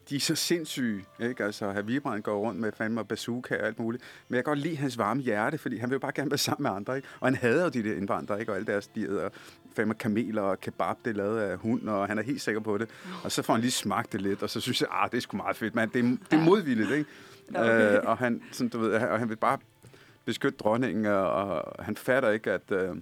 de 0.09 0.15
er 0.15 0.19
så 0.19 0.35
sindssyge, 0.35 1.05
ikke? 1.19 1.43
Altså, 1.43 1.71
herr 1.71 1.81
Vibrandt 1.81 2.25
går 2.25 2.39
rundt 2.39 2.59
med 2.59 2.71
fandme 2.71 3.05
bazooka 3.05 3.55
og 3.55 3.65
alt 3.67 3.79
muligt. 3.79 4.03
Men 4.29 4.35
jeg 4.35 4.43
kan 4.43 4.51
godt 4.51 4.59
lide 4.59 4.75
hans 4.77 4.97
varme 4.97 5.21
hjerte, 5.21 5.57
fordi 5.57 5.77
han 5.77 5.89
vil 5.89 5.95
jo 5.95 5.99
bare 5.99 6.11
gerne 6.15 6.31
være 6.31 6.37
sammen 6.37 6.63
med 6.63 6.71
andre, 6.71 6.95
ikke? 6.95 7.07
Og 7.19 7.27
han 7.27 7.35
hader 7.35 7.63
jo 7.63 7.69
de 7.69 7.83
der 7.83 7.95
indvandrere, 7.95 8.39
ikke? 8.39 8.51
Og 8.51 8.55
alle 8.55 8.65
deres, 8.65 8.87
de 8.87 9.01
æder 9.01 9.29
fandme 9.75 9.93
kameler 9.93 10.41
og 10.41 10.61
kebab, 10.61 10.95
det 11.05 11.11
er 11.11 11.15
lavet 11.15 11.39
af 11.39 11.57
hund, 11.57 11.89
og 11.89 12.07
han 12.07 12.17
er 12.17 12.23
helt 12.23 12.41
sikker 12.41 12.61
på 12.61 12.77
det. 12.77 12.89
Og 13.23 13.31
så 13.31 13.41
får 13.41 13.53
han 13.53 13.61
lige 13.61 13.71
smagt 13.71 14.13
det 14.13 14.21
lidt, 14.21 14.43
og 14.43 14.49
så 14.49 14.59
synes 14.59 14.81
jeg, 14.81 14.89
ah, 14.91 15.11
det 15.11 15.17
er 15.17 15.21
sgu 15.21 15.37
meget 15.37 15.55
fedt, 15.55 15.75
men 15.75 15.89
det 15.89 16.05
er, 16.05 16.17
det 16.31 16.39
er 16.39 16.43
modvilligt, 16.43 16.91
ikke? 16.91 17.09
Okay. 17.49 17.97
øh, 17.97 17.99
og 18.03 18.17
han, 18.17 18.41
sådan, 18.51 18.69
du 18.69 18.79
ved, 18.79 18.93
og 18.93 19.19
han 19.19 19.29
vil 19.29 19.35
bare 19.35 19.57
beskytte 20.25 20.57
dronningen, 20.57 21.05
og, 21.05 21.31
og 21.31 21.85
han 21.85 21.95
fatter 21.95 22.29
ikke, 22.29 22.51
at... 22.51 22.71
Øh, 22.71 22.95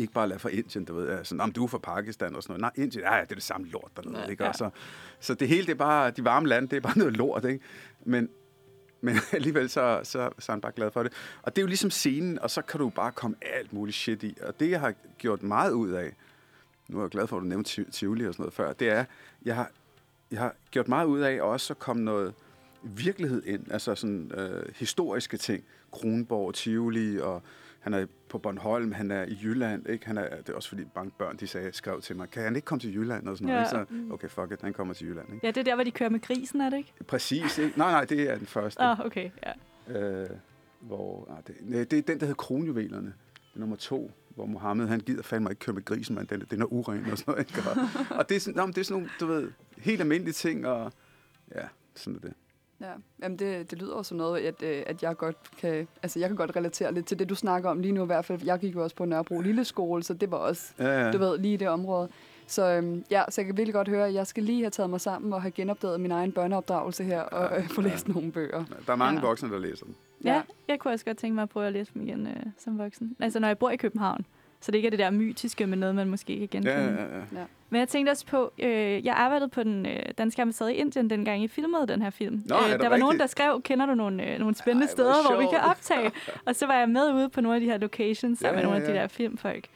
ikke 0.00 0.12
bare 0.12 0.28
lade 0.28 0.38
fra 0.38 0.48
Indien, 0.48 0.84
du 0.84 0.94
ved, 0.94 1.08
altså, 1.08 1.34
Nå, 1.34 1.46
men 1.46 1.52
du 1.52 1.64
er 1.64 1.68
fra 1.68 1.78
Pakistan 1.78 2.36
og 2.36 2.42
sådan 2.42 2.60
noget. 2.60 2.76
Nej, 2.76 2.84
Indien, 2.84 3.04
ja, 3.04 3.14
ja, 3.14 3.20
det 3.22 3.30
er 3.30 3.34
det 3.34 3.42
samme 3.44 3.66
lort 3.68 3.90
dernede, 3.96 4.20
Ja, 4.20 4.26
ikke? 4.26 4.42
ja. 4.44 4.48
Og 4.48 4.54
så, 4.54 4.70
så 5.20 5.34
det 5.34 5.48
hele, 5.48 5.62
det 5.66 5.70
er 5.72 5.74
bare, 5.76 6.10
de 6.10 6.24
varme 6.24 6.48
lande, 6.48 6.68
det 6.68 6.76
er 6.76 6.80
bare 6.80 6.98
noget 6.98 7.16
lort, 7.16 7.44
ikke? 7.44 7.64
Men, 8.04 8.28
men 9.00 9.16
alligevel 9.32 9.70
så, 9.70 10.00
så, 10.02 10.30
så 10.38 10.52
er 10.52 10.54
han 10.54 10.60
bare 10.60 10.72
glad 10.72 10.90
for 10.90 11.02
det. 11.02 11.12
Og 11.42 11.56
det 11.56 11.62
er 11.62 11.64
jo 11.64 11.68
ligesom 11.68 11.90
scenen, 11.90 12.38
og 12.38 12.50
så 12.50 12.62
kan 12.62 12.80
du 12.80 12.88
bare 12.88 13.12
komme 13.12 13.36
alt 13.42 13.72
muligt 13.72 13.96
shit 13.96 14.22
i. 14.22 14.36
Og 14.42 14.60
det, 14.60 14.70
jeg 14.70 14.80
har 14.80 14.94
gjort 15.18 15.42
meget 15.42 15.72
ud 15.72 15.90
af, 15.90 16.12
nu 16.88 16.98
er 16.98 17.02
jeg 17.02 17.10
glad 17.10 17.26
for, 17.26 17.36
at 17.36 17.40
du 17.42 17.46
nævnte 17.46 17.70
Ti- 17.70 17.90
Tivoli 17.90 18.26
og 18.26 18.34
sådan 18.34 18.42
noget 18.42 18.54
før, 18.54 18.72
det 18.72 18.88
er, 18.88 19.04
jeg 19.44 19.54
har, 19.56 19.70
jeg 20.30 20.38
har 20.40 20.54
gjort 20.70 20.88
meget 20.88 21.06
ud 21.06 21.20
af 21.20 21.40
også 21.42 21.72
at 21.72 21.78
komme 21.78 22.04
noget 22.04 22.34
virkelighed 22.82 23.42
ind, 23.46 23.72
altså 23.72 23.94
sådan 23.94 24.32
øh, 24.34 24.72
historiske 24.76 25.36
ting. 25.36 25.64
Kronborg, 25.92 26.54
Tivoli, 26.54 27.18
og 27.18 27.42
han 27.80 27.94
er 27.94 28.06
på 28.30 28.38
Bornholm, 28.38 28.92
han 28.92 29.10
er 29.10 29.22
i 29.24 29.38
Jylland, 29.42 29.88
ikke? 29.88 30.06
Han 30.06 30.18
er, 30.18 30.36
det 30.36 30.48
er 30.48 30.54
også 30.54 30.68
fordi 30.68 30.82
mange 30.96 31.10
børn, 31.18 31.36
de 31.36 31.46
sagde, 31.46 31.72
skrev 31.72 32.00
til 32.02 32.16
mig, 32.16 32.30
kan 32.30 32.42
han 32.42 32.56
ikke 32.56 32.66
komme 32.66 32.80
til 32.80 32.94
Jylland 32.94 33.28
og 33.28 33.36
sådan 33.36 33.46
noget, 33.52 33.72
Ja. 33.72 33.80
ikke? 33.80 33.94
Så, 34.08 34.12
okay, 34.14 34.28
fuck 34.28 34.52
it, 34.52 34.62
han 34.62 34.72
kommer 34.72 34.94
til 34.94 35.06
Jylland, 35.08 35.34
ikke? 35.34 35.46
Ja, 35.46 35.50
det 35.50 35.60
er 35.60 35.64
der, 35.64 35.74
hvor 35.74 35.84
de 35.84 35.90
kører 35.90 36.08
med 36.10 36.20
grisen, 36.20 36.60
er 36.60 36.70
det 36.70 36.76
ikke? 36.76 36.92
Præcis, 37.06 37.58
ikke? 37.58 37.78
Nej, 37.78 37.90
nej, 37.90 38.04
det 38.04 38.30
er 38.30 38.38
den 38.38 38.46
første. 38.46 38.80
Oh, 38.80 39.00
okay, 39.00 39.30
ja. 39.88 39.98
Øh, 40.00 40.30
hvor, 40.80 41.26
nej, 41.28 41.40
det, 41.46 41.54
nej, 41.60 41.84
det 41.84 41.98
er 41.98 42.02
den, 42.02 42.20
der 42.20 42.26
hedder 42.26 42.34
Kronjuvelerne. 42.42 43.14
Er 43.54 43.58
nummer 43.60 43.76
to, 43.76 44.10
hvor 44.28 44.46
Mohammed, 44.46 44.86
han 44.88 45.00
gider 45.00 45.22
fandme 45.22 45.50
ikke 45.50 45.60
køre 45.60 45.74
med 45.74 45.84
grisen, 45.84 46.14
men 46.14 46.26
den, 46.26 46.40
den 46.50 46.62
er 46.62 46.72
uren 46.72 47.10
og 47.10 47.18
sådan 47.18 47.32
noget. 47.34 47.48
Ikke? 47.56 47.70
Og, 47.70 47.76
og 48.18 48.28
det, 48.28 48.36
er 48.36 48.40
sådan, 48.40 48.56
nå, 48.56 48.66
det 48.66 48.78
er 48.78 48.82
sådan 48.82 48.94
nogle, 49.02 49.10
du 49.20 49.26
ved, 49.26 49.50
helt 49.78 50.00
almindelige 50.00 50.32
ting, 50.32 50.66
og 50.66 50.92
ja, 51.54 51.62
sådan 51.94 52.16
er 52.16 52.20
det. 52.20 52.32
Ja, 52.80 52.86
Jamen 53.22 53.38
det, 53.38 53.70
det 53.70 53.78
lyder 53.78 53.94
også 53.94 54.08
som 54.08 54.18
noget, 54.18 54.40
at, 54.40 54.62
øh, 54.62 54.82
at 54.86 55.02
jeg 55.02 55.16
godt 55.16 55.36
kan, 55.58 55.88
altså 56.02 56.18
jeg 56.18 56.28
kan 56.28 56.36
godt 56.36 56.56
relatere 56.56 56.94
lidt 56.94 57.06
til 57.06 57.18
det, 57.18 57.28
du 57.28 57.34
snakker 57.34 57.70
om 57.70 57.80
lige 57.80 57.92
nu 57.92 58.02
i 58.02 58.06
hvert 58.06 58.24
fald. 58.24 58.42
Jeg 58.44 58.58
gik 58.58 58.74
jo 58.74 58.82
også 58.82 58.96
på 58.96 59.04
Nørrebro 59.04 59.40
Lille 59.40 59.64
Skole, 59.64 60.02
så 60.02 60.14
det 60.14 60.30
var 60.30 60.36
også, 60.36 60.72
Ja, 60.78 61.04
ja. 61.04 61.10
du 61.12 61.18
ved, 61.18 61.38
lige 61.38 61.56
det 61.56 61.68
område. 61.68 62.08
Så 62.46 62.70
øhm, 62.70 63.04
ja, 63.10 63.22
så 63.28 63.40
jeg 63.40 63.46
kan 63.46 63.56
virkelig 63.56 63.74
godt 63.74 63.88
høre, 63.88 64.06
at 64.08 64.14
jeg 64.14 64.26
skal 64.26 64.42
lige 64.42 64.60
have 64.62 64.70
taget 64.70 64.90
mig 64.90 65.00
sammen 65.00 65.32
og 65.32 65.42
have 65.42 65.50
genopdaget 65.50 66.00
min 66.00 66.10
egen 66.10 66.32
børneopdragelse 66.32 67.04
her 67.04 67.20
og 67.22 67.58
øh, 67.58 67.68
få 67.68 67.80
læst 67.80 68.08
nogle 68.08 68.32
bøger. 68.32 68.64
Der 68.86 68.92
er 68.92 68.96
mange 68.96 69.20
Ja. 69.20 69.26
voksne, 69.26 69.50
der 69.50 69.58
læser 69.58 69.84
dem. 69.86 69.94
Ja, 70.24 70.34
Ja. 70.34 70.42
jeg 70.68 70.78
kunne 70.78 70.92
også 70.92 71.04
godt 71.04 71.16
tænke 71.18 71.34
mig 71.34 71.42
at 71.42 71.48
prøve 71.48 71.66
at 71.66 71.72
læse 71.72 71.90
dem 71.94 72.02
igen 72.02 72.26
øh, 72.26 72.36
som 72.58 72.78
voksen. 72.78 73.16
Altså, 73.20 73.38
når 73.40 73.48
jeg 73.48 73.58
bor 73.58 73.70
i 73.70 73.76
København. 73.76 74.26
Så 74.60 74.70
det 74.70 74.78
ikke 74.78 74.86
er 74.86 74.90
det 74.90 74.98
der 74.98 75.10
mytiske 75.10 75.66
med 75.66 75.76
noget, 75.78 75.94
man 75.94 76.08
måske 76.08 76.38
kan 76.38 76.48
genkende. 76.50 76.70
Ja, 76.72 76.82
ja, 76.82 77.18
ja. 77.32 77.44
Men 77.70 77.78
jeg 77.78 77.88
tænkte 77.88 78.10
også 78.10 78.26
på, 78.26 78.52
øh, 78.58 79.06
jeg 79.06 79.14
arbejdede 79.14 79.48
på 79.48 79.62
den 79.62 79.86
øh, 79.86 80.02
danske 80.18 80.42
ambassade 80.42 80.74
i 80.74 80.76
Indien, 80.76 81.10
dengang 81.10 81.42
I 81.42 81.48
filmede 81.48 81.86
den 81.86 82.02
her 82.02 82.10
film. 82.10 82.42
Nå, 82.46 82.56
det 82.72 82.80
der 82.80 82.88
var 82.88 82.96
nogen, 82.96 83.18
der 83.18 83.26
skrev, 83.26 83.62
kender 83.62 83.86
du 83.86 83.94
nogle, 83.94 84.26
øh, 84.26 84.38
nogle 84.38 84.54
spændende 84.54 84.86
Ej, 84.86 84.90
steder, 84.90 85.28
hvor 85.28 85.40
vi 85.40 85.46
kan 85.50 85.60
optage? 85.60 86.12
og 86.46 86.56
så 86.56 86.66
var 86.66 86.74
jeg 86.74 86.88
med 86.88 87.12
ude 87.12 87.28
på 87.28 87.40
nogle 87.40 87.54
af 87.54 87.60
de 87.60 87.66
her 87.66 87.78
locations, 87.78 88.38
sammen 88.38 88.58
Ja, 88.58 88.62
med 88.62 88.70
nogle 88.70 88.86
af 88.86 88.92
de 88.92 88.96
ja. 88.96 89.02
der 89.02 89.08
filmfolk. 89.08 89.66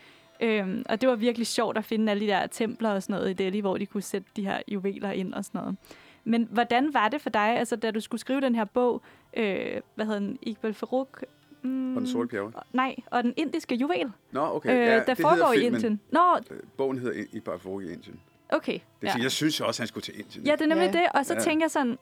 Øhm, 0.41 0.85
og 0.89 1.01
det 1.01 1.09
var 1.09 1.15
virkelig 1.15 1.47
sjovt 1.47 1.79
at 1.79 1.85
finde 1.85 2.11
alle 2.11 2.27
de 2.27 2.31
der 2.31 2.47
templer 2.47 2.91
og 2.91 3.03
sådan 3.03 3.15
noget 3.15 3.31
i 3.31 3.33
Delhi, 3.33 3.61
hvor 3.61 3.77
de 3.79 3.87
kunne 3.87 4.03
sætte 4.03 4.29
de 4.37 4.45
her 4.45 4.59
juveler 4.69 5.11
ind 5.11 5.35
og 5.35 5.45
sådan 5.45 5.61
noget. 5.61 5.77
Men 6.25 6.49
hvordan 6.51 6.95
var 6.95 7.09
det 7.09 7.21
for 7.21 7.31
dig, 7.31 7.59
altså 7.59 7.77
da 7.77 7.91
du 7.91 8.01
skulle 8.01 8.21
skrive 8.21 8.41
den 8.41 8.55
her 8.55 8.65
bog, 8.65 9.03
øh, 9.37 9.81
hvad 9.95 10.07
hedder 10.07 10.21
den, 10.21 10.39
Iqbal 10.43 10.75
Farouk? 10.75 11.25
Mm, 11.65 11.97
Og 11.97 12.01
den 12.01 12.09
sorte 12.09 12.29
bjerge. 12.29 12.53
Nej, 12.73 12.97
og 13.11 13.23
den 13.23 13.35
indiske 13.37 13.75
juvel, 13.75 14.13
Nå, 14.33 14.41
okay. 14.41 14.71
øh, 14.71 14.77
ja, 14.87 15.03
der 15.07 15.15
foregår 15.15 15.53
i. 15.53 15.63
Indien. 15.67 16.01
Nå, 16.11 16.21
Øh, 16.51 16.61
Bogen 16.77 16.99
hedder 16.99 17.21
I- 17.23 17.27
Iqbal 17.33 17.59
Farouk 17.59 17.83
i 17.83 17.93
Indien. 17.93 18.21
okay. 18.49 18.73
Det 18.73 18.81
ja. 19.03 19.13
ja. 19.17 19.23
Jeg 19.23 19.31
synes 19.31 19.61
også, 19.61 19.83
han 19.83 19.87
skulle 19.89 20.03
til 20.05 20.19
Indien. 20.21 20.47
Ja, 20.47 20.53
det 20.53 20.61
er 20.61 20.67
nemlig 20.67 20.91
Ja. 20.95 20.99
det. 21.01 21.07
Og 21.15 21.27
så 21.27 21.35
Ja. 21.35 21.41
tænker 21.41 21.65
jeg 21.65 21.71
sådan, 21.71 21.99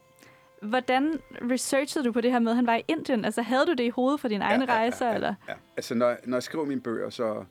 hvordan 0.61 1.19
researchede 1.51 2.05
du 2.05 2.11
på 2.11 2.21
det 2.21 2.31
her 2.31 2.39
med, 2.39 2.51
at 2.51 2.55
han 2.55 2.67
var 2.67 2.75
i 2.75 2.83
Indien? 2.87 3.25
Altså, 3.25 3.41
havde 3.41 3.65
du 3.65 3.71
det 3.71 3.83
i 3.83 3.89
hovedet 3.89 4.19
for 4.19 4.27
dine 4.27 4.43
egne 4.43 4.65
rejser, 4.65 5.07
ja, 5.07 5.15
eller? 5.15 5.33
Ja. 5.47 5.53
Altså, 5.77 5.95
når, 5.95 6.15
når 6.25 6.37
jeg 6.37 6.43
skriver 6.43 6.65
mine 6.65 6.81
bøger, 6.81 7.09
så, 7.09 7.45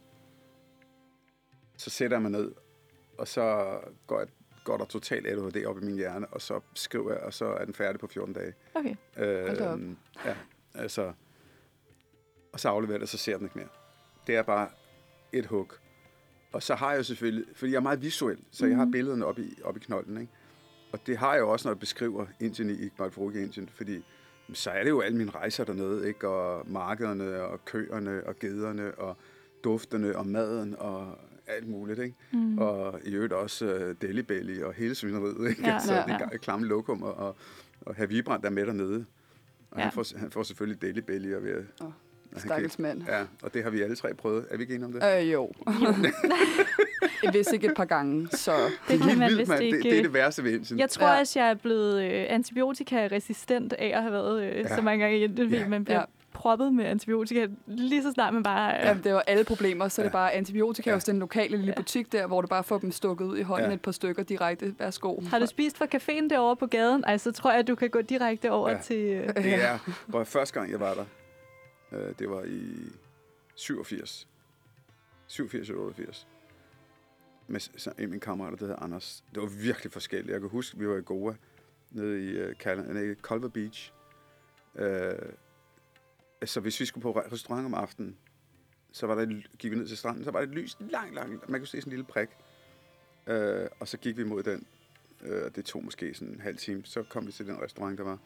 så 1.77 1.91
sætter 1.91 2.17
jeg 2.17 2.23
mig 2.23 2.31
ned, 2.31 2.53
og 3.19 3.29
så 3.29 3.77
går, 4.07 4.19
jeg, 4.19 4.29
går 4.65 4.77
der 4.77 4.85
totalt 4.85 5.27
ADHD 5.27 5.65
op 5.67 5.79
i 5.83 5.85
min 5.85 5.97
hjerne, 5.97 6.27
og 6.27 6.41
så 6.41 6.61
skriver 6.75 7.13
jeg, 7.13 7.21
og 7.23 7.33
så 7.35 7.45
er 7.45 7.65
den 7.65 7.75
færdig 7.75 8.01
på 8.01 8.07
14 8.07 8.35
dage. 8.35 8.53
Okay. 8.75 8.95
Hold 9.17 9.57
da 9.57 9.69
op. 9.69 9.79
Øh, 9.79 9.89
ja, 10.27 10.35
altså, 10.75 11.13
og 12.53 12.61
så 12.61 12.69
afleverer 12.69 12.99
det, 12.99 13.03
og 13.03 13.09
så 13.09 13.19
ser 13.19 13.37
den 13.37 13.47
ikke 13.47 13.59
mere. 13.59 13.69
Det 14.27 14.37
er 14.37 14.43
bare 14.43 14.69
et 15.33 15.47
hug. 15.47 15.73
Og 16.53 16.63
så 16.63 16.75
har 16.75 16.91
jeg 16.91 16.99
jo 16.99 17.03
selvfølgelig, 17.03 17.45
fordi 17.57 17.73
jeg 17.73 17.77
er 17.77 17.83
meget 17.83 18.03
visuel, 18.03 18.39
så 18.51 18.67
jeg 18.67 18.77
har 18.77 18.85
Mhm. 18.85 18.93
billederne 18.93 19.27
op 19.27 19.39
i, 19.39 19.59
op 19.65 19.77
i 19.77 19.81
knolden, 19.81 20.21
ikke? 20.21 20.33
Og 20.93 21.07
det 21.07 21.17
har 21.19 21.33
jeg 21.33 21.41
jo 21.41 21.51
også, 21.51 21.69
når 21.69 21.73
jeg 21.75 21.79
beskriver 21.81 22.27
Indien 22.41 22.71
i 22.71 22.73
Iqbal 22.73 23.11
Indien, 23.37 23.69
fordi 23.69 24.05
så 24.53 24.71
er 24.71 24.83
det 24.83 24.91
jo 24.91 25.01
alle 25.01 25.19
mine 25.19 25.31
rejser 25.31 25.65
dernede, 25.65 26.09
ikke? 26.09 26.29
Og 26.29 26.71
markederne, 26.71 27.43
og 27.43 27.65
køerne, 27.65 28.25
og 28.27 28.39
gederne, 28.39 28.95
og 28.95 29.17
duftene, 29.65 30.17
og 30.17 30.27
maden, 30.27 30.77
og 30.79 31.19
alt 31.47 31.69
muligt, 31.69 31.99
ikke? 31.99 32.17
Mm. 32.33 32.59
Og 32.59 33.01
i 33.05 33.15
øvrigt 33.15 33.33
også 33.33 33.75
uh, 33.75 33.95
Delhi 34.09 34.23
Belly 34.23 34.63
og 34.63 34.73
hele 34.73 34.95
svineriet, 34.95 35.51
ikke? 35.51 35.63
Ja, 35.67 35.75
altså, 35.75 35.95
ja, 35.95 36.03
det 36.03 36.09
ja. 36.21 36.29
er 36.33 36.37
klamme 36.39 36.67
lokum, 36.67 37.03
og, 37.03 37.15
og, 37.15 37.37
og 37.81 37.95
herr 37.95 38.07
Vibrand 38.07 38.45
er 38.45 38.51
med 38.51 38.67
dernede. 38.67 39.07
Og 39.71 39.79
Ja. 39.79 39.83
han, 39.83 39.93
får, 39.93 40.19
han 40.19 40.31
får 40.31 40.43
selvfølgelig 40.43 40.83
Delhi 40.83 41.01
Belly, 41.01 41.35
og, 41.35 41.43
ved, 41.43 41.65
han 41.81 41.93
Stakkels 42.37 42.79
mand. 42.79 43.03
Ja, 43.09 43.21
og 43.43 43.55
det 43.55 43.63
har 43.63 43.71
vi 43.71 43.83
alle 43.83 43.97
tre 43.97 44.15
prøvet. 44.15 44.47
Er 44.51 44.57
vi 44.57 44.63
ikke 44.63 44.75
enige 44.75 44.87
om 44.87 44.93
det? 44.93 45.03
Øh, 45.21 45.33
jo. 45.33 45.53
Hvis 47.31 47.47
ikke 47.55 47.67
et 47.67 47.75
par 47.77 47.85
gange, 47.85 48.29
så... 48.33 48.53
Det 48.89 49.01
er 49.01 49.09
kan 49.09 49.19
man 49.19 49.31
vist 49.39 49.53
ikke. 49.61 49.77
Det, 49.77 49.85
det 49.85 49.99
er 49.99 50.03
det 50.03 50.15
værste 50.15 50.45
ved 50.45 50.53
Indien. 50.53 50.79
Jeg 50.79 50.91
tror 50.91 51.07
Ja. 51.07 51.19
også, 51.21 51.39
jeg 51.41 51.51
er 51.51 51.55
blevet 51.55 52.03
øh, 52.05 52.25
antibiotikaresistent 52.29 53.73
af 53.73 53.93
at 53.95 54.03
have 54.03 54.13
været 54.13 54.43
øh, 54.43 54.57
Ja. 54.57 54.77
så 54.77 54.83
mange 54.83 55.03
gange 55.05 55.19
i 55.19 55.25
Indien, 55.25 55.49
Ja. 55.51 55.69
man 55.69 55.85
bliver 55.85 55.99
Ja. 55.99 56.05
proppet 56.33 56.75
med 56.75 56.85
antibiotika, 56.85 57.47
lige 57.67 58.03
så 58.03 58.13
snart 58.13 58.35
man 58.35 58.43
bare... 58.43 58.71
Ja. 58.71 58.89
Jamen, 58.89 59.05
det 59.05 59.15
var 59.15 59.25
alle 59.27 59.45
problemer, 59.45 59.89
så 59.89 60.03
ja. 60.03 60.05
det 60.05 60.09
er 60.11 60.13
bare 60.13 60.33
antibiotika 60.33 60.91
ja. 60.91 60.97
hos 60.97 61.05
den 61.05 61.19
lokale 61.19 61.51
lille 61.57 61.67
Ja. 61.67 61.81
butik 61.81 62.13
der, 62.13 62.27
hvor 62.27 62.41
du 62.41 62.47
bare 62.47 62.65
får 62.65 62.79
dem 62.79 62.91
stukket 62.91 63.25
ud 63.25 63.39
i 63.39 63.43
hånden 63.43 63.65
Ja. 63.65 63.69
ja. 63.69 63.75
et 63.75 63.81
par 63.81 63.93
stykker 63.93 64.23
direkte. 64.23 64.75
Værsgo. 64.79 65.21
Har 65.31 65.39
du 65.39 65.47
spist 65.47 65.79
fra 65.79 65.87
caféen 65.95 66.29
derovre 66.29 66.57
på 66.57 66.67
gaden? 66.67 67.05
Ej, 67.07 67.19
så 67.19 67.33
tror 67.33 67.51
jeg, 67.51 67.59
at 67.61 67.69
du 67.69 67.75
kan 67.75 67.91
gå 67.91 68.01
direkte 68.01 68.51
over 68.51 68.69
Ja. 68.71 68.75
ja. 68.77 68.81
til... 68.83 68.97
øh, 68.97 69.29
Det 69.37 69.55
er, 69.55 69.79
hvor 70.07 70.25
første 70.35 70.59
gang 70.61 70.71
jeg 70.73 70.81
var 70.81 70.95
der, 70.95 71.05
øh, 71.93 72.15
det 72.19 72.31
var 72.31 72.45
i 72.45 72.93
87. 73.55 74.29
87 75.27 75.69
eller 75.69 75.83
88. 75.83 76.29
Med 77.47 77.61
så 77.61 77.91
en 77.91 78.03
af 78.03 78.09
mine 78.09 78.21
kammerater, 78.21 78.57
der 78.57 78.67
hedder 78.67 78.83
Anders. 78.83 79.25
Det 79.35 79.43
var 79.43 79.49
virkelig 79.49 79.93
forskelligt. 79.93 80.33
Jeg 80.33 80.41
kan 80.41 80.51
huske, 80.51 80.79
vi 80.79 80.89
var 80.89 80.97
i 80.97 81.03
Goa, 81.03 81.35
nede 81.91 82.25
i 82.25 82.29
øh, 82.29 82.49
uh, 82.49 82.55
Cal- 82.67 82.93
nej, 82.93 83.15
Culver 83.15 83.49
Beach. 83.49 83.93
Øh, 84.75 85.13
altså, 86.41 86.61
hvis 86.61 86.81
vi 86.81 86.85
skulle 86.85 87.03
på 87.03 87.13
restaurant 87.13 87.67
om 87.67 87.75
aftenen, 87.75 88.17
så 88.93 89.07
var 89.07 89.15
der, 89.15 89.43
gik 89.59 89.71
vi 89.71 89.77
ned 89.77 89.87
til 89.87 89.97
stranden, 89.97 90.25
så 90.25 90.31
var 90.31 90.41
der 90.41 90.47
et 90.47 90.55
lys 90.55 90.77
langt, 90.81 91.15
langt, 91.15 91.49
man 91.49 91.61
kunne 91.61 91.69
se 91.69 91.81
sådan 91.81 91.93
en 91.93 91.97
lille 91.97 92.05
prik. 92.05 92.29
Øh, 93.27 93.69
og 93.81 93.89
så 93.89 93.97
gik 93.99 94.17
vi 94.17 94.25
mod 94.25 94.43
den, 94.43 94.67
øh, 95.21 95.45
og 95.45 95.57
det 95.57 95.65
tog 95.65 95.85
måske 95.85 96.15
sådan 96.15 96.35
en 96.35 96.41
halv 96.41 96.57
time, 96.57 96.85
så 96.85 97.03
kom 97.03 97.27
vi 97.27 97.33
til 97.33 97.47
den 97.47 97.63
restaurant, 97.63 97.99
der 97.99 98.05
var. 98.05 98.19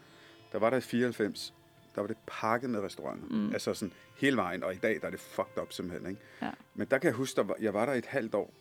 Der 0.52 0.58
var 0.58 0.70
der 0.70 0.76
i 0.76 0.80
94, 0.80 1.54
der 1.96 2.02
var 2.02 2.08
det 2.08 2.16
pakket 2.26 2.70
med 2.70 2.80
restauranter. 2.80 3.26
Mm. 3.30 3.52
Altså 3.52 3.74
sådan 3.74 3.92
hele 4.16 4.36
vejen, 4.36 4.62
og 4.62 4.74
i 4.74 4.76
dag 4.76 4.98
der 5.00 5.06
er 5.06 5.10
det 5.10 5.20
fucked 5.20 5.62
up 5.62 5.72
simpelthen. 5.72 6.10
Ikke? 6.10 6.20
Ja. 6.42 6.50
Men 6.74 6.86
der 6.90 6.98
kan 6.98 7.08
jeg 7.08 7.14
huske, 7.14 7.48
var, 7.48 7.56
jeg 7.60 7.74
var 7.74 7.86
der 7.86 7.92
i 7.92 7.98
et 7.98 8.06
halvt 8.06 8.34
år, 8.34 8.52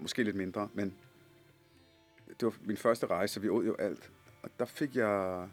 måske 0.00 0.22
lidt 0.22 0.36
mindre, 0.36 0.68
men 0.74 0.94
det 2.28 2.42
var 2.46 2.54
min 2.64 2.76
første 2.76 3.06
rejse, 3.06 3.40
vi 3.40 3.48
åd 3.48 3.64
jo 3.64 3.74
alt. 3.78 4.10
Og 4.42 4.50
der 4.58 4.64
fik 4.64 4.96
jeg 4.96 5.46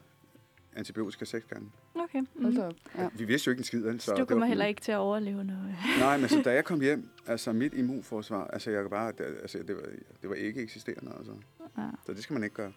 antibiotika 0.76 1.26
seks 1.26 1.46
gange. 1.46 1.72
Okay. 1.96 2.22
Mm. 2.36 2.60
op. 2.60 2.74
Ja. 2.98 3.10
Vi 3.14 3.26
vidste 3.26 3.48
jo 3.48 3.52
ikke 3.52 3.60
en 3.60 3.64
skid. 3.64 3.80
vel, 3.84 4.02
Så 4.02 4.12
du 4.14 4.20
det 4.20 4.28
kommer 4.28 4.42
var- 4.46 4.48
heller 4.48 4.66
ikke 4.66 4.82
til 4.82 4.92
at 4.92 4.98
overleve 4.98 5.44
noget. 5.44 5.76
Nej, 6.00 6.18
men 6.18 6.30
så 6.30 6.42
da 6.42 6.54
jeg 6.60 6.66
kom 6.66 6.82
hjem, 6.82 7.10
altså 7.28 7.54
mit 7.54 7.74
immunforsvar, 7.74 8.48
altså 8.48 8.72
jeg 8.72 8.82
kan 8.84 8.90
bare, 8.90 9.12
det, 9.12 9.38
altså 9.42 9.58
det 9.68 9.76
var, 9.76 9.82
det 10.22 10.30
var 10.30 10.36
ikke 10.36 10.62
eksisterende, 10.62 11.12
altså. 11.18 11.32
Ja. 11.78 11.84
Så 12.06 12.14
det 12.14 12.24
skal 12.24 12.34
man 12.34 12.44
ikke 12.44 12.56
gøre. 12.56 12.72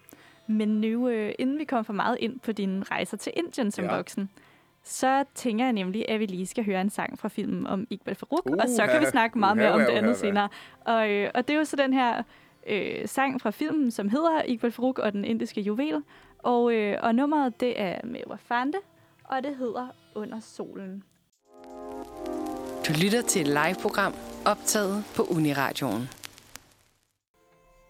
Men 0.49 0.81
nu, 0.81 1.07
øh, 1.09 1.31
inden 1.39 1.59
vi 1.59 1.63
kommer 1.63 1.83
for 1.83 1.93
meget 1.93 2.17
ind 2.19 2.39
på 2.39 2.51
dine 2.51 2.83
rejser 2.83 3.17
til 3.17 3.31
Indien 3.35 3.71
som 3.71 3.85
Ja. 3.85 3.95
voksen, 3.95 4.29
så 4.83 5.23
tænker 5.35 5.65
jeg 5.65 5.73
nemlig, 5.73 6.09
at 6.09 6.19
vi 6.19 6.25
lige 6.25 6.45
skal 6.45 6.65
høre 6.65 6.81
en 6.81 6.89
sang 6.89 7.19
fra 7.19 7.29
filmen 7.29 7.67
om 7.67 7.87
Iqbal 7.89 8.15
Farouk, 8.15 8.45
uh, 8.49 8.53
og 8.59 8.69
så 8.69 8.87
kan 8.87 9.01
vi 9.01 9.05
snakke 9.05 9.39
meget 9.39 9.57
mere 9.57 9.67
Uha, 9.67 9.73
om 9.75 9.79
det 9.79 9.87
uha, 9.87 9.97
andet 9.97 10.09
uha. 10.11 10.19
senere. 10.19 10.49
Og, 10.85 11.09
øh, 11.11 11.31
og 11.35 11.47
det 11.47 11.53
er 11.53 11.57
jo 11.57 11.65
så 11.65 11.75
den 11.75 11.93
her 11.93 12.23
øh, 12.67 13.07
sang 13.07 13.41
fra 13.41 13.51
filmen, 13.51 13.91
som 13.91 14.09
hedder 14.09 14.41
Iqbal 14.45 14.71
Farouk 14.71 14.99
og 14.99 15.13
den 15.13 15.25
indiske 15.25 15.61
juvel. 15.61 16.03
Og, 16.39 16.73
øh, 16.73 16.97
og 17.01 17.15
nummeret, 17.15 17.59
det 17.59 17.81
er 17.81 17.99
med 18.03 18.19
Wafande, 18.27 18.77
og 19.23 19.43
det 19.43 19.55
hedder 19.55 19.87
Under 20.15 20.39
solen. 20.39 21.03
Du 22.87 22.93
lytter 23.03 23.21
til 23.27 23.41
et 23.41 23.47
live-program 23.47 24.13
optaget 24.45 25.03
på 25.15 25.23
Uniradioen. 25.23 26.09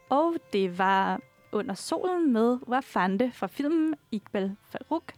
Og 0.09 0.35
det 0.53 0.77
var 0.77 1.19
under 1.51 1.73
solen 1.73 2.33
med 2.33 2.57
Wafande 2.67 3.31
fra 3.31 3.47
filmen 3.47 3.95
Iqbal 4.11 4.55
Farouk 4.71 5.13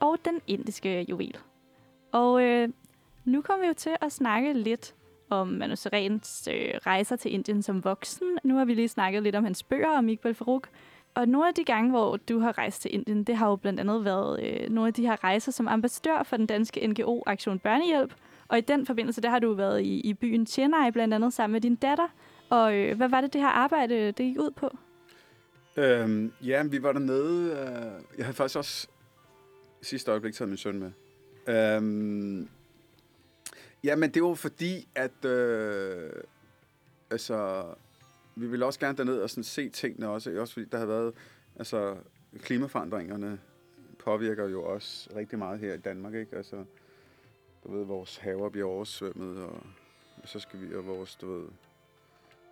og 0.00 0.18
den 0.24 0.40
indiske 0.46 1.06
juvel. 1.08 1.36
Og 2.12 2.42
øh, 2.42 2.68
nu 3.24 3.42
kommer 3.42 3.62
vi 3.62 3.66
jo 3.68 3.74
til 3.74 3.96
at 4.00 4.12
snakke 4.12 4.52
lidt 4.52 4.94
om 5.30 5.48
Manu 5.48 5.76
Sarens 5.76 6.48
øh, 6.52 6.74
rejser 6.86 7.16
til 7.16 7.32
Indien 7.32 7.62
som 7.62 7.84
voksen. 7.84 8.38
Nu 8.44 8.56
har 8.56 8.64
vi 8.64 8.74
lige 8.74 8.88
snakket 8.88 9.22
lidt 9.22 9.36
om 9.36 9.44
hans 9.44 9.62
bøger 9.62 9.98
om 9.98 10.08
Iqbal 10.08 10.34
Farouk. 10.34 10.68
Og 11.14 11.28
nogle 11.28 11.48
af 11.48 11.54
de 11.54 11.64
gange, 11.64 11.90
hvor 11.90 12.16
du 12.16 12.38
har 12.38 12.58
rejst 12.58 12.82
til 12.82 12.94
Indien, 12.94 13.24
det 13.24 13.36
har 13.36 13.48
jo 13.48 13.56
blandt 13.56 13.80
andet 13.80 14.04
været 14.04 14.42
øh, 14.44 14.70
nogle 14.70 14.88
af 14.88 14.94
de 14.94 15.06
her 15.06 15.24
rejser 15.24 15.52
som 15.52 15.68
ambassadør 15.68 16.22
for 16.22 16.36
den 16.36 16.46
danske 16.46 16.86
NGO 16.86 17.22
Aktion 17.26 17.58
Børnehjælp. 17.58 18.14
Og 18.48 18.58
i 18.58 18.60
den 18.60 18.86
forbindelse, 18.86 19.20
der 19.22 19.30
har 19.30 19.38
du 19.38 19.52
været 19.52 19.80
i, 19.80 20.00
i 20.00 20.14
byen 20.14 20.46
Chennai, 20.46 20.90
blandt 20.90 21.14
andet 21.14 21.32
sammen 21.32 21.52
med 21.52 21.60
din 21.60 21.74
datter. 21.74 22.08
Og 22.50 22.74
øh, 22.74 22.96
hvad 22.96 23.08
var 23.08 23.20
det, 23.20 23.32
det 23.32 23.40
her 23.40 23.48
arbejde 23.48 24.06
det 24.06 24.16
gik 24.16 24.38
ud 24.38 24.50
på? 24.50 24.76
Øhm, 25.76 26.32
ja, 26.40 26.62
vi 26.62 26.82
var 26.82 26.92
dernede. 26.92 27.50
Øh, 27.50 28.18
jeg 28.18 28.26
havde 28.26 28.36
faktisk 28.36 28.58
også 28.58 28.88
sidste 29.82 30.10
øjeblik 30.10 30.34
taget 30.34 30.48
min 30.48 30.58
søn 30.58 30.78
med. 30.78 30.92
Øhm, 31.46 32.48
ja, 33.84 33.96
men 33.96 34.10
det 34.10 34.22
var 34.22 34.34
fordi, 34.34 34.88
at 34.94 35.24
øh, 35.24 36.10
altså, 37.10 37.64
vi 38.36 38.46
ville 38.46 38.66
også 38.66 38.80
gerne 38.80 38.98
derned 38.98 39.18
og 39.18 39.30
sådan 39.30 39.44
se 39.44 39.68
tingene 39.68 40.08
også. 40.08 40.30
Også 40.40 40.54
fordi 40.54 40.66
der 40.72 40.78
har 40.78 40.86
været, 40.86 41.14
altså, 41.56 41.96
klimaforandringerne 42.38 43.40
påvirker 43.98 44.48
jo 44.48 44.64
også 44.64 45.10
rigtig 45.16 45.38
meget 45.38 45.58
her 45.58 45.74
i 45.74 45.78
Danmark, 45.78 46.14
ikke? 46.14 46.36
Altså, 46.36 46.64
du 47.64 47.76
ved, 47.76 47.84
vores 47.84 48.16
haver 48.16 48.48
bliver 48.48 48.68
oversvømmet, 48.68 49.44
og 49.44 49.62
så 50.24 50.40
skal 50.40 50.60
vi, 50.60 50.74
og 50.74 50.86
vores, 50.86 51.14
du 51.16 51.32
ved, 51.32 51.48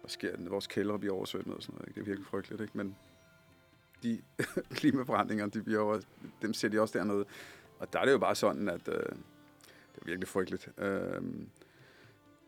hvad 0.00 0.08
sker 0.08 0.36
der? 0.36 0.48
Vores 0.50 0.66
kældre 0.66 0.98
bliver 0.98 1.14
oversvømmet 1.14 1.56
og 1.56 1.62
sådan 1.62 1.74
noget, 1.74 1.88
ikke? 1.88 1.94
Det 1.94 2.00
er 2.00 2.06
virkelig 2.06 2.26
frygteligt, 2.26 2.62
ikke? 2.62 2.76
Men 2.76 2.96
de 4.02 4.22
klimaforandringer, 4.78 5.46
de 5.46 5.62
bliver 5.62 5.80
over, 5.80 6.00
dem 6.42 6.54
ser 6.54 6.68
de 6.68 6.80
også 6.80 6.98
dernede. 6.98 7.24
Og 7.78 7.92
der 7.92 7.98
er 7.98 8.04
det 8.04 8.12
jo 8.12 8.18
bare 8.18 8.34
sådan, 8.34 8.68
at 8.68 8.88
øh, 8.88 8.94
det 9.94 10.02
er 10.02 10.04
virkelig 10.04 10.28
frygteligt. 10.28 10.68
Øh, 10.78 11.22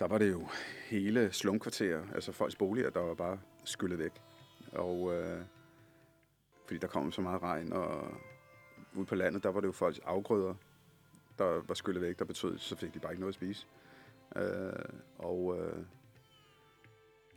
der 0.01 0.07
var 0.09 0.19
det 0.19 0.31
jo 0.31 0.49
hele 0.87 1.33
slumkvarterer, 1.33 2.03
altså 2.15 2.33
folks 2.33 2.57
boliger, 2.57 2.91
der 2.91 3.01
var 3.01 3.15
bare 3.15 3.41
skyllet 3.65 3.99
væk. 3.99 4.13
Og 4.73 5.15
øh, 5.15 5.41
fordi 6.67 6.79
der 6.79 6.87
kom 6.87 7.13
så 7.13 7.21
meget 7.21 7.43
regn, 7.43 7.73
og 7.73 8.15
ude 8.95 9.07
på 9.07 9.15
landet, 9.15 9.43
der 9.43 9.49
var 9.49 9.61
det 9.61 9.67
jo 9.67 9.73
folks 9.73 9.99
afgrøder, 9.99 10.55
der 11.39 11.63
var 11.67 11.75
skyllet 11.75 12.03
væk, 12.03 12.19
der 12.19 12.25
betød, 12.25 12.59
så 12.59 12.77
fik 12.77 12.95
de 12.95 12.99
bare 12.99 13.13
ikke 13.13 13.21
noget 13.21 13.31
at 13.31 13.35
spise. 13.35 13.67
Øh, 14.37 14.85
og 15.19 15.59
øh, 15.59 15.85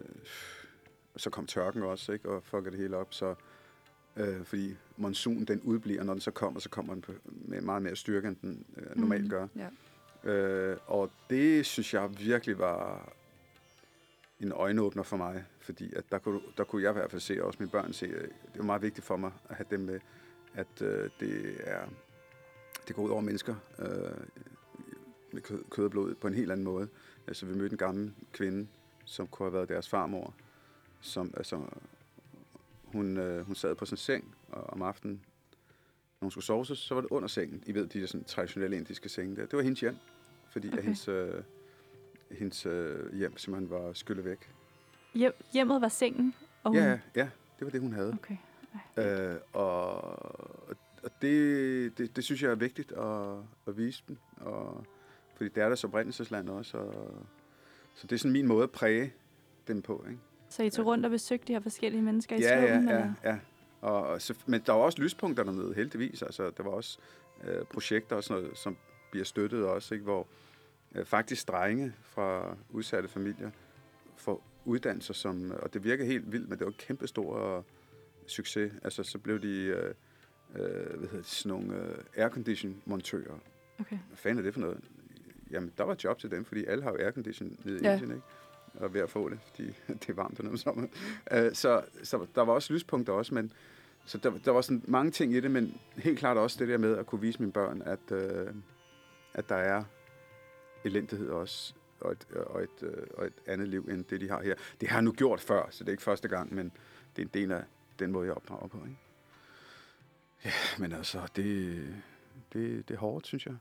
øh, 0.02 0.16
så 1.18 1.30
kom 1.30 1.46
tørken 1.48 1.84
også, 1.84 2.12
ikke, 2.12 2.30
og 2.30 2.44
fuckede 2.44 2.72
det 2.72 2.80
hele 2.80 2.98
op, 2.98 3.14
så 3.14 3.36
øh, 4.18 4.44
fordi 4.46 4.76
monsun 4.98 5.46
den 5.46 5.62
udbliver, 5.62 6.04
når 6.04 6.14
den 6.14 6.22
så 6.22 6.32
kommer, 6.32 6.60
så 6.60 6.70
kommer 6.70 6.94
den 6.94 7.02
på, 7.02 7.14
med 7.26 7.62
meget 7.62 7.82
mere 7.82 7.96
styrke, 7.96 8.28
end 8.28 8.36
den 8.42 8.66
øh, 8.78 8.96
normalt 8.98 9.22
Mhm. 9.24 9.30
gør. 9.30 9.48
Ja. 9.56 9.70
Øh, 10.32 10.78
og 10.88 11.12
det 11.30 11.66
synes 11.66 11.94
jeg 11.94 12.20
virkelig 12.20 12.60
var 12.60 13.12
en 14.40 14.52
øjenåbner 14.52 15.04
for 15.04 15.18
mig, 15.18 15.46
fordi 15.60 15.94
at 15.94 16.04
der, 16.12 16.18
kunne, 16.18 16.42
der 16.58 16.64
kunne 16.64 16.84
jeg 16.84 16.90
i 16.90 16.94
hvert 16.94 17.12
fald 17.12 17.22
se, 17.22 17.42
og 17.42 17.48
også 17.48 17.58
mine 17.60 17.72
børn 17.72 17.94
se, 17.94 18.06
øh, 18.06 18.22
det 18.24 18.58
var 18.58 18.64
meget 18.64 18.82
vigtigt 18.82 19.06
for 19.08 19.18
mig 19.18 19.32
at 19.50 19.56
have 19.56 19.66
dem 19.72 19.80
med, 19.80 20.00
at 20.54 20.82
øh, 20.82 21.10
det 21.20 21.58
er 21.60 21.88
det 22.88 22.96
går 22.96 23.04
ud 23.04 23.10
over 23.10 23.22
mennesker 23.22 23.56
øh, 23.80 24.18
med 25.32 25.42
kød, 25.42 25.64
kød 25.72 25.86
og 25.86 25.92
blod 25.92 26.16
på 26.16 26.28
en 26.28 26.34
helt 26.34 26.52
anden 26.52 26.64
måde. 26.64 26.88
Altså, 27.28 27.46
vi 27.46 27.56
mødte 27.56 27.74
en 27.74 27.78
gammel 27.78 28.14
kvinde, 28.34 28.68
som 29.06 29.28
kunne 29.28 29.46
have 29.46 29.54
været 29.54 29.70
deres 29.70 29.90
farmor, 29.90 30.34
som, 31.02 31.34
altså, 31.38 31.62
hun, 32.84 33.18
øh, 33.18 33.46
hun 33.46 33.56
sad 33.56 33.76
på 33.76 33.86
sin 33.86 33.98
seng 33.98 34.36
og, 34.50 34.64
om 34.64 34.82
aftenen, 34.82 35.22
når 36.22 36.26
hun 36.26 36.32
skulle 36.32 36.46
sove, 36.46 36.66
så, 36.66 36.76
så 36.76 36.94
var 36.94 37.02
det 37.02 37.10
under 37.12 37.28
sengen. 37.28 37.64
I 37.66 37.74
ved, 37.74 37.88
de 37.88 38.02
der 38.02 38.08
sådan, 38.08 38.24
traditionelle 38.24 38.78
indiske 38.78 39.10
senge 39.10 39.36
der. 39.36 39.42
Det 39.42 39.54
var 39.54 39.62
hendes 39.62 39.80
hjem, 39.80 39.98
fordi 40.52 40.68
okay. 40.68 40.78
At 40.78 40.84
hendes, 40.84 41.08
øh, 41.08 41.44
hendes 42.32 42.66
øh, 42.66 43.14
hjem 43.14 43.38
simpelthen 43.38 43.70
var 43.70 43.94
skyllet 43.94 44.26
væk. 44.26 44.52
Hjem, 45.14 45.34
hjemmet 45.54 45.82
var 45.82 45.88
sengen, 45.88 46.36
og 46.64 46.72
hun... 46.72 46.80
Ja, 46.80 47.00
ja, 47.16 47.30
det 47.60 47.66
var 47.66 47.70
det, 47.70 47.82
hun 47.82 47.94
havde. 47.94 48.14
Okay. 48.14 48.38
Øh, 48.98 49.38
og 49.54 50.66
og 51.06 51.12
det, 51.22 51.98
det, 51.98 52.16
det 52.16 52.24
synes 52.24 52.44
jeg 52.44 52.52
er 52.52 52.56
vigtigt 52.56 52.92
at, 52.92 53.38
at 53.68 53.78
vise 53.78 54.04
dem. 54.08 54.18
Og, 54.38 54.86
fordi 55.36 55.50
det 55.50 55.64
er 55.64 55.68
deres 55.68 55.84
oprindelsesland 55.84 56.50
også. 56.50 56.78
Og, 56.78 57.26
så 57.96 58.08
det 58.08 58.16
er 58.16 58.20
sådan 58.20 58.32
min 58.32 58.48
måde 58.48 58.64
at 58.64 58.72
præge 58.72 59.14
dem 59.68 59.82
på. 59.82 60.06
Ikke? 60.10 60.22
Så 60.50 60.64
I 60.64 60.70
tog 60.70 60.86
rundt 60.86 61.06
og 61.06 61.12
besøgte 61.12 61.48
de 61.48 61.54
her 61.54 61.60
forskellige 61.60 62.02
mennesker 62.02 62.36
i 62.36 62.40
ja, 62.40 62.62
ja, 62.62 62.68
slummen? 62.68 62.90
ja, 62.90 62.96
eller? 62.96 63.14
ja. 63.24 63.38
Og, 63.82 64.08
og 64.08 64.22
så, 64.22 64.34
men 64.46 64.62
der 64.66 64.74
var 64.74 64.80
også 64.80 65.02
lyspunkter 65.02 65.44
dernede, 65.44 65.74
heldigvis. 65.74 66.22
Altså, 66.22 66.52
der 66.58 66.64
var 66.64 66.72
også 66.72 67.00
øh, 67.44 67.66
projekter 67.66 68.16
og 68.16 68.24
sådan 68.24 68.44
noget, 68.44 68.58
som 68.58 68.78
bliver 69.12 69.26
støttet 69.26 69.66
også, 69.66 69.94
ikke? 69.94 70.04
hvor 70.04 70.28
øh, 70.96 71.06
faktisk 71.06 71.48
drenge 71.48 71.94
fra 72.02 72.56
udsatte 72.70 73.10
familier 73.10 73.52
får 74.18 74.44
uddannelser, 74.66 75.14
som, 75.14 75.52
og 75.52 75.74
det 75.74 75.84
virker 75.84 76.06
helt 76.06 76.32
vildt, 76.32 76.50
men 76.50 76.58
det 76.60 76.66
var 76.66 76.72
en 76.72 76.78
kæmpe 76.78 77.08
stor 77.08 77.66
succes. 78.28 78.72
Altså, 78.84 79.04
så 79.04 79.18
blev 79.18 79.42
de, 79.42 79.56
øh, 79.58 79.94
øh, 80.56 80.98
hvad 80.98 81.10
hedder 81.10 81.18
det, 81.18 81.26
sådan 81.26 81.58
nogle 81.58 81.76
øh, 81.76 81.98
aircondition-montører. 82.16 83.40
Okay. 83.80 83.98
Hvad 84.08 84.18
fanden 84.18 84.40
er 84.40 84.44
det 84.44 84.54
for 84.54 84.62
noget? 84.62 84.84
Jamen, 85.52 85.72
der 85.78 85.84
var 85.84 85.96
job 86.04 86.20
til 86.20 86.32
dem, 86.32 86.46
fordi 86.46 86.66
alle 86.66 86.84
har 86.84 86.92
jo 86.92 86.98
aircondition 86.98 87.58
nede 87.64 87.80
i 87.80 87.84
Ja. 87.84 87.94
Indien, 87.94 88.12
ikke? 88.12 88.24
Og 88.74 88.94
ved 88.94 89.02
at 89.02 89.10
få 89.10 89.30
det, 89.30 89.40
fordi 89.50 89.66
det 89.88 90.10
er 90.10 90.14
varmt 90.14 90.38
dernede 90.38 90.52
om 90.52 90.58
sommeren. 90.58 90.90
Uh, 91.32 91.54
så, 91.54 91.82
så 92.04 92.26
der 92.36 92.42
var 92.42 92.54
også 92.54 92.74
lyspunkter 92.74 93.14
også, 93.14 93.34
men 93.34 93.52
så 94.06 94.18
der, 94.18 94.32
der 94.46 94.52
var 94.52 94.62
sådan 94.62 94.84
mange 94.88 95.12
ting 95.12 95.34
i 95.34 95.40
det, 95.40 95.52
men 95.52 95.78
helt 95.96 96.20
klart 96.20 96.38
også 96.38 96.58
det 96.60 96.68
der 96.68 96.78
med 96.78 96.98
at 96.98 97.06
kunne 97.06 97.22
vise 97.22 97.40
mine 97.40 97.52
børn, 97.52 97.82
at, 97.82 98.12
uh, 98.12 98.56
at 99.34 99.50
der 99.50 99.56
er 99.56 99.84
elendighed 100.86 101.30
også, 101.30 101.74
og 102.00 102.12
et, 102.12 102.28
og, 102.36 102.64
et, 102.64 102.84
uh, 102.84 102.90
og 103.18 103.26
et 103.26 103.34
andet 103.48 103.68
liv, 103.68 103.88
end 103.92 104.06
det, 104.06 104.22
de 104.22 104.30
har 104.30 104.42
her. 104.42 104.56
Det 104.82 104.90
har 104.90 104.98
jeg 104.98 105.04
nu 105.04 105.12
gjort 105.12 105.42
før, 105.42 105.68
så 105.72 105.84
det 105.84 105.90
er 105.90 105.94
ikke 105.94 106.04
første 106.04 106.28
gang, 106.28 106.56
men 106.56 106.72
det 107.16 107.22
er 107.22 107.26
en 107.26 107.32
del 107.34 107.52
af 107.52 107.64
den 108.00 108.12
måde, 108.12 108.26
jeg 108.28 108.34
opdrager 108.36 108.68
på. 108.68 108.78
Ikke? 108.78 108.98
Ja, 110.46 110.52
men 110.80 110.92
altså, 110.92 111.22
det, 111.36 111.76
det, 112.54 112.88
det 112.90 112.94
er 112.94 113.00
hårdt, 113.00 113.28
synes 113.28 113.46
jeg. 113.46 113.56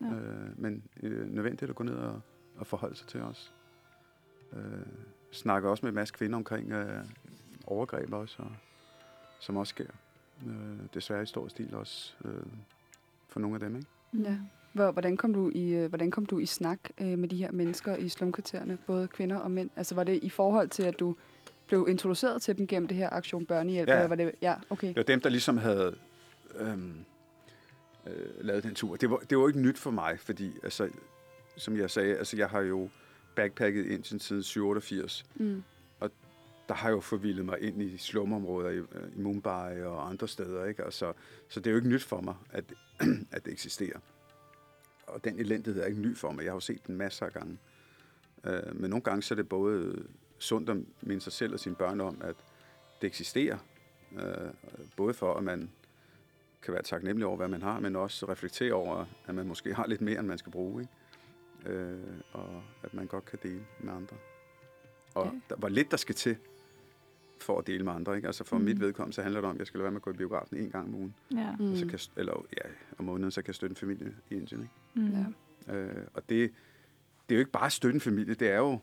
Ja. 0.00 0.06
Øh, 0.06 0.60
men 0.60 0.82
øh, 1.02 1.34
nødvendigt 1.34 1.70
at 1.70 1.76
gå 1.76 1.84
ned 1.84 1.94
og, 1.94 2.20
og 2.56 2.66
forholde 2.66 2.96
sig 2.96 3.06
til 3.06 3.20
os. 3.20 3.52
Øh, 4.52 4.60
snakker 5.30 5.70
også 5.70 5.86
med 5.86 5.88
en 5.88 5.94
masse 5.94 6.14
kvinder 6.14 6.36
omkring 6.36 6.72
øh, 6.72 7.04
overgreb 7.66 8.12
også, 8.12 8.36
og, 8.38 8.50
som 9.40 9.56
også 9.56 9.70
sker. 9.70 9.86
Øh, 10.46 10.78
desværre 10.94 11.22
i 11.22 11.26
stor 11.26 11.48
stil 11.48 11.74
også 11.74 12.14
øh, 12.24 12.32
for 13.28 13.40
nogle 13.40 13.56
af 13.56 13.60
dem, 13.60 13.76
ikke? 13.76 13.88
Ja. 14.12 14.38
Hvordan 14.72 15.16
kom 15.16 15.34
du 15.34 15.50
i, 15.54 15.74
øh, 15.74 15.88
hvordan 15.88 16.10
kom 16.10 16.26
du 16.26 16.38
i 16.38 16.46
snak 16.46 16.78
øh, 17.00 17.18
med 17.18 17.28
de 17.28 17.36
her 17.36 17.52
mennesker 17.52 17.96
i 17.96 18.08
slumkvartererne, 18.08 18.78
både 18.86 19.08
kvinder 19.08 19.36
og 19.36 19.50
mænd? 19.50 19.70
Altså 19.76 19.94
var 19.94 20.04
det 20.04 20.20
i 20.22 20.28
forhold 20.28 20.68
til, 20.68 20.82
at 20.82 21.00
du 21.00 21.16
blev 21.66 21.86
introduceret 21.88 22.42
til 22.42 22.58
dem 22.58 22.66
gennem 22.66 22.88
det 22.88 22.96
her 22.96 23.10
Aktion 23.10 23.46
Børnehjælp? 23.46 23.88
Ja. 23.88 24.06
Var 24.06 24.14
det, 24.14 24.32
ja, 24.42 24.54
okay. 24.70 24.88
Det 24.88 24.96
var 24.96 25.02
dem, 25.02 25.20
der 25.20 25.28
ligesom 25.28 25.56
havde 25.56 25.94
øhm, 26.58 26.94
øh, 28.08 28.44
lavet 28.44 28.64
den 28.64 28.74
tur. 28.74 28.96
Det 28.96 29.10
var, 29.10 29.16
det 29.16 29.38
var 29.38 29.48
ikke 29.48 29.60
nyt 29.60 29.78
for 29.78 29.90
mig, 29.90 30.20
fordi, 30.20 30.52
altså, 30.62 30.88
som 31.56 31.76
jeg 31.76 31.90
sagde, 31.90 32.16
altså, 32.16 32.36
jeg 32.36 32.48
har 32.48 32.60
jo 32.60 32.88
backpacket 33.36 33.86
ind 33.86 34.04
siden 34.20 34.42
87. 34.42 35.24
Mm. 35.34 35.64
Og 36.00 36.10
der 36.68 36.74
har 36.74 36.88
jeg 36.88 36.94
jo 36.94 37.00
forvildet 37.00 37.44
mig 37.44 37.60
ind 37.60 37.82
i 37.82 37.98
slumområder 37.98 38.70
i, 38.70 38.76
øh, 38.76 38.86
i 39.16 39.20
Mumbai 39.20 39.82
og 39.82 40.08
andre 40.10 40.28
steder. 40.28 40.64
Ikke? 40.64 40.84
Altså, 40.84 41.12
så 41.48 41.60
det 41.60 41.66
er 41.66 41.70
jo 41.70 41.76
ikke 41.76 41.88
nyt 41.88 42.04
for 42.04 42.20
mig, 42.20 42.34
at, 42.50 42.64
at 43.32 43.44
det 43.44 43.52
eksisterer. 43.52 43.98
Og 45.06 45.24
den 45.24 45.38
elendighed 45.38 45.82
er 45.82 45.86
ikke 45.86 46.00
ny 46.00 46.16
for 46.16 46.30
mig. 46.30 46.42
Jeg 46.44 46.50
har 46.50 46.56
jo 46.56 46.60
set 46.60 46.86
den 46.86 46.96
masser 46.96 47.26
af 47.26 47.32
gange. 47.32 47.58
Øh, 48.44 48.80
men 48.80 48.90
nogle 48.90 49.02
gange 49.02 49.22
så 49.22 49.34
er 49.34 49.36
det 49.36 49.48
både 49.48 50.04
sundt 50.38 50.70
at 50.70 50.76
minde 51.00 51.20
sig 51.20 51.32
selv 51.32 51.52
og 51.52 51.60
sine 51.60 51.74
børn 51.74 52.00
om, 52.00 52.20
at 52.20 52.36
det 53.00 53.06
eksisterer. 53.06 53.58
Øh, 54.12 54.50
både 54.96 55.14
for, 55.14 55.34
at 55.34 55.44
man 55.44 55.70
kan 56.62 56.74
være 56.74 56.82
taknemmelig 56.82 57.26
over, 57.26 57.36
hvad 57.36 57.48
man 57.48 57.62
har, 57.62 57.80
men 57.80 57.96
også 57.96 58.28
reflektere 58.28 58.72
over, 58.72 59.04
at 59.26 59.34
man 59.34 59.46
måske 59.46 59.74
har 59.74 59.86
lidt 59.86 60.00
mere, 60.00 60.18
end 60.18 60.26
man 60.26 60.38
skal 60.38 60.52
bruge. 60.52 60.82
Ikke? 60.82 61.72
Øh, 61.72 61.98
og 62.32 62.62
at 62.82 62.94
man 62.94 63.06
godt 63.06 63.24
kan 63.24 63.38
dele 63.42 63.60
med 63.80 63.92
andre. 63.92 64.16
Og 65.14 65.22
okay. 65.22 65.36
der 65.48 65.56
var 65.58 65.68
lidt, 65.68 65.90
der 65.90 65.96
skal 65.96 66.14
til 66.14 66.36
for 67.40 67.58
at 67.58 67.66
dele 67.66 67.84
med 67.84 67.92
andre. 67.92 68.16
Ikke? 68.16 68.26
Altså 68.28 68.44
for 68.44 68.58
mm. 68.58 68.64
mit 68.64 68.80
vedkommende, 68.80 69.14
så 69.14 69.22
handler 69.22 69.40
det 69.40 69.50
om, 69.50 69.56
at 69.56 69.58
jeg 69.58 69.66
skal 69.66 69.78
lade 69.78 69.84
være 69.84 69.92
med 69.92 69.98
at 69.98 70.02
gå 70.02 70.10
i 70.10 70.14
biografen 70.14 70.56
en 70.56 70.70
gang 70.70 70.88
om 70.88 70.94
ugen. 70.94 71.14
Ja. 71.34 71.56
Mm. 71.58 71.76
Så 71.76 71.86
kan, 71.86 71.98
eller 72.16 72.46
ja, 72.56 72.70
om 72.98 73.04
måneden, 73.04 73.30
så 73.30 73.42
kan 73.42 73.48
jeg 73.48 73.54
støtte 73.54 73.72
en 73.72 73.76
familie 73.76 74.14
i 74.30 74.34
Indien. 74.34 74.62
Ikke? 74.62 75.10
Mm. 75.10 75.26
Ja. 75.68 75.74
Øh, 75.74 76.06
og 76.14 76.22
det, 76.28 76.52
det 77.28 77.34
er 77.34 77.36
jo 77.36 77.38
ikke 77.38 77.50
bare 77.50 77.66
at 77.66 77.72
støtte 77.72 77.94
en 77.94 78.00
familie, 78.00 78.34
det 78.34 78.50
er 78.50 78.58
jo 78.58 78.78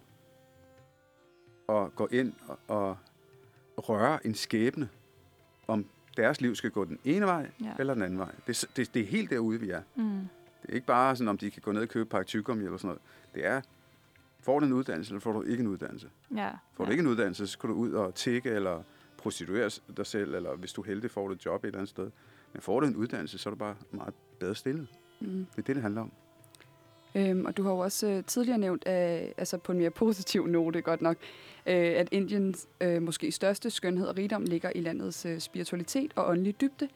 at 1.69 1.95
gå 1.95 2.07
ind 2.11 2.33
og, 2.47 2.57
og 2.67 2.97
røre 3.77 4.25
en 4.25 4.35
skæbne, 4.35 4.89
om 5.67 5.85
deres 6.17 6.41
liv 6.41 6.55
skal 6.55 6.71
gå 6.71 6.85
den 6.85 6.99
ene 7.03 7.25
vej 7.25 7.49
ja. 7.61 7.73
eller 7.79 7.93
den 7.93 8.03
anden 8.03 8.19
vej. 8.19 8.31
Det, 8.47 8.65
det, 8.75 8.93
det 8.93 9.01
er 9.01 9.05
helt 9.05 9.29
derude, 9.29 9.59
vi 9.59 9.69
er. 9.69 9.81
Mm. 9.95 10.19
Det 10.61 10.69
er 10.69 10.73
ikke 10.73 10.87
bare 10.87 11.15
sådan, 11.15 11.27
om 11.27 11.37
de 11.37 11.51
kan 11.51 11.61
gå 11.61 11.71
ned 11.71 11.81
og 11.81 11.89
købe 11.89 12.01
et 12.01 12.09
par 12.09 12.23
tyggegummi 12.23 12.63
eller 12.63 12.77
sådan 12.77 12.87
noget. 12.87 13.01
Det 13.35 13.45
er, 13.45 13.61
får 14.39 14.59
du 14.59 14.65
en 14.65 14.73
uddannelse, 14.73 15.11
eller 15.11 15.19
får 15.19 15.33
du 15.33 15.41
ikke 15.41 15.61
en 15.61 15.67
uddannelse? 15.67 16.09
Ja. 16.35 16.49
Får 16.73 16.83
du 16.83 16.89
ja. 16.89 16.91
ikke 16.91 17.01
en 17.01 17.07
uddannelse, 17.07 17.47
så 17.47 17.53
skal 17.53 17.69
du 17.69 17.73
ud 17.73 17.91
og 17.91 18.15
tække 18.15 18.49
eller 18.49 18.83
prostituere 19.17 19.69
dig 19.97 20.05
selv, 20.05 20.35
eller 20.35 20.55
hvis 20.55 20.73
du 20.73 20.81
er 20.81 20.85
heldig, 20.85 21.11
får 21.11 21.27
du 21.27 21.33
et 21.33 21.45
job 21.45 21.63
et 21.63 21.67
eller 21.67 21.77
andet 21.77 21.89
sted. 21.89 22.11
Men 22.53 22.61
får 22.61 22.79
du 22.79 22.87
en 22.87 22.95
uddannelse, 22.95 23.37
så 23.37 23.49
er 23.49 23.51
du 23.51 23.57
bare 23.57 23.75
meget 23.91 24.13
bedre 24.39 24.55
stillet. 24.55 24.87
Mm. 25.19 25.27
Det 25.27 25.57
er 25.57 25.61
det, 25.61 25.75
det 25.75 25.81
handler 25.83 26.01
om. 26.01 26.11
Øhm, 27.15 27.45
og 27.45 27.57
du 27.57 27.63
har 27.63 27.71
jo 27.71 27.77
også 27.77 28.07
øh, 28.07 28.23
tidligere 28.23 28.57
nævnt, 28.57 28.83
øh, 28.87 29.29
altså 29.37 29.57
på 29.57 29.71
en 29.71 29.77
mere 29.77 29.89
positiv 29.89 30.47
note 30.47 30.81
godt 30.81 31.01
nok, 31.01 31.17
øh, 31.65 31.75
at 31.75 32.07
Indiens 32.11 32.67
øh, 32.81 33.01
måske 33.01 33.31
største 33.31 33.69
skønhed 33.69 34.07
og 34.07 34.17
rigdom 34.17 34.43
ligger 34.43 34.71
i 34.75 34.81
landets 34.81 35.25
øh, 35.25 35.39
spiritualitet 35.39 36.11
og 36.15 36.29
åndelig 36.29 36.61
dybde. 36.61 36.87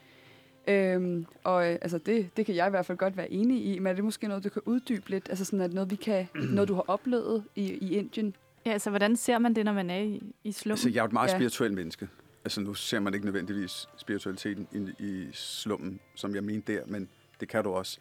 Øhm, 0.68 1.26
og 1.44 1.72
øh, 1.72 1.78
altså 1.82 1.98
det, 1.98 2.30
det 2.38 2.46
kan 2.46 2.56
jeg 2.56 2.68
i 2.68 2.70
hvert 2.70 2.86
fald 2.86 2.98
godt 2.98 3.18
være 3.18 3.32
enig 3.32 3.66
i, 3.66 3.80
men 3.80 3.88
er 3.88 3.94
det 3.94 4.04
måske 4.04 4.28
noget, 4.28 4.44
du 4.44 4.50
kan 4.50 4.62
uddybe 4.66 5.10
lidt? 5.10 5.30
Altså 5.30 5.46
sådan, 5.46 5.62
at 5.62 5.74
noget, 5.74 5.92
vi 5.92 5.96
kan, 5.96 6.28
noget 6.56 6.68
du 6.68 6.74
har 6.74 6.86
oplevet 6.88 7.44
i, 7.56 7.64
i 7.64 7.96
Indien? 7.96 8.36
Ja, 8.66 8.72
altså 8.72 8.90
hvordan 8.90 9.16
ser 9.16 9.40
man 9.40 9.56
det, 9.56 9.66
når 9.66 9.74
man 9.74 9.90
er 9.90 10.00
i, 10.00 10.22
i 10.44 10.52
slummen? 10.52 10.74
Altså 10.74 10.90
jeg 10.90 11.02
er 11.02 11.06
et 11.06 11.14
meget 11.14 11.30
ja. 11.30 11.36
spirituelt 11.36 11.74
menneske. 11.74 12.08
Altså 12.44 12.62
nu 12.62 12.74
ser 12.74 13.00
man 13.00 13.14
ikke 13.14 13.26
nødvendigvis 13.26 13.90
spiritualiteten 13.98 14.68
i, 14.72 15.04
i 15.04 15.30
slummen, 15.34 16.00
som 16.16 16.36
jeg 16.36 16.44
mente 16.44 16.74
der, 16.74 16.82
men 16.86 17.10
det 17.40 17.48
kan 17.48 17.64
du 17.64 17.70
også. 17.70 18.00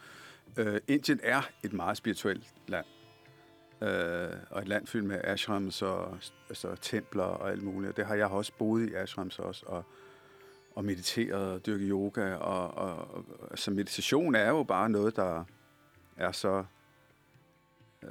Øh, 0.56 0.80
Indien 0.88 1.20
er 1.22 1.42
et 1.62 1.72
meget 1.72 1.96
spirituelt 1.96 2.54
land. 2.68 2.86
Øh, 3.82 4.36
og 4.50 4.62
et 4.62 4.68
land 4.68 4.86
fyldt 4.86 5.06
med 5.06 5.20
ashrams 5.24 5.82
og 5.82 6.18
altså, 6.48 6.76
templer 6.80 7.22
og 7.22 7.50
alt 7.50 7.62
muligt. 7.62 7.96
Det 7.96 8.06
har 8.06 8.14
jeg 8.14 8.26
også 8.26 8.52
boet 8.58 8.90
i 8.90 8.94
ashrams 8.94 9.38
også, 9.38 9.66
og, 9.66 9.84
og 10.74 10.84
mediteret 10.84 11.52
og 11.52 11.66
dyrket 11.66 11.88
yoga. 11.90 12.34
Og, 12.34 12.74
og, 12.74 13.14
og, 13.14 13.24
altså 13.50 13.70
meditation 13.70 14.34
er 14.34 14.48
jo 14.48 14.62
bare 14.62 14.90
noget, 14.90 15.16
der 15.16 15.44
er 16.16 16.32
så... 16.32 16.64
Øh, 18.02 18.10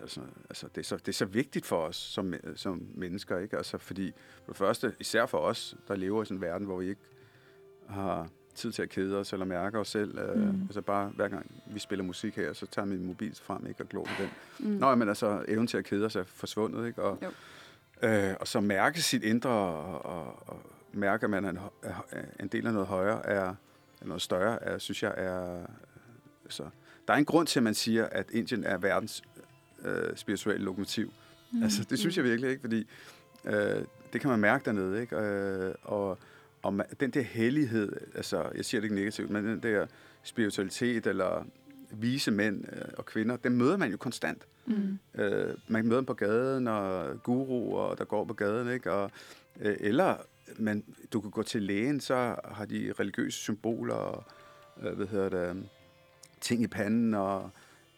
altså, 0.00 0.20
altså 0.48 0.68
det, 0.68 0.78
er 0.78 0.84
så, 0.84 0.96
det 0.96 1.08
er 1.08 1.12
så 1.12 1.24
vigtigt 1.24 1.66
for 1.66 1.76
os 1.76 1.96
som, 1.96 2.34
som 2.56 2.86
mennesker, 2.94 3.38
ikke? 3.38 3.56
Altså, 3.56 3.78
fordi 3.78 4.12
for 4.44 4.52
det 4.52 4.56
første, 4.56 4.94
især 5.00 5.26
for 5.26 5.38
os, 5.38 5.76
der 5.88 5.96
lever 5.96 6.22
i 6.22 6.24
sådan 6.24 6.36
en 6.36 6.42
verden, 6.42 6.66
hvor 6.66 6.78
vi 6.78 6.88
ikke 6.88 7.00
har 7.88 8.28
tid 8.58 8.72
til 8.72 8.82
at 8.82 8.88
kede 8.88 9.16
os 9.16 9.32
eller 9.32 9.46
mærke 9.46 9.78
os 9.78 9.88
selv. 9.88 10.18
Øh, 10.18 10.36
mm. 10.36 10.62
altså 10.62 10.80
bare 10.80 11.08
hver 11.08 11.28
gang 11.28 11.62
vi 11.66 11.78
spiller 11.78 12.04
musik 12.04 12.36
her, 12.36 12.52
så 12.52 12.66
tager 12.66 12.86
min 12.86 13.06
mobil 13.06 13.34
frem 13.42 13.66
ikke, 13.66 13.82
og 13.82 13.88
glor 13.88 14.04
på 14.04 14.22
den. 14.22 14.30
Mm. 14.58 14.78
Nå, 14.78 14.94
men 14.94 15.08
altså 15.08 15.44
evnen 15.48 15.66
til 15.66 15.76
at 15.78 15.84
kede 15.84 16.06
os 16.06 16.16
er 16.16 16.24
forsvundet. 16.24 16.86
Ikke? 16.86 17.02
Og, 17.02 17.22
øh, 18.02 18.34
og 18.40 18.48
så 18.48 18.60
mærke 18.60 19.02
sit 19.02 19.22
indre 19.22 19.50
og, 19.50 20.04
og, 20.04 20.48
og 20.48 20.60
mærke, 20.92 21.24
at 21.24 21.30
man 21.30 21.44
er 21.44 21.50
en, 21.50 21.58
er 21.82 22.22
en 22.40 22.48
del 22.48 22.66
af 22.66 22.72
noget 22.72 22.88
højere, 22.88 23.26
er, 23.26 23.54
noget 24.02 24.22
større, 24.22 24.62
er, 24.62 24.78
synes 24.78 25.02
jeg 25.02 25.14
er... 25.16 25.66
Altså, 26.44 26.62
der 27.08 27.14
er 27.14 27.18
en 27.18 27.24
grund 27.24 27.46
til, 27.46 27.58
at 27.58 27.62
man 27.62 27.74
siger, 27.74 28.06
at 28.06 28.30
Indien 28.30 28.64
er 28.64 28.78
verdens 28.78 29.22
øh, 29.84 30.16
spirituelle 30.16 30.64
lokomotiv. 30.64 31.12
Mm. 31.52 31.62
Altså, 31.62 31.84
det 31.90 31.98
synes 31.98 32.16
jeg 32.16 32.24
virkelig 32.24 32.50
ikke, 32.50 32.60
fordi 32.60 32.86
øh, 33.44 33.84
det 34.12 34.20
kan 34.20 34.30
man 34.30 34.40
mærke 34.40 34.64
dernede. 34.64 35.00
Ikke? 35.00 35.16
Øh, 35.16 35.74
og 35.82 36.18
og 36.62 36.74
man, 36.74 36.86
den 37.00 37.10
der 37.10 37.20
hellighed, 37.20 37.92
altså 38.14 38.50
jeg 38.54 38.64
siger 38.64 38.80
det 38.80 38.84
ikke 38.84 38.94
negativt, 38.94 39.30
men 39.30 39.44
den 39.44 39.62
der 39.62 39.86
spiritualitet 40.22 41.06
eller 41.06 41.46
vise 41.90 42.30
mænd 42.30 42.64
øh, 42.72 42.82
og 42.96 43.06
kvinder, 43.06 43.36
dem 43.36 43.52
møder 43.52 43.76
man 43.76 43.90
jo 43.90 43.96
konstant. 43.96 44.46
Mm. 44.66 44.98
Øh, 45.14 45.54
man 45.68 45.86
møder 45.86 46.00
dem 46.00 46.06
på 46.06 46.14
gaden, 46.14 46.68
og 46.68 47.22
guruer, 47.22 47.94
der 47.94 48.04
går 48.04 48.24
på 48.24 48.34
gaden, 48.34 48.72
ikke? 48.72 48.92
Og, 48.92 49.10
øh, 49.60 49.76
eller 49.80 50.16
man, 50.58 50.84
du 51.12 51.20
kan 51.20 51.30
gå 51.30 51.42
til 51.42 51.62
lægen, 51.62 52.00
så 52.00 52.36
har 52.44 52.64
de 52.64 52.92
religiøse 53.00 53.38
symboler, 53.38 53.94
og, 53.94 54.24
øh, 54.82 54.96
hvad 54.96 55.06
hedder 55.06 55.28
det, 55.28 55.68
ting 56.40 56.62
i 56.62 56.66
panden, 56.66 57.14
og 57.14 57.50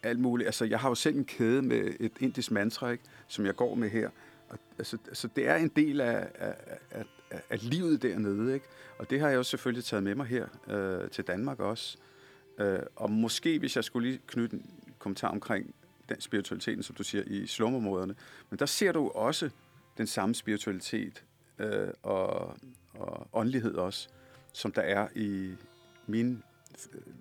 alt 0.03 0.19
muligt. 0.19 0.47
Altså, 0.47 0.65
jeg 0.65 0.79
har 0.79 0.89
jo 0.89 0.95
selv 0.95 1.17
en 1.17 1.25
kæde 1.25 1.61
med 1.61 1.93
et 1.99 2.11
indisk 2.19 2.51
mantra, 2.51 2.89
ikke? 2.89 3.03
som 3.27 3.45
jeg 3.45 3.55
går 3.55 3.75
med 3.75 3.89
her. 3.89 4.09
Og, 4.49 4.57
altså, 4.77 4.97
altså, 5.07 5.29
det 5.35 5.47
er 5.47 5.55
en 5.55 5.71
del 5.75 6.01
af, 6.01 6.27
af, 6.35 6.55
af, 6.91 7.05
af 7.49 7.69
livet 7.69 8.01
dernede. 8.01 8.53
Ikke? 8.53 8.65
Og 8.97 9.09
det 9.09 9.19
har 9.19 9.29
jeg 9.29 9.35
jo 9.35 9.43
selvfølgelig 9.43 9.83
taget 9.83 10.03
med 10.03 10.15
mig 10.15 10.25
her 10.25 10.47
øh, 10.67 11.09
til 11.09 11.23
Danmark 11.23 11.59
også. 11.59 11.97
Øh, 12.59 12.79
og 12.95 13.11
måske, 13.11 13.59
hvis 13.59 13.75
jeg 13.75 13.83
skulle 13.83 14.09
lige 14.09 14.21
knytte 14.27 14.55
en 14.55 14.69
kommentar 14.99 15.27
omkring 15.27 15.75
den 16.09 16.21
spiritualiteten, 16.21 16.83
som 16.83 16.95
du 16.95 17.03
siger, 17.03 17.23
i 17.27 17.47
slumområderne, 17.47 18.15
men 18.49 18.59
der 18.59 18.65
ser 18.65 18.91
du 18.91 19.09
også 19.09 19.49
den 19.97 20.07
samme 20.07 20.35
spiritualitet 20.35 21.23
øh, 21.59 21.87
og, 22.03 22.57
og 22.93 23.27
åndelighed 23.33 23.75
også, 23.75 24.09
som 24.53 24.71
der 24.71 24.81
er 24.81 25.07
i 25.15 25.55
mine 26.07 26.41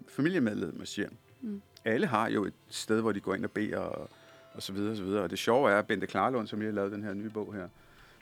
familiemedlemmers 0.08 0.96
hjem. 0.96 1.16
Mm. 1.40 1.62
Alle 1.84 2.06
har 2.06 2.30
jo 2.30 2.44
et 2.44 2.54
sted, 2.68 3.00
hvor 3.00 3.12
de 3.12 3.20
går 3.20 3.34
ind 3.34 3.44
og 3.44 3.50
beder 3.50 3.78
og, 3.78 4.10
og 4.52 4.62
så 4.62 4.72
videre 4.72 4.90
og 4.90 4.96
så 4.96 5.04
videre. 5.04 5.22
Og 5.22 5.30
det 5.30 5.38
sjove 5.38 5.70
er, 5.70 5.78
at 5.78 5.86
Bente 5.86 6.06
Klarlund, 6.06 6.46
som 6.46 6.60
jeg 6.60 6.68
har 6.68 6.72
lavet 6.72 6.92
den 6.92 7.02
her 7.02 7.14
nye 7.14 7.30
bog 7.30 7.54
her, 7.54 7.68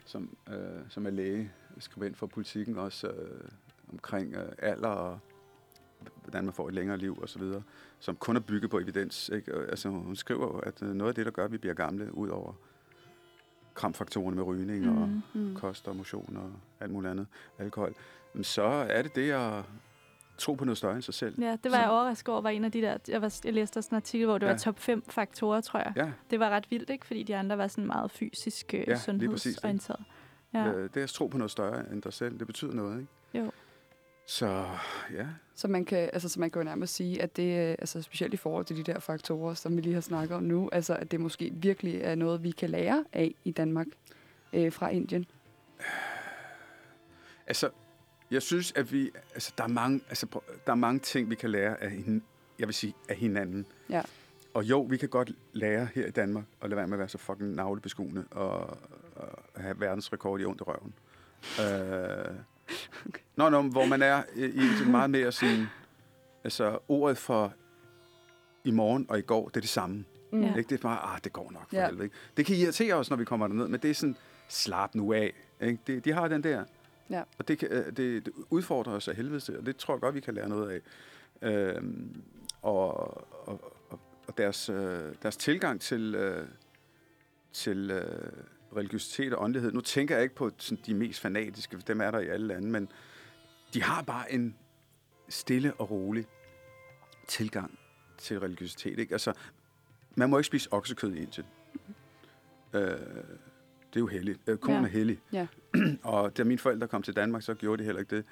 som, 0.05 0.37
øh, 0.49 0.55
som 0.89 1.05
er 1.05 1.09
læge, 1.09 1.51
skribent 1.81 2.17
for 2.17 2.27
politikken 2.27 2.77
også 2.77 3.07
øh, 3.07 3.49
omkring 3.91 4.35
øh, 4.35 4.51
alder 4.57 4.87
og 4.87 5.19
hvordan 6.23 6.43
man 6.43 6.53
får 6.53 6.67
et 6.67 6.73
længere 6.73 6.97
liv 6.97 7.23
osv., 7.23 7.43
som 7.99 8.15
kun 8.15 8.35
er 8.35 8.39
bygget 8.39 8.71
på 8.71 8.79
evidens. 8.79 9.29
Ikke? 9.33 9.53
Altså, 9.53 9.89
hun 9.89 10.15
skriver, 10.15 10.61
at 10.61 10.83
øh, 10.83 10.93
noget 10.93 11.09
af 11.09 11.15
det, 11.15 11.25
der 11.25 11.31
gør, 11.31 11.45
at 11.45 11.51
vi 11.51 11.57
bliver 11.57 11.73
gamle, 11.73 12.15
ud 12.15 12.29
over 12.29 12.53
kramfaktorerne 13.73 14.35
med 14.35 14.43
rygning 14.43 14.85
mm, 14.85 15.01
og 15.01 15.21
mm. 15.33 15.55
kost 15.55 15.87
og 15.87 15.95
motion 15.95 16.37
og 16.37 16.51
alt 16.79 16.91
muligt 16.91 17.11
andet, 17.11 17.27
alkohol, 17.59 17.95
så 18.41 18.63
er 18.63 19.01
det 19.01 19.15
det 19.15 19.31
at 19.31 19.63
tro 20.37 20.53
på 20.53 20.65
noget 20.65 20.77
større 20.77 20.93
end 20.93 21.01
sig 21.01 21.13
selv. 21.13 21.41
Ja, 21.41 21.51
det 21.51 21.71
var 21.71 21.77
så. 21.77 21.81
jeg 21.81 21.89
overrasket 21.89 22.29
over, 22.29 22.41
var 22.41 22.49
en 22.49 22.65
af 22.65 22.71
de 22.71 22.81
der, 22.81 22.97
jeg, 23.07 23.21
var, 23.21 23.39
jeg 23.45 23.53
læste 23.53 23.77
også 23.77 23.89
en 23.91 23.95
artikel, 23.95 24.27
hvor 24.27 24.37
det 24.37 24.45
ja. 24.45 24.51
var 24.51 24.57
top 24.57 24.79
5 24.79 25.03
faktorer, 25.09 25.61
tror 25.61 25.79
jeg. 25.79 25.93
Ja. 25.95 26.11
Det 26.29 26.39
var 26.39 26.49
ret 26.49 26.71
vildt, 26.71 26.89
ikke? 26.89 27.05
Fordi 27.05 27.23
de 27.23 27.35
andre 27.35 27.57
var 27.57 27.67
sådan 27.67 27.85
meget 27.85 28.11
fysisk 28.11 28.73
øh, 28.73 28.83
ja, 28.87 28.97
sundhedsorienteret. 28.97 30.05
Ja. 30.53 30.83
Det 30.83 30.97
er 30.97 31.03
at 31.03 31.09
tro 31.09 31.27
på 31.27 31.37
noget 31.37 31.51
større 31.51 31.91
end 31.91 32.01
dig 32.01 32.13
selv. 32.13 32.39
Det 32.39 32.47
betyder 32.47 32.73
noget, 32.73 32.99
ikke? 32.99 33.45
Jo. 33.45 33.51
Så 34.25 34.65
ja. 35.13 35.27
Så 35.55 35.67
man 35.67 35.85
kan, 35.85 36.09
altså, 36.13 36.29
så 36.29 36.39
man 36.39 36.51
kan 36.51 36.59
jo 36.59 36.63
nærmest 36.63 36.95
sige, 36.95 37.21
at 37.21 37.37
det, 37.37 37.69
øh, 37.69 37.75
altså 37.79 38.01
specielt 38.01 38.33
i 38.33 38.37
forhold 38.37 38.65
til 38.65 38.77
de 38.77 38.83
der 38.83 38.99
faktorer, 38.99 39.53
som 39.53 39.75
vi 39.75 39.81
lige 39.81 39.93
har 39.93 40.01
snakket 40.01 40.37
om 40.37 40.43
nu, 40.43 40.69
altså 40.71 40.95
at 40.95 41.11
det 41.11 41.19
måske 41.19 41.51
virkelig 41.53 42.01
er 42.01 42.15
noget, 42.15 42.43
vi 42.43 42.51
kan 42.51 42.69
lære 42.69 43.05
af 43.13 43.35
i 43.43 43.51
Danmark 43.51 43.87
øh, 44.53 44.71
fra 44.71 44.89
Indien. 44.89 45.25
Altså, 47.47 47.69
jeg 48.31 48.41
synes, 48.41 48.71
at 48.75 48.91
vi, 48.93 49.11
altså, 49.33 49.53
der, 49.57 49.63
er 49.63 49.67
mange, 49.67 50.01
altså, 50.09 50.27
der 50.65 50.71
er 50.71 50.75
mange 50.75 50.99
ting, 50.99 51.29
vi 51.29 51.35
kan 51.35 51.49
lære 51.49 51.83
af, 51.83 51.91
jeg 52.59 52.67
vil 52.67 52.75
sige, 52.75 52.93
af 53.09 53.15
hinanden. 53.15 53.65
Ja. 53.89 54.01
Og 54.53 54.63
jo, 54.63 54.81
vi 54.81 54.97
kan 54.97 55.09
godt 55.09 55.31
lære 55.53 55.87
her 55.95 56.05
i 56.05 56.11
Danmark 56.11 56.45
at 56.61 56.69
lade 56.69 56.77
være 56.77 56.87
med 56.87 56.93
at 56.93 56.99
være 56.99 57.09
så 57.09 57.17
fucking 57.17 57.55
navlebeskuende 57.55 58.23
og 58.31 58.77
have 59.55 59.79
verdensrekord 59.79 60.41
i 60.41 60.45
ondt 60.45 60.61
i 60.61 60.63
røven. 60.63 60.93
Øh, 61.59 62.35
okay. 63.07 63.21
Nå, 63.35 63.49
nå, 63.49 63.61
hvor 63.61 63.85
man 63.85 64.01
er 64.01 64.23
i, 64.35 64.45
i 64.45 64.89
meget 64.89 65.09
mere 65.09 65.31
sådan, 65.31 65.65
altså 66.43 66.79
ordet 66.87 67.17
for 67.17 67.53
i 68.63 68.71
morgen 68.71 69.05
og 69.09 69.19
i 69.19 69.21
går, 69.21 69.47
det 69.47 69.57
er 69.57 69.61
det 69.61 69.69
samme. 69.69 70.05
Mm. 70.31 70.41
Ja. 70.41 70.55
Ikke? 70.55 70.69
Det 70.69 70.77
er 70.77 70.81
bare, 70.81 71.13
ah, 71.15 71.19
det 71.23 71.33
går 71.33 71.51
nok 71.51 71.69
for 71.69 71.75
Ja. 71.75 71.85
helvede. 71.85 72.03
Ikke? 72.03 72.15
Det 72.37 72.45
kan 72.45 72.55
irritere 72.55 72.93
os, 72.93 73.09
når 73.09 73.17
vi 73.17 73.25
kommer 73.25 73.47
derned, 73.47 73.67
men 73.67 73.79
det 73.79 73.89
er 73.89 73.93
sådan, 73.93 74.15
slap 74.47 74.95
nu 74.95 75.13
af. 75.13 75.33
Ikke? 75.61 75.79
Det, 75.87 76.05
de 76.05 76.13
har 76.13 76.27
den 76.27 76.43
der. 76.43 76.63
Ja. 77.09 77.23
Og 77.37 77.47
det, 77.47 77.57
kan, 77.59 77.67
øh, 77.71 77.85
det, 77.85 77.97
det 78.25 78.33
udfordrer 78.49 78.93
os 78.93 79.07
af 79.07 79.15
helvede 79.15 79.39
til, 79.39 79.57
og 79.57 79.65
det 79.65 79.77
tror 79.77 79.93
jeg 79.93 80.01
godt, 80.01 80.15
vi 80.15 80.19
kan 80.19 80.33
lære 80.33 80.49
noget 80.49 80.71
af. 80.71 80.81
Øhm, 81.49 82.21
og, 82.61 82.97
og, 83.47 83.73
og, 83.89 83.99
og 84.27 84.37
deres, 84.37 84.69
øh, 84.69 85.15
deres 85.23 85.37
tilgang 85.37 85.81
til, 85.81 86.15
øh, 86.15 86.47
til 87.53 87.91
øh, 87.91 88.31
religiøsitet 88.75 89.33
og 89.33 89.43
åndelighed, 89.43 89.71
nu 89.71 89.81
tænker 89.81 90.15
jeg 90.15 90.23
ikke 90.23 90.35
på 90.35 90.51
sådan, 90.57 90.83
de 90.85 90.93
mest 90.93 91.19
fanatiske, 91.19 91.77
for 91.77 91.83
dem 91.85 92.01
er 92.01 92.11
der 92.11 92.19
i 92.19 92.27
alle 92.27 92.47
lande, 92.47 92.67
men 92.69 92.89
de 93.73 93.83
har 93.83 94.01
bare 94.01 94.31
en 94.33 94.55
stille 95.29 95.73
og 95.73 95.91
rolig 95.91 96.25
tilgang 97.27 97.79
til 98.17 98.39
religiøsitet. 98.39 98.99
Ikke? 98.99 99.13
Altså, 99.13 99.33
man 100.15 100.29
må 100.29 100.37
ikke 100.37 100.47
spise 100.47 100.73
oksekød 100.73 101.13
i 101.13 101.17
Indien. 101.21 101.45
Øh, 102.73 102.81
det 102.81 103.95
er 103.95 103.99
jo 103.99 104.07
helligt. 104.07 104.39
Øh, 104.47 104.57
konen 104.57 104.79
Ja. 104.81 104.85
er 104.87 104.91
hellig. 104.91 105.19
Ja. 105.31 105.47
og 106.03 106.37
da 106.37 106.43
mine 106.43 106.59
forældre 106.59 106.87
kom 106.87 107.01
til 107.03 107.15
Danmark, 107.15 107.41
så 107.43 107.53
gjorde 107.53 107.79
de 107.79 107.85
heller 107.85 107.99
ikke 107.99 108.15
det. 108.15 108.25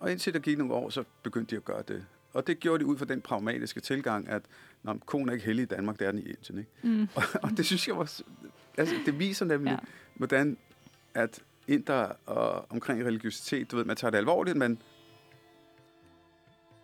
Og 0.00 0.10
indtil 0.12 0.32
der 0.34 0.38
gik 0.40 0.58
nogle 0.58 0.74
år, 0.74 0.90
så 0.90 1.04
begyndte 1.22 1.50
de 1.50 1.56
at 1.56 1.64
gøre 1.64 1.82
det. 1.88 2.06
Og 2.32 2.46
det 2.46 2.60
gjorde 2.60 2.78
de 2.78 2.86
ud 2.86 2.98
fra 2.98 3.04
den 3.04 3.20
pragmatiske 3.20 3.80
tilgang, 3.80 4.28
at 4.28 4.42
når 4.82 4.98
konen 5.06 5.28
er 5.28 5.32
ikke 5.32 5.44
hellig 5.44 5.62
i 5.62 5.66
Danmark, 5.66 5.98
det 5.98 6.06
er 6.06 6.10
den 6.10 6.20
i 6.20 6.22
Indien. 6.24 6.58
Ikke? 6.58 6.70
Mm. 6.82 7.08
Og, 7.16 7.22
og 7.42 7.50
det 7.56 7.66
synes 7.66 7.88
jeg 7.88 7.96
var... 7.96 8.20
Altså, 8.78 8.94
det 9.06 9.18
viser 9.18 9.44
nemlig, 9.44 9.70
Ja. 9.70 9.76
hvordan 10.14 10.56
at 11.14 11.40
indre 11.68 12.12
og 12.26 12.66
omkring 12.70 13.04
religiøsitet, 13.04 13.70
du 13.70 13.76
ved, 13.76 13.84
man 13.84 13.96
tager 13.96 14.10
det 14.10 14.18
alvorligt, 14.18 14.56
men 14.56 14.82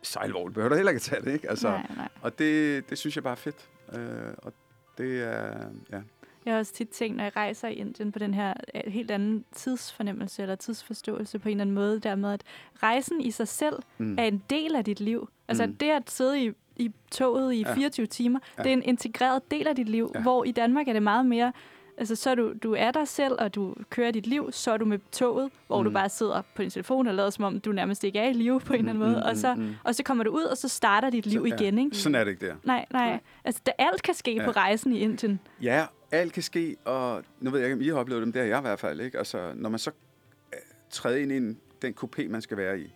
så 0.02 0.18
alvorligt 0.18 0.54
behøver 0.54 0.68
du 0.68 0.74
heller 0.74 0.90
ikke 0.90 0.98
at 0.98 1.02
tage 1.02 1.22
det, 1.22 1.32
ikke? 1.32 1.50
Altså, 1.50 1.68
Nej, 1.68 1.86
nej. 1.96 2.08
og 2.22 2.38
det, 2.38 2.90
det 2.90 2.98
synes 2.98 3.16
jeg 3.16 3.22
bare 3.22 3.32
er 3.32 3.36
fedt. 3.36 3.68
Øh, 3.92 4.34
og 4.38 4.52
det 4.98 5.22
er, 5.22 5.68
ja. 5.92 6.00
Jeg 6.44 6.52
har 6.52 6.58
også 6.58 6.72
tit 6.72 6.88
tænkt, 6.88 7.16
når 7.16 7.24
jeg 7.24 7.36
rejser 7.36 7.68
i 7.68 7.74
Indien, 7.74 8.12
på 8.12 8.18
den 8.18 8.34
her 8.34 8.54
øh, 8.74 8.92
helt 8.92 9.10
anden 9.10 9.44
tidsfornemmelse 9.52 10.42
eller 10.42 10.54
tidsforståelse 10.54 11.38
på 11.38 11.48
en 11.48 11.50
eller 11.52 11.62
anden 11.62 11.74
måde, 11.74 12.00
dermed 12.00 12.32
at 12.32 12.42
rejsen 12.82 13.20
i 13.20 13.30
sig 13.30 13.48
selv 13.48 13.76
Mm. 13.98 14.18
er 14.18 14.22
en 14.24 14.42
del 14.50 14.76
af 14.76 14.84
dit 14.84 15.00
liv. 15.00 15.28
Altså 15.48 15.66
Mm. 15.66 15.76
det 15.76 15.90
at 15.90 16.10
sidde 16.10 16.44
i, 16.44 16.52
i 16.76 16.92
toget 17.10 17.54
i 17.54 17.60
Ja. 17.66 17.74
24 17.74 18.06
timer, 18.06 18.38
Ja. 18.58 18.62
det 18.62 18.68
er 18.68 18.72
en 18.72 18.82
integreret 18.82 19.50
del 19.50 19.66
af 19.68 19.76
dit 19.76 19.88
liv, 19.88 20.12
Ja. 20.14 20.22
hvor 20.22 20.44
i 20.44 20.52
Danmark 20.52 20.88
er 20.88 20.92
det 20.92 21.02
meget 21.02 21.26
mere, 21.26 21.52
altså 21.98 22.16
så 22.16 22.30
er 22.30 22.34
du, 22.34 22.52
du 22.62 22.72
er 22.78 22.90
dig 22.90 23.08
selv, 23.08 23.32
og 23.38 23.54
du 23.54 23.74
kører 23.90 24.10
dit 24.10 24.26
liv, 24.26 24.48
så 24.52 24.70
er 24.72 24.76
du 24.76 24.84
med 24.84 24.98
toget, 25.12 25.50
hvor 25.66 25.78
mm. 25.78 25.84
du 25.84 25.90
Mm. 25.90 25.94
bare 25.94 26.08
sidder 26.08 26.42
på 26.54 26.62
din 26.62 26.70
telefon 26.70 27.06
og 27.06 27.14
lader 27.14 27.30
som 27.30 27.44
om, 27.44 27.60
du 27.60 27.72
nærmest 27.72 28.04
ikke 28.04 28.18
er 28.18 28.28
i 28.28 28.32
live 28.32 28.60
på 28.60 28.72
en 28.72 28.78
eller 28.78 28.90
anden 28.92 29.04
måde, 29.12 29.24
og 29.26 29.36
så, 29.36 29.54
mm. 29.54 29.74
og 29.84 29.94
så 29.94 30.02
kommer 30.02 30.24
du 30.24 30.30
ud, 30.30 30.42
og 30.42 30.56
så 30.56 30.68
starter 30.68 31.10
dit 31.10 31.26
liv 31.26 31.40
Så- 31.40 31.46
ja. 31.48 31.54
igen, 31.62 31.78
ikke? 31.78 31.96
Sådan 31.96 32.14
er 32.14 32.24
det 32.24 32.30
ikke 32.30 32.46
der. 32.46 32.54
Nej, 32.64 32.86
nej. 32.90 33.20
Altså, 33.44 33.60
det, 33.66 33.74
alt 33.78 34.02
kan 34.02 34.14
ske 34.14 34.34
Ja. 34.34 34.44
på 34.44 34.50
rejsen 34.50 34.92
i 34.92 34.98
Indien. 34.98 35.40
Ja, 35.62 35.86
alt 36.12 36.32
kan 36.32 36.42
ske, 36.42 36.76
og 36.84 37.22
nu 37.40 37.50
ved 37.50 37.58
jeg 37.60 37.66
ikke, 37.66 37.74
om 37.76 37.82
I 37.82 37.88
har 37.88 37.94
oplevet 37.96 38.20
det, 38.20 38.28
men 38.28 38.34
det 38.34 38.40
har 38.42 38.48
jeg 38.48 38.58
i 38.58 38.60
hvert 38.60 38.80
fald. 38.80 39.00
Ikke? 39.00 39.18
Altså, 39.18 39.52
når 39.54 39.68
man 39.70 39.78
så 39.78 39.90
øh, 40.52 40.58
træder 40.90 41.16
ind 41.16 41.32
i 41.32 41.36
en, 41.36 41.58
den 41.82 41.94
kopé, 42.04 42.28
man 42.28 42.42
skal 42.42 42.56
være 42.56 42.80
i, 42.80 42.94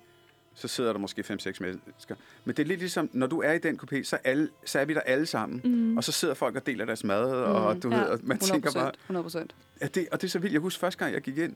så 0.61 0.69
sidder 0.69 0.93
der 0.93 1.01
måske 1.01 1.21
5-6 1.23 1.27
mennesker. 1.61 2.15
Men 2.45 2.57
det 2.57 2.63
er 2.63 2.67
lidt 2.67 2.81
ligesom, 2.81 3.11
når 3.13 3.27
du 3.27 3.41
er 3.43 3.53
i 3.53 3.59
den 3.59 3.81
kopé, 3.83 4.03
så, 4.03 4.17
er 4.17 4.21
alle, 4.31 4.49
så 4.65 4.79
er 4.79 4.85
vi 4.85 4.95
der 4.95 5.01
alle 5.01 5.27
sammen. 5.27 5.61
Mm. 5.65 5.97
Og 5.97 6.05
så 6.05 6.13
sidder 6.13 6.35
folk 6.35 6.57
og 6.57 6.67
deler 6.67 6.85
deres 6.85 7.05
mad, 7.05 7.31
og 7.33 7.75
Mm, 7.75 7.81
du 7.81 7.91
ja. 7.91 7.97
ved, 8.01 8.05
og 8.07 8.19
man 8.23 8.37
100 8.37 8.53
tænker 8.53 8.73
bare, 8.81 8.93
100 9.05 9.23
procent. 9.25 9.55
Ja, 9.81 9.87
det, 9.87 10.09
og 10.13 10.21
det 10.21 10.27
er 10.27 10.31
så 10.31 10.39
vildt. 10.39 10.53
Jeg 10.53 10.61
husker 10.61 10.81
første 10.81 10.99
gang, 10.99 11.15
jeg 11.15 11.23
gik 11.23 11.39
ind, 11.39 11.55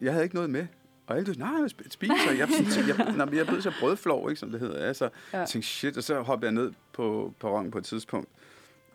jeg 0.00 0.12
havde 0.12 0.24
ikke 0.24 0.34
noget 0.34 0.50
med. 0.50 0.66
Og 1.06 1.16
alle 1.16 1.34
nej, 1.38 1.48
jeg 1.48 1.64
sp- 1.64 1.90
spiser. 1.90 2.14
Jeg, 2.30 2.38
jeg, 2.38 2.48
jeg, 2.88 3.16
jeg, 3.18 3.34
jeg 3.34 3.46
blev 3.46 3.62
så 3.62 3.72
brødflov, 3.80 4.30
ikke, 4.30 4.40
som 4.40 4.50
det 4.50 4.60
hedder. 4.60 4.86
Altså, 4.86 5.08
Ja. 5.32 5.38
jeg 5.38 5.48
tænkte, 5.48 5.68
shit, 5.68 5.96
og 5.96 6.02
så 6.04 6.20
hoppede 6.22 6.46
jeg 6.46 6.54
ned 6.54 6.72
på 6.92 7.34
perronen 7.40 7.70
på 7.70 7.78
et 7.78 7.84
tidspunkt. 7.84 8.28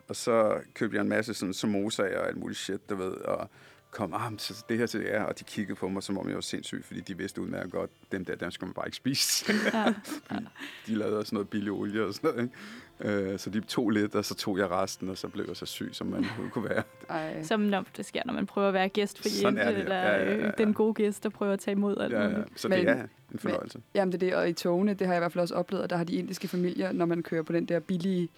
Og 0.08 0.16
så 0.16 0.60
købte 0.74 0.96
jeg 0.96 1.02
en 1.02 1.10
masse 1.10 1.34
sådan 1.34 1.54
samosaer 1.54 2.20
og 2.20 2.28
alt 2.28 2.38
muligt 2.38 2.60
shit, 2.60 2.90
du 2.90 2.96
ved, 2.96 3.12
og 3.12 3.50
kom, 3.92 4.14
ah, 4.14 4.32
men 4.32 4.40
så 4.40 4.66
det 4.70 4.78
her 4.78 4.86
til 4.86 5.02
jer, 5.02 5.24
og 5.24 5.40
de 5.40 5.44
kiggede 5.44 5.76
på 5.76 5.90
mig, 5.90 6.04
som 6.04 6.18
om 6.18 6.28
jeg 6.28 6.36
var 6.36 6.42
sindssyg, 6.42 6.84
fordi 6.86 7.00
de 7.00 7.18
vidste 7.18 7.42
udmærket 7.42 7.72
godt, 7.72 7.92
dem 8.12 8.26
der, 8.26 8.36
dem 8.36 8.52
skal 8.52 8.66
man 8.66 8.74
bare 8.74 8.88
ikke 8.88 8.98
spise. 8.98 9.54
Ja. 9.74 9.94
de 10.88 10.96
lavede 10.96 11.18
også 11.18 11.36
noget 11.36 11.50
billig 11.50 11.72
olie 11.72 12.04
og 12.06 12.14
sådan 12.14 12.30
noget, 12.30 12.44
ikke? 12.44 13.32
Øh, 13.32 13.40
så 13.40 13.50
de 13.50 13.62
tog 13.62 13.90
lidt, 13.90 14.16
og 14.16 14.26
så 14.26 14.36
tog 14.36 14.58
jeg 14.58 14.70
resten, 14.72 15.10
og 15.10 15.18
så 15.18 15.28
blev 15.28 15.46
jeg 15.48 15.56
så 15.56 15.66
syg, 15.66 15.90
som 15.92 16.08
man 16.08 16.26
kunne 16.52 16.70
være. 16.70 16.84
Ej. 17.10 17.44
Som 17.44 17.60
når 17.60 17.86
det 17.98 18.06
sker, 18.06 18.22
når 18.26 18.34
man 18.34 18.46
prøver 18.46 18.68
at 18.68 18.74
være 18.74 18.90
gæst 18.90 19.22
for 19.22 19.30
Sådan 19.30 19.58
er 19.58 19.72
det, 19.72 19.80
eller 19.80 19.96
ja, 19.96 20.16
ja, 20.16 20.24
ja, 20.24 20.36
ja. 20.36 20.48
øh, 20.48 20.54
den 20.58 20.74
gode 20.74 20.94
gæst, 20.94 21.24
der 21.24 21.30
prøver 21.30 21.54
at 21.54 21.60
tage 21.60 21.72
imod 21.76 21.98
alt 21.98 22.14
Ja, 22.14 22.24
ja. 22.28 22.36
Så 22.56 22.68
Men- 22.68 22.80
det 22.80 22.90
er 22.90 23.04
en 23.32 23.40
fornøjelse. 23.40 23.82
Jamen 23.96 24.12
det 24.12 24.24
er 24.24 24.28
det, 24.28 24.36
og 24.36 24.50
i 24.50 24.54
togene, 24.54 24.94
det 24.94 25.08
har 25.08 25.14
jeg 25.14 25.20
i 25.20 25.22
hvert 25.22 25.32
fald 25.34 25.42
også 25.42 25.56
oplevet, 25.56 25.84
at 25.84 25.90
der 25.90 25.98
har 25.98 26.04
de 26.04 26.16
indiske 26.16 26.48
familier, 26.48 26.92
når 26.92 27.06
man 27.06 27.24
kører 27.24 27.44
på 27.44 27.54
den 27.54 27.66
der 27.66 27.80
billige 27.80 28.30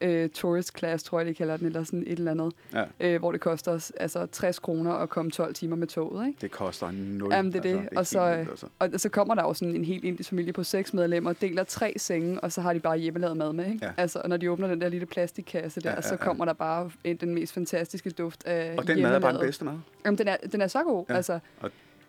øh, 0.00 0.28
tourist 0.30 0.78
class, 0.78 1.04
tror 1.04 1.18
jeg, 1.20 1.26
de 1.26 1.34
kalder 1.34 1.56
den, 1.56 1.66
eller 1.66 1.84
sådan 1.84 2.04
et 2.06 2.18
eller 2.18 2.30
andet, 2.30 2.52
Ja. 2.74 2.84
øh, 3.00 3.18
hvor 3.18 3.32
det 3.32 3.40
koster 3.40 3.72
os 3.72 3.90
altså 4.00 4.26
60 4.26 4.58
kroner 4.58 4.92
at 4.92 5.08
komme 5.08 5.30
12 5.30 5.54
timer 5.54 5.76
med 5.76 5.86
toget, 5.86 6.26
ikke? 6.26 6.38
Det 6.40 6.50
koster 6.50 6.90
nul. 6.90 7.32
Jamen, 7.32 7.52
det 7.52 7.58
er 7.58 7.62
det. 7.62 7.80
Altså, 7.80 7.98
Og 7.98 8.06
så, 8.06 8.26
helt 8.28 8.38
vildt, 8.38 8.50
altså. 8.50 8.66
Og 8.78 9.00
så 9.00 9.08
kommer 9.08 9.34
der 9.34 9.42
jo 9.42 9.54
sådan 9.54 9.74
en 9.76 9.84
helt 9.84 10.04
indisk 10.04 10.28
familie 10.30 10.52
på 10.52 10.64
seks 10.64 10.94
medlemmer, 10.94 11.32
deler 11.32 11.64
tre 11.64 11.94
senge, 11.96 12.40
og 12.40 12.52
så 12.52 12.60
har 12.60 12.72
de 12.72 12.80
bare 12.80 12.98
hjemmelavet 12.98 13.36
mad 13.36 13.52
med, 13.52 13.66
ikke? 13.66 13.78
Ja. 13.86 13.90
Altså, 13.96 14.20
og 14.24 14.28
når 14.28 14.36
de 14.36 14.50
åbner 14.50 14.68
den 14.68 14.80
der 14.80 14.88
lille 14.88 15.06
plastikkasse 15.06 15.80
der, 15.80 15.90
Ja, 15.90 15.94
ja, 15.96 16.02
så 16.02 16.08
ja. 16.10 16.16
kommer 16.16 16.44
der 16.44 16.52
bare 16.52 16.90
en, 17.04 17.16
den 17.16 17.34
mest 17.34 17.52
fantastiske 17.52 18.10
duft 18.10 18.46
af 18.46 18.74
Og 18.78 18.86
den 18.86 19.02
mad 19.02 19.14
er 19.14 19.18
bare 19.18 19.32
den 19.32 19.40
bedste 19.40 19.64
mad. 19.64 19.74
Jamen, 20.04 20.18
den 20.18 20.28
er, 20.28 20.36
den 20.52 20.60
er 20.60 20.66
så 20.66 20.82
god, 20.82 21.04
Ja. 21.08 21.14
altså. 21.16 21.38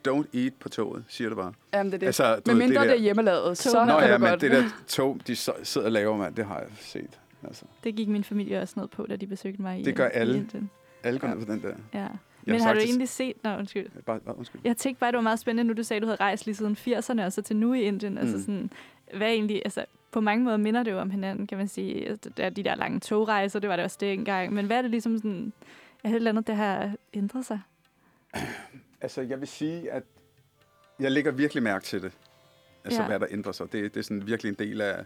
Don't 0.08 0.26
eat 0.38 0.54
på 0.60 0.70
toget, 0.70 1.04
siger 1.08 1.30
det 1.30 1.38
bare. 1.38 1.54
Jamen, 1.74 1.86
det 1.92 1.94
er 1.96 2.00
det. 2.00 2.06
Altså, 2.06 2.36
du 2.36 2.42
Men 2.46 2.58
ved, 2.60 2.66
mindre 2.68 2.82
det, 2.82 2.90
der- 2.90 2.96
er 2.96 3.00
hjemmelavet, 3.00 3.58
så 3.58 3.86
Nå 3.86 3.94
du 3.94 4.00
ja, 4.00 4.18
men 4.18 4.30
godt. 4.30 4.42
det 4.42 4.52
der 4.52 4.64
tog, 4.88 5.20
de 5.28 5.36
så- 5.36 5.54
sidder 5.64 5.88
og 5.88 5.92
laver, 5.92 6.18
mand, 6.18 6.36
det 6.36 6.46
har 6.46 6.60
jeg 6.60 6.68
set. 6.80 7.20
Altså, 7.44 7.66
Det 7.84 7.96
gik 7.96 8.08
min 8.08 8.24
familie 8.24 8.62
også 8.62 8.80
ned 8.80 8.88
på, 8.88 9.06
da 9.06 9.16
de 9.16 9.28
besøgte 9.28 9.62
mig 9.62 9.80
i, 9.80 9.84
Det 9.84 9.96
gør 9.96 10.08
i 10.08 10.12
alle. 10.14 10.38
Indien. 10.38 10.70
alle 11.04 11.20
går 11.20 11.28
Ja. 11.28 11.34
ned 11.34 11.46
på 11.46 11.52
den 11.52 11.62
der. 11.62 11.76
Ja. 11.94 12.00
Jeg 12.00 12.10
Men 12.46 12.62
har 12.62 12.74
du 12.74 12.80
faktisk- 12.80 12.90
egentlig 12.92 13.10
set... 13.10 13.44
Nå, 13.44 13.58
undskyld. 13.58 13.90
Bare, 14.06 14.20
bare, 14.20 14.38
undskyld. 14.38 14.62
Jeg 14.64 14.78
tænkte 14.78 15.00
bare, 15.00 15.12
det 15.12 15.16
var 15.18 15.22
meget 15.24 15.40
spændende, 15.40 15.64
nu 15.74 15.74
du 15.78 15.84
sagde, 15.84 16.02
du 16.02 16.06
havde 16.06 16.18
rejst 16.20 16.46
lige 16.46 16.56
siden 16.56 16.76
80'erne, 16.76 17.26
og 17.26 17.34
så 17.34 17.42
til 17.42 17.56
nu 17.56 17.74
i 17.74 17.82
Indien. 17.82 18.12
Mm. 18.14 18.18
Altså 18.18 18.38
Mm. 18.38 18.42
sådan, 18.44 18.70
hvad 19.18 19.28
egentlig... 19.28 19.62
Altså, 19.66 19.86
på 20.12 20.22
mange 20.22 20.44
måder 20.44 20.58
minder 20.58 20.84
det 20.84 20.92
jo 20.92 21.00
om 21.00 21.10
hinanden, 21.10 21.48
kan 21.48 21.58
man 21.58 21.68
sige. 21.68 22.08
Altså, 22.10 22.30
Der 22.38 22.46
er 22.46 22.50
de 22.50 22.64
der 22.64 22.76
lange 22.76 23.00
togrejser, 23.00 23.60
det 23.60 23.70
var 23.70 23.76
det 23.76 23.86
også 23.86 23.98
det 24.00 24.14
engang. 24.14 24.54
Men 24.54 24.66
hvad 24.66 24.78
er 24.78 24.82
det 24.82 24.92
ligesom 24.92 25.18
sådan... 25.18 25.54
Er 26.04 26.08
det 26.10 26.12
et 26.12 26.16
eller 26.16 26.32
andet, 26.32 26.48
der 26.48 26.54
har 26.54 26.92
ændret 27.14 27.46
sig? 27.46 27.60
Altså, 29.02 29.22
jeg 29.22 29.40
vil 29.40 29.48
sige, 29.48 29.92
at 29.92 30.04
jeg 31.00 31.12
lægger 31.12 31.32
virkelig 31.32 31.64
mærke 31.64 31.86
til 31.86 32.02
det. 32.02 32.12
Altså, 32.86 33.02
ja. 33.02 33.08
hvad 33.08 33.20
der 33.20 33.28
ændrer 33.32 33.52
sig. 33.52 33.72
Det, 33.72 33.94
det 33.94 34.00
er 34.00 34.04
sådan 34.04 34.28
virkelig 34.28 34.50
en 34.50 34.56
del 34.56 34.82
af, 34.82 35.06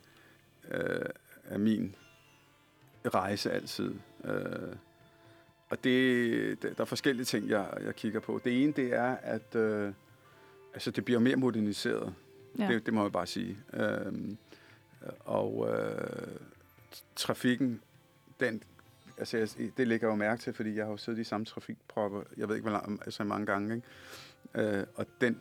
øh, 0.71 1.05
af 1.49 1.59
min 1.59 1.95
rejse 3.09 3.51
altid. 3.51 3.93
Øh, 4.23 4.75
og 5.69 5.83
det, 5.83 6.61
der 6.61 6.73
er 6.77 6.85
forskellige 6.85 7.25
ting, 7.25 7.49
jeg, 7.49 7.73
jeg 7.85 7.95
kigger 7.95 8.19
på. 8.19 8.41
Det 8.43 8.63
ene, 8.63 8.73
det 8.73 8.93
er, 8.93 9.17
at 9.21 9.55
øh, 9.55 9.93
altså, 10.73 10.91
det 10.91 11.05
bliver 11.05 11.19
mere 11.19 11.35
moderniseret. 11.35 12.13
Ja. 12.59 12.67
Det, 12.67 12.85
det 12.85 12.93
må 12.93 13.01
jeg 13.01 13.11
bare 13.11 13.27
sige. 13.27 13.57
Øhm, 13.73 14.37
og 15.19 15.69
øh, 15.69 16.27
trafikken, 17.15 17.81
den, 18.39 18.63
altså, 19.17 19.37
jeg, 19.37 19.49
det 19.77 19.87
lægger 19.87 20.07
jeg 20.07 20.11
jo 20.11 20.15
mærke 20.15 20.41
til, 20.41 20.53
fordi 20.53 20.75
jeg 20.75 20.85
har 20.85 20.91
jo 20.91 20.97
siddet 20.97 21.19
i 21.19 21.23
samme 21.23 21.45
trafikpropper, 21.45 22.23
jeg 22.37 22.47
ved 22.47 22.55
ikke, 22.55 22.69
hvor 22.69 22.77
lang, 22.77 23.01
altså 23.05 23.23
mange 23.23 23.45
gange, 23.45 23.75
ikke? 23.75 24.77
Øh, 24.77 24.85
og 24.95 25.05
den, 25.21 25.39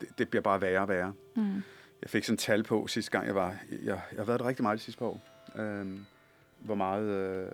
det, 0.00 0.08
det 0.18 0.28
bliver 0.28 0.42
bare 0.42 0.60
værre 0.60 0.80
og 0.80 0.88
værre. 0.88 1.12
Mm. 1.36 1.62
Jeg 2.02 2.10
fik 2.10 2.24
sådan 2.24 2.38
tal 2.38 2.62
på 2.62 2.86
sidste 2.86 3.10
gang, 3.10 3.26
jeg 3.26 3.34
var. 3.34 3.56
Jeg, 3.70 3.78
jeg 3.84 4.18
har 4.18 4.24
været 4.24 4.40
der 4.40 4.46
rigtig 4.46 4.62
meget 4.62 4.78
de 4.78 4.84
sidste 4.84 4.98
par 4.98 5.06
år. 5.06 5.28
Øhm, 5.56 6.06
hvor 6.66 6.74
meget, 6.74 7.04
øh, 7.08 7.50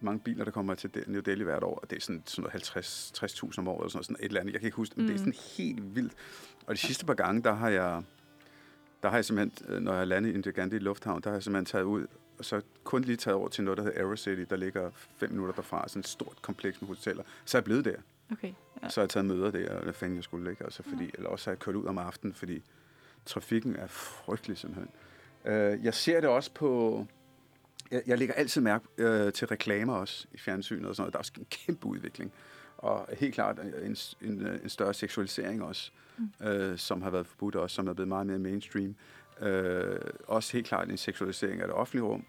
mange 0.00 0.20
biler, 0.20 0.44
der 0.44 0.50
kommer 0.50 0.74
til 0.74 0.90
New 1.06 1.20
Delhi 1.20 1.44
hvert 1.44 1.62
år. 1.62 1.74
Og 1.82 1.90
det 1.90 1.96
er 1.96 2.00
sådan, 2.00 2.22
sådan 2.26 2.42
noget 2.42 2.52
50 2.52 3.12
60.000 3.18 3.58
om 3.58 3.68
året, 3.68 3.80
eller 3.80 3.88
sådan, 3.90 4.04
sådan 4.04 4.16
et 4.20 4.24
eller 4.24 4.40
andet. 4.40 4.52
Jeg 4.52 4.60
kan 4.60 4.66
ikke 4.66 4.76
huske 4.76 4.90
det, 4.94 4.98
men 4.98 5.06
mm. 5.06 5.12
det 5.12 5.20
er 5.20 5.26
Mm. 5.26 5.32
sådan 5.32 5.56
helt 5.56 5.94
vildt. 5.96 6.12
Og 6.66 6.74
de 6.74 6.78
sidste 6.80 7.06
par 7.06 7.14
gange, 7.14 7.42
der 7.42 7.52
har 7.52 7.68
jeg, 7.68 8.02
der 9.02 9.08
har 9.08 9.16
jeg 9.16 9.24
simpelthen, 9.24 9.74
øh, 9.74 9.80
når 9.82 9.94
jeg 9.94 10.06
landede 10.06 10.32
i 10.32 10.34
Indira 10.36 10.52
Gandhi 10.52 10.78
Lufthavn, 10.78 11.20
der 11.22 11.30
har 11.30 11.36
jeg 11.36 11.42
simpelthen 11.42 11.64
taget 11.66 11.84
ud, 11.84 12.06
og 12.38 12.44
så 12.44 12.60
kun 12.84 13.02
lige 13.02 13.16
taget 13.16 13.34
over 13.34 13.48
til 13.48 13.64
noget, 13.64 13.78
der 13.78 13.84
hedder 13.84 13.98
Aerocity, 13.98 14.42
der 14.50 14.56
ligger 14.56 14.90
fem 14.94 15.30
minutter 15.30 15.54
derfra, 15.54 15.88
sådan 15.88 16.00
et 16.00 16.08
stort 16.08 16.42
kompleks 16.42 16.80
med 16.80 16.88
hoteller. 16.88 17.22
Så 17.44 17.56
er 17.56 17.60
jeg 17.60 17.64
blevet 17.64 17.84
der. 17.84 17.96
Okay. 18.32 18.52
Ja. 18.82 18.88
Så 18.88 19.00
har 19.00 19.04
jeg 19.04 19.10
taget 19.10 19.26
møder 19.26 19.50
der, 19.50 19.74
og 19.76 19.82
hvad 19.82 19.92
fanden 19.92 20.16
jeg 20.16 20.24
skulle 20.24 20.48
ligge. 20.50 20.64
Altså 20.64 20.82
fordi, 20.82 21.10
eller 21.14 21.28
også 21.30 21.50
har 21.50 21.52
jeg 21.52 21.58
kørt 21.58 21.74
ud 21.74 21.84
om 21.84 21.98
aftenen, 21.98 22.34
fordi 22.34 22.62
trafikken 23.26 23.76
er 23.76 23.86
frygtelig 23.86 24.58
simpelthen. 24.58 24.88
Øh, 25.44 25.84
jeg 25.84 25.94
ser 25.94 26.20
det 26.20 26.28
også 26.30 26.50
på... 26.54 27.06
Jeg, 27.90 28.02
jeg 28.06 28.18
lægger 28.18 28.34
altid 28.34 28.60
mærke 28.60 28.84
øh, 28.98 29.32
til 29.32 29.46
reklamer 29.46 29.94
også 29.94 30.26
i 30.32 30.38
fjernsynet 30.38 30.86
og 30.86 30.96
sådan 30.96 31.02
noget. 31.02 31.12
Der 31.12 31.18
er 31.18 31.20
også 31.20 31.32
en 31.38 31.46
kæmpe 31.50 31.86
udvikling. 31.86 32.32
Og 32.78 33.08
helt 33.18 33.34
klart 33.34 33.58
en, 33.82 33.96
en, 34.22 34.46
en 34.46 34.68
større 34.68 34.94
seksualisering 34.94 35.62
også, 35.62 35.90
mm. 36.18 36.46
øh, 36.46 36.78
som 36.78 37.02
har 37.02 37.10
været 37.10 37.26
forbudt 37.26 37.56
også, 37.56 37.74
som 37.74 37.88
er 37.88 37.92
blevet 37.92 38.08
meget 38.08 38.26
mere 38.26 38.38
mainstream. 38.38 38.94
Øh, 39.40 40.00
også 40.26 40.52
helt 40.52 40.66
klart 40.66 40.90
en 40.90 40.96
seksualisering 40.96 41.60
af 41.60 41.66
det 41.66 41.76
offentlige 41.76 42.04
rum, 42.04 42.24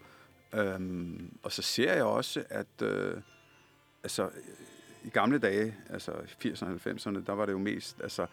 Øhm, 0.54 1.38
og 1.42 1.52
så 1.52 1.62
ser 1.62 1.94
jeg 1.94 2.04
også, 2.04 2.44
at 2.48 2.82
øh, 2.82 3.16
altså, 4.02 4.30
i 5.04 5.08
gamle 5.08 5.38
dage, 5.38 5.76
altså 5.90 6.12
80'erne 6.12 6.66
og 6.66 6.80
90'erne, 6.86 7.26
der 7.26 7.32
var 7.32 7.46
det 7.46 7.52
jo 7.52 7.58
mest, 7.58 8.00
altså, 8.02 8.26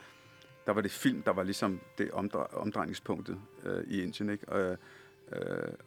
der 0.65 0.71
var 0.71 0.81
det 0.81 0.91
film, 0.91 1.21
der 1.21 1.31
var 1.31 1.43
ligesom 1.43 1.79
det 1.97 2.09
omdre- 2.11 2.57
omdrejningspunktet 2.57 3.37
øh, 3.63 3.83
i 3.87 4.01
Indien, 4.01 4.29
ikke? 4.29 4.49
Og, 4.49 4.61
øh, 4.61 4.77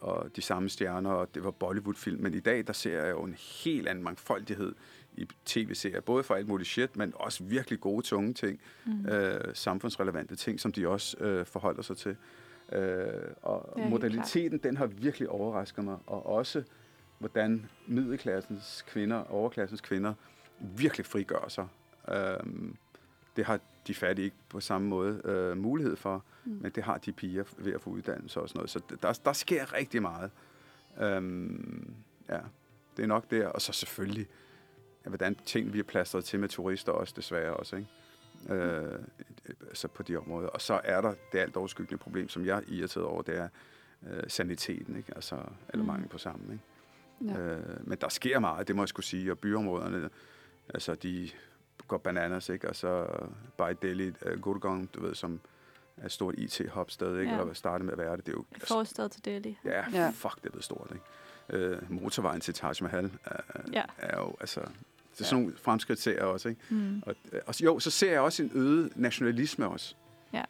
og 0.01 0.37
de 0.37 0.43
samme 0.43 0.69
stjerner, 0.69 1.11
og 1.11 1.35
det 1.35 1.45
var 1.45 1.51
Bollywood-film. 1.51 2.23
Men 2.23 2.35
i 2.35 2.41
dag, 2.41 2.67
der 2.67 2.73
ser 2.73 3.03
jeg 3.03 3.11
jo 3.11 3.23
en 3.23 3.37
helt 3.65 3.89
anden 3.89 4.05
mangfoldighed 4.05 4.75
i 5.17 5.29
tv-serier, 5.45 6.01
både 6.01 6.23
for 6.23 6.35
alt 6.35 6.49
muligt 6.49 6.69
shit, 6.69 6.97
men 6.97 7.13
også 7.17 7.45
virkelig 7.45 7.81
gode, 7.81 8.07
tunge 8.07 8.35
ting, 8.35 8.61
mm. 8.87 9.07
øh, 9.07 9.41
samfundsrelevante 9.55 10.37
ting, 10.37 10.61
som 10.61 10.73
de 10.73 10.89
også 10.89 11.17
øh, 11.21 11.47
forholder 11.47 11.83
sig 11.83 11.97
til. 11.97 12.17
Øh, 12.73 13.07
og 13.43 13.75
Ja, 13.77 13.89
modaliteten, 13.89 14.59
den 14.59 14.77
har 14.77 14.87
virkelig 14.87 15.29
overrasket 15.29 15.85
mig, 15.85 15.99
og 16.07 16.27
også 16.27 16.63
hvordan 17.19 17.67
middelklassens 17.87 18.85
kvinder, 18.87 19.25
overklassens 19.33 19.81
kvinder, 19.81 20.15
virkelig 20.59 21.07
frigør 21.07 21.49
sig. 21.49 21.67
Øhm, 22.09 22.77
det 23.37 23.45
har 23.45 23.61
de 23.87 23.95
fattige 23.95 24.25
ikke 24.25 24.37
på 24.49 24.61
samme 24.61 24.89
måde 24.89 25.21
øh, 25.25 25.57
mulighed 25.57 25.97
for, 25.97 26.25
mm. 26.45 26.59
men 26.61 26.73
det 26.73 26.83
har 26.85 26.99
de 26.99 27.13
piger 27.13 27.45
ved 27.59 27.73
at 27.73 27.81
få 27.81 27.91
uddannelse 27.91 28.41
og 28.41 28.49
sådan 28.49 28.59
noget. 28.59 28.71
Så 28.71 28.81
der, 29.03 29.21
der 29.25 29.33
sker 29.33 29.73
rigtig 29.73 30.03
meget. 30.03 30.31
Øhm, 31.01 31.95
ja, 32.29 32.39
det 32.97 33.03
er 33.03 33.07
nok 33.07 33.31
der. 33.31 33.47
Og 33.49 33.61
så 33.63 33.73
selvfølgelig, 33.73 34.27
ja, 35.05 35.09
hvordan 35.09 35.35
ting 35.47 35.71
bliver 35.71 35.85
plastret 35.85 36.25
til 36.25 36.41
med 36.41 36.49
turister 36.49 36.93
også, 36.93 37.15
desværre 37.17 37.55
også, 37.55 37.77
ikke? 37.77 37.89
Øh, 38.55 38.99
så 39.73 39.89
på 39.89 40.03
de 40.03 40.17
områder. 40.17 40.49
Og 40.49 40.61
så 40.61 40.81
er 40.85 41.01
der 41.01 41.15
det 41.33 41.39
alt 41.39 41.57
overskyggende 41.57 42.03
problem, 42.03 42.29
som 42.29 42.47
jeg 42.47 42.59
er 42.59 42.63
irriteret 42.69 43.07
over, 43.07 43.23
det 43.23 43.37
er 43.39 43.49
øh, 44.11 44.23
saniteten, 44.29 44.97
ikke? 44.97 45.13
Altså, 45.15 45.37
eller 45.69 45.83
Mm. 45.83 45.87
mangel 45.87 46.09
på 46.09 46.19
sammen, 46.19 46.53
ikke? 46.53 46.65
Ja. 47.39 47.57
Øh, 47.57 47.89
men 47.89 47.99
der 48.01 48.09
sker 48.09 48.39
meget, 48.39 48.69
det 48.69 48.77
må 48.77 48.83
jeg 48.83 48.89
skulle 48.89 49.07
sige, 49.07 49.31
og 49.31 49.39
byområderne, 49.39 50.11
altså 50.75 50.95
de 50.95 51.31
går 51.89 51.99
bananas, 51.99 52.49
ikke? 52.49 52.67
Altså 52.67 53.07
bare 53.57 53.71
i 53.71 53.75
Delhi, 53.83 54.09
uh, 54.09 54.41
Gurgaon, 54.41 54.87
du 54.95 55.03
ved, 55.07 55.15
som 55.15 55.41
er 55.97 56.05
et 56.07 56.13
stort 56.13 56.35
IT-hop 56.39 56.91
sted, 56.91 57.19
ikke? 57.21 57.33
Ja. 57.33 57.41
Eller 57.41 57.55
startede 57.55 57.85
med 57.85 57.93
at 57.93 57.99
være 57.99 58.17
det. 58.17 58.27
Det 58.27 58.33
er 58.33 58.37
jo, 58.37 58.45
altså, 58.55 58.69
Forstad 58.69 59.09
til 59.09 59.25
Delhi. 59.25 59.59
ja, 59.65 59.85
Ja. 59.93 60.11
fuck, 60.15 60.37
det 60.37 60.47
er 60.47 60.51
blevet 60.51 60.65
stort, 60.65 60.91
ikke? 60.93 61.65
Øh, 61.67 61.93
motorvejen 61.93 62.41
til 62.41 62.55
Taj 62.55 62.73
Mahal 62.83 63.11
er, 63.25 63.41
Ja. 63.73 63.83
er 63.99 64.21
jo, 64.21 64.35
altså, 64.41 64.61
det 65.13 65.21
er 65.21 65.25
sådan 65.25 65.43
nogle 65.43 65.57
fremskridt 65.59 65.99
ser 66.01 66.13
jeg 66.13 66.23
også, 66.23 66.49
ikke? 66.49 66.61
Mm. 66.71 67.03
Og, 67.07 67.15
øh, 67.33 67.41
og 67.47 67.55
jo, 67.65 67.79
så 67.79 67.91
ser 67.91 68.11
jeg 68.13 68.21
også 68.21 68.43
en 68.43 68.51
øget 68.55 68.93
nationalisme 68.97 69.69
også. 69.69 69.95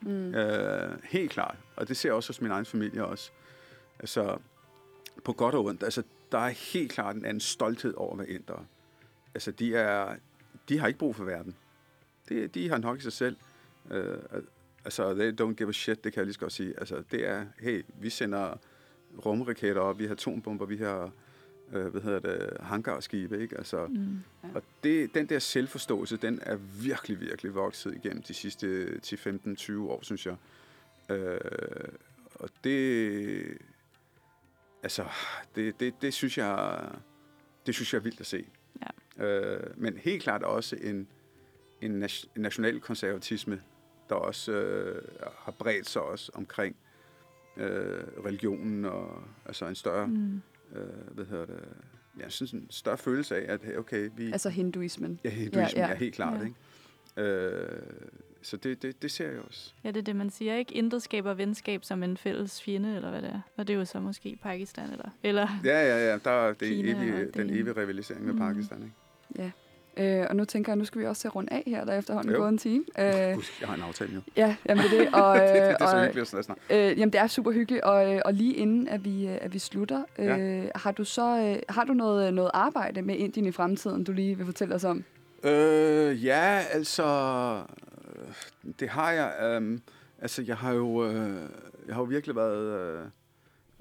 Mm. 0.02 0.34
Øh, 0.34 0.98
helt 1.04 1.30
klart. 1.30 1.56
Og 1.76 1.88
det 1.88 1.96
ser 1.96 2.08
jeg 2.08 2.14
også 2.16 2.28
hos 2.28 2.40
min 2.40 2.50
egen 2.50 2.64
familie 2.64 3.04
også. 3.04 3.30
Altså, 3.98 4.38
på 5.24 5.32
godt 5.32 5.54
og 5.54 5.64
ondt. 5.64 5.82
Altså, 5.82 6.02
der 6.32 6.38
er 6.38 6.48
helt 6.48 6.92
klart 6.92 7.16
en 7.16 7.24
anden 7.24 7.40
stolthed 7.40 7.94
over 7.94 8.12
at 8.12 8.18
være 8.18 8.28
indere. 8.28 8.64
Altså, 9.34 9.50
de, 9.50 9.74
er, 9.76 10.14
de 10.68 10.78
har 10.78 10.86
ikke 10.86 10.98
brug 10.98 11.16
for 11.16 11.24
verden. 11.24 11.54
De, 12.28 12.46
de 12.46 12.68
har 12.68 12.78
nok 12.78 12.98
i 12.98 13.02
sig 13.02 13.12
selv. 13.12 13.36
Øh, 13.90 14.16
altså, 14.84 15.14
they 15.14 15.32
don't 15.40 15.54
give 15.54 15.68
a 15.68 15.72
shit, 15.72 16.04
det 16.04 16.12
kan 16.12 16.20
jeg 16.20 16.26
lige 16.26 16.34
så 16.34 16.40
godt 16.40 16.52
sige. 16.52 16.74
Altså, 16.78 17.02
det 17.10 17.28
er, 17.28 17.46
hey, 17.60 17.82
vi 18.00 18.10
sender 18.10 18.54
rumraketter 19.26 19.82
op, 19.82 19.98
vi 19.98 20.06
har 20.06 20.12
atombomber, 20.14 20.66
vi 20.66 20.76
har, 20.76 21.10
øh, 21.72 21.86
hvad 21.86 22.00
hedder 22.00 22.18
det, 22.20 22.56
hangarskibe, 22.60 23.40
ikke? 23.42 23.56
Altså, 23.58 23.86
Mm. 23.86 24.18
og 24.54 24.62
det, 24.84 25.14
den 25.14 25.26
der 25.28 25.38
selvforståelse, 25.38 26.16
den 26.16 26.38
er 26.42 26.56
virkelig, 26.82 27.20
virkelig 27.20 27.54
vokset 27.54 27.94
igennem 27.94 28.22
de 28.22 28.34
sidste 28.34 28.98
10, 29.00 29.16
15, 29.16 29.56
20 29.56 29.90
år, 29.90 29.98
synes 30.02 30.26
jeg. 30.26 30.36
Øh, 31.10 31.40
og 32.34 32.48
det, 32.64 33.58
altså, 34.82 35.04
det, 35.54 35.80
det, 35.80 35.94
det, 36.02 36.14
synes 36.14 36.38
jeg, 36.38 36.84
det 37.66 37.74
synes 37.74 37.92
jeg 37.92 37.98
er 37.98 38.02
vildt 38.02 38.20
at 38.20 38.26
se. 38.26 38.46
Øh, 39.18 39.60
men 39.76 39.96
helt 39.96 40.22
klart 40.22 40.42
også 40.42 40.76
en, 40.82 41.06
en, 41.80 42.02
nat- 42.02 42.26
en 42.36 42.42
national 42.42 42.80
konservatisme, 42.80 43.60
der 44.08 44.14
også 44.14 44.52
øh, 44.52 45.02
har 45.38 45.52
bredt 45.52 45.88
sig 45.88 46.02
også 46.02 46.32
omkring 46.34 46.76
øh, 47.56 48.02
religionen 48.26 48.84
og 48.84 49.22
altså 49.46 49.66
en 49.66 49.74
større, 49.74 50.06
mm. 50.06 50.42
Øh, 50.74 50.84
hvad 51.14 51.24
hedder 51.24 51.46
det, 51.46 51.60
ja, 52.20 52.28
sådan 52.28 52.58
en 52.60 52.66
større 52.70 52.98
følelse 52.98 53.36
af, 53.36 53.52
at 53.52 53.78
okay, 53.78 54.10
vi, 54.16 54.32
Altså 54.32 54.48
hinduismen. 54.50 55.20
Ja, 55.24 55.30
hinduismen 55.30 55.76
ja, 55.76 55.82
Ja, 55.82 55.86
ja. 55.86 55.92
er 55.92 55.96
helt 55.98 56.14
klart, 56.14 56.40
Ja. 56.40 56.44
ikke? 56.44 57.30
Øh, 57.30 57.82
så 58.42 58.56
det, 58.56 58.82
det, 58.82 59.02
det 59.02 59.10
ser 59.10 59.30
jeg 59.30 59.40
også. 59.40 59.72
Ja, 59.84 59.88
det 59.88 59.96
er 59.96 60.02
det, 60.02 60.16
man 60.16 60.30
siger, 60.30 60.56
ikke? 60.56 60.74
Intet 60.74 61.02
skaber 61.02 61.34
venskab 61.34 61.84
som 61.84 62.02
en 62.02 62.16
fælles 62.16 62.62
fjende, 62.62 62.96
eller 62.96 63.10
hvad 63.10 63.22
det 63.22 63.30
er. 63.30 63.40
Og 63.56 63.66
det 63.66 63.74
er 63.74 63.78
jo 63.78 63.84
så 63.84 64.00
måske 64.00 64.38
Pakistan, 64.42 64.90
eller... 64.90 65.10
eller 65.22 65.48
Ja, 65.64 65.80
ja, 65.86 66.10
ja. 66.10 66.18
Der 66.24 66.30
er 66.30 66.48
det 66.52 66.68
Kina 66.68 66.90
evige, 66.98 67.30
den 67.30 67.50
evige 67.50 67.72
rivalisering 67.72 68.24
med 68.24 68.32
Mm. 68.32 68.38
Pakistan, 68.38 68.82
ikke? 68.82 68.94
Øh, 69.96 70.26
og 70.30 70.36
nu 70.36 70.44
tænker 70.44 70.72
jeg, 70.72 70.76
nu 70.78 70.84
skal 70.84 71.00
vi 71.00 71.06
også 71.06 71.22
se 71.22 71.28
rundt 71.28 71.50
af 71.52 71.62
her, 71.66 71.84
der 71.84 71.92
er 71.92 71.98
efterhånden 71.98 72.32
Jo. 72.32 72.38
gået 72.38 72.48
en 72.48 72.58
time. 72.58 72.84
Øh, 72.98 73.34
Husk, 73.34 73.60
jeg 73.60 73.68
har 73.68 73.76
en 73.76 73.82
aftale 73.82 74.12
jo. 74.14 74.20
ja, 74.36 74.56
jamen 74.68 74.84
det 74.84 75.00
er 75.00 75.04
det. 75.04 75.14
Og, 75.24 75.38
det, 75.38 75.48
det, 75.48 75.54
det 75.54 75.76
er 75.80 75.86
så 75.86 76.04
hyggeligt 76.04 76.34
at 76.34 76.44
snakke. 76.44 76.62
Øh, 76.70 76.98
jamen, 76.98 77.12
det 77.12 77.20
er 77.20 77.26
super 77.26 77.52
hyggeligt, 77.52 77.82
og, 77.82 78.14
øh, 78.14 78.22
og 78.24 78.34
lige 78.34 78.54
inden, 78.54 78.88
at 78.88 79.04
vi, 79.04 79.28
øh, 79.28 79.38
at 79.40 79.54
vi 79.54 79.58
slutter, 79.58 80.04
øh, 80.18 80.26
Ja. 80.26 80.66
har 80.74 80.92
du 80.92 81.04
så 81.04 81.38
øh, 81.38 81.62
har 81.68 81.84
du 81.84 81.92
noget, 81.92 82.34
noget 82.34 82.50
arbejde 82.54 83.02
med 83.02 83.16
Indien 83.16 83.46
i 83.46 83.52
fremtiden, 83.52 84.04
du 84.04 84.12
lige 84.12 84.36
vil 84.36 84.46
fortælle 84.46 84.74
os 84.74 84.84
om? 84.84 85.04
Øh, 85.44 86.24
ja, 86.24 86.60
altså... 86.72 87.04
øh, 88.16 88.72
Det 88.80 88.88
har 88.88 89.10
jeg. 89.12 89.34
Øh, 89.62 89.78
altså, 90.20 90.42
jeg 90.42 90.56
har 90.56 90.72
jo, 90.72 91.06
øh, 91.06 91.36
jeg 91.86 91.94
har 91.94 92.00
jo 92.02 92.06
virkelig 92.06 92.36
været 92.36 92.80
øh, 92.80 93.00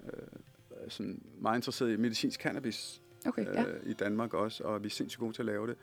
øh, 0.05 0.11
sådan 0.89 1.21
meget 1.41 1.57
interesseret 1.57 1.91
i 1.93 1.95
medicinsk 1.97 2.41
cannabis 2.41 3.01
Okay, 3.25 3.45
ja. 3.45 3.63
øh, 3.63 3.79
i 3.83 3.93
Danmark 3.93 4.33
også, 4.33 4.63
og 4.63 4.83
vi 4.83 4.87
er 4.87 4.91
sindssygt 4.91 5.19
gode 5.19 5.33
til 5.33 5.41
at 5.41 5.45
lave 5.45 5.67
det. 5.67 5.75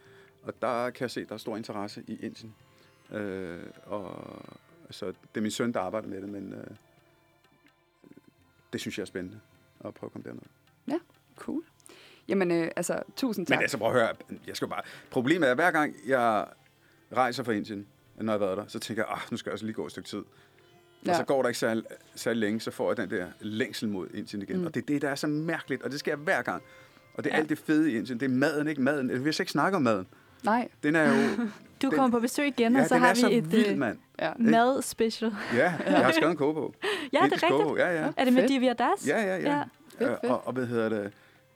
Og 0.42 0.62
der 0.62 0.90
kan 0.90 1.02
jeg 1.02 1.10
se, 1.10 1.20
at 1.20 1.28
der 1.28 1.34
er 1.34 1.38
stor 1.38 1.56
interesse 1.56 2.04
i 2.06 2.18
Indien. 2.24 2.54
Øh, 3.12 3.62
og 3.86 4.24
altså, 4.84 5.06
det 5.06 5.16
er 5.34 5.40
min 5.40 5.50
søn, 5.50 5.72
der 5.72 5.80
arbejder 5.80 6.08
med 6.08 6.20
det, 6.20 6.28
men 6.28 6.52
øh, 6.52 6.66
det 8.72 8.80
synes 8.80 8.98
jeg 8.98 9.02
er 9.02 9.06
spændende 9.06 9.40
at 9.84 9.94
prøve 9.94 10.08
at 10.08 10.12
komme 10.12 10.28
derned. 10.28 10.42
Cool. 11.38 11.62
Jamen, 12.28 12.50
øh, 12.50 12.70
altså, 12.76 13.02
tusind 13.16 13.46
tak. 13.46 13.56
Men 13.56 13.62
altså, 13.62 13.78
prøv 13.78 13.88
at 13.88 13.94
høre. 13.94 14.14
Jeg 14.46 14.56
skal 14.56 14.68
bare... 14.68 14.82
Problemet 15.10 15.46
er, 15.46 15.50
at 15.50 15.56
hver 15.56 15.70
gang 15.70 15.94
jeg 16.06 16.46
rejser 17.12 17.42
fra 17.42 17.52
Indien, 17.52 17.86
når 18.16 18.32
jeg 18.32 18.40
har 18.40 18.46
været 18.46 18.58
der, 18.58 18.66
så 18.66 18.78
tænker 18.78 19.02
jeg, 19.02 19.12
ah, 19.12 19.20
nu 19.30 19.36
skal 19.36 19.50
jeg 19.50 19.52
også 19.52 19.64
lige 19.64 19.74
gå 19.74 19.86
et 19.86 19.90
stykke 19.90 20.08
tid. 20.08 20.22
Ja. 21.06 21.10
Og 21.10 21.16
så 21.16 21.24
går 21.24 21.42
der 21.42 21.48
ikke 21.48 21.58
særlig, 21.58 21.84
særlig 22.14 22.40
længe, 22.40 22.60
så 22.60 22.70
får 22.70 22.90
jeg 22.90 22.96
den 22.96 23.10
der 23.10 23.28
længsel 23.40 23.88
mod 23.88 24.08
Indien 24.14 24.42
igen. 24.42 24.58
Mm. 24.58 24.66
Og 24.66 24.74
det 24.74 24.82
er 24.82 24.86
det, 24.86 25.02
der 25.02 25.08
er 25.08 25.14
så 25.14 25.26
mærkeligt, 25.26 25.82
og 25.82 25.90
det 25.90 25.98
sker 25.98 26.16
hver 26.16 26.42
gang. 26.42 26.62
Og 27.18 27.24
det 27.24 27.30
er 27.30 27.34
Ja. 27.36 27.40
alt 27.40 27.48
det 27.48 27.58
fede 27.58 27.92
i 27.92 27.96
Indien. 27.96 28.20
Det 28.20 28.26
er 28.26 28.34
maden, 28.34 28.68
ikke 28.68 28.82
maden. 28.82 29.24
Vi 29.24 29.32
skal 29.32 29.42
ikke 29.42 29.52
snakke 29.52 29.76
om 29.76 29.82
maden. 29.82 30.06
Nej, 30.44 30.68
Den 30.82 30.96
er 30.96 31.08
jo... 31.08 31.14
Du 31.82 31.86
Den- 31.90 31.96
kommer 31.96 32.18
på 32.18 32.20
besøg 32.20 32.46
igen, 32.46 32.72
ja, 32.74 32.80
og 32.80 32.86
så 32.88 32.94
den 32.94 33.02
har 33.02 33.10
er 33.10 33.14
så 33.14 33.28
vi 33.28 33.34
et 33.34 33.52
vild, 33.52 33.66
øh, 33.68 33.78
mand. 33.78 33.98
ja. 34.18 34.32
mad-special. 34.38 35.32
Ja, 35.54 35.74
jeg 35.86 35.98
har 36.04 36.12
skrevet 36.12 36.30
en 36.30 36.36
kogebog. 36.44 36.74
Ja, 37.12 37.18
det 37.24 37.32
er 37.32 37.50
rigtigt. 37.50 37.78
Ja, 37.78 38.02
ja. 38.04 38.10
Er 38.16 38.24
det 38.24 38.32
med. 38.32 38.48
Divya 38.48 38.72
Das? 38.72 39.08
Ja, 39.08 39.22
ja, 39.22 39.36
ja. 39.36 39.56
Ja. 39.56 39.62
Fedt, 39.98 40.20
fedt. 40.20 40.32
Og, 40.32 40.46
og 40.46 40.52
hvad 40.52 40.66
hedder 40.66 40.88
det? 40.88 41.12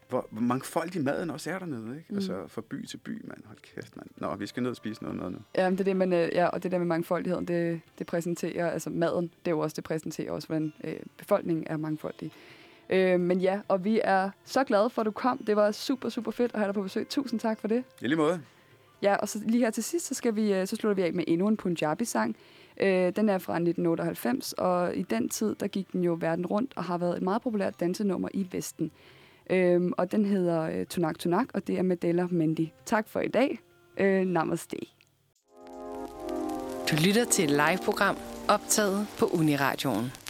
Hvor, 0.08 0.26
hvor 0.30 0.40
mangfoldig 0.40 1.02
maden 1.04 1.30
også 1.30 1.50
er 1.50 1.58
dernede, 1.58 1.96
ikke? 1.96 2.06
Mm. 2.08 2.14
Mm. 2.14 2.16
Altså 2.16 2.34
fra 2.48 2.62
by 2.70 2.86
til 2.86 2.96
by, 2.96 3.10
mand. 3.24 3.38
Hold 3.46 3.58
kæft, 3.74 3.96
mand. 3.96 4.06
Nå, 4.16 4.34
vi 4.36 4.46
skal 4.46 4.62
ned 4.62 4.70
og 4.70 4.76
spise 4.76 5.02
noget, 5.02 5.18
noget 5.18 5.32
nu. 5.32 5.38
Ja, 5.56 5.64
men 5.70 5.72
det 5.78 5.80
er 5.80 5.84
det, 5.84 5.96
man, 5.96 6.12
øh, 6.12 6.28
ja, 6.32 6.46
og 6.46 6.62
det 6.62 6.72
der 6.72 6.78
med 6.78 6.86
mangfoldigheden, 6.86 7.44
det, 7.48 7.80
det 7.98 8.06
præsenterer, 8.06 8.70
altså 8.70 8.90
maden, 8.90 9.24
det 9.24 9.46
er 9.46 9.50
jo 9.50 9.58
også, 9.58 9.74
det 9.74 9.84
præsenterer 9.84 10.32
også, 10.32 10.48
hvordan 10.48 10.72
øh, 10.84 10.94
befolkningen 11.18 11.64
er 11.66 11.76
mangfoldig. 11.76 12.32
Øh, 12.92 13.20
men 13.20 13.40
ja, 13.40 13.60
og 13.68 13.84
vi 13.84 14.00
er 14.04 14.30
så 14.44 14.64
glade 14.64 14.90
for, 14.90 15.02
at 15.02 15.06
du 15.06 15.10
kom. 15.10 15.38
Det 15.38 15.56
var 15.56 15.72
super, 15.72 16.08
super 16.08 16.30
fedt 16.30 16.52
at 16.54 16.58
have 16.58 16.66
dig 16.66 16.74
på 16.74 16.82
besøg. 16.82 17.08
Tusind 17.08 17.40
tak 17.40 17.60
for 17.60 17.68
det. 17.68 17.84
I 18.00 18.06
lige 18.06 18.16
måde. 18.16 18.40
Ja, 19.02 19.16
og 19.16 19.28
så 19.28 19.38
lige 19.46 19.64
her 19.64 19.70
til 19.70 19.84
sidst, 19.84 20.06
så, 20.06 20.14
skal 20.14 20.36
vi, 20.36 20.52
øh, 20.52 20.66
så 20.66 20.76
slutter 20.76 20.94
vi 20.94 21.02
af 21.02 21.12
med 21.12 21.24
endnu 21.28 21.48
en 21.48 21.56
Punjabi-sang. 21.56 22.36
Øh, 22.80 23.12
den 23.16 23.28
er 23.28 23.38
fra 23.38 23.52
1998, 23.52 24.52
og 24.52 24.96
i 24.96 25.02
den 25.02 25.28
tid, 25.28 25.54
der 25.54 25.66
gik 25.66 25.92
den 25.92 26.04
jo 26.04 26.16
verden 26.20 26.46
rundt 26.46 26.72
og 26.76 26.84
har 26.84 26.98
været 26.98 27.16
et 27.16 27.22
meget 27.22 27.42
populært 27.42 27.80
dansenummer 27.80 28.28
i 28.34 28.48
Vesten. 28.52 28.90
Øhm, 29.50 29.92
og 29.96 30.12
den 30.12 30.24
hedder 30.24 30.62
øh, 30.62 30.86
Tunak 30.86 31.18
Tunak, 31.18 31.46
og 31.54 31.66
det 31.66 31.78
er 31.78 31.82
med 31.82 31.96
Della 31.96 32.26
Mendy. 32.30 32.66
Tak 32.86 33.08
for 33.08 33.20
i 33.20 33.28
dag. 33.28 33.58
Øh, 33.98 34.24
namaste. 34.26 34.76
Du 36.90 36.96
lytter 37.06 37.24
til 37.30 37.44
et 37.44 37.50
live-program 37.50 38.16
optaget 38.48 39.06
på 39.18 39.26
Uniradioen. 39.26 40.21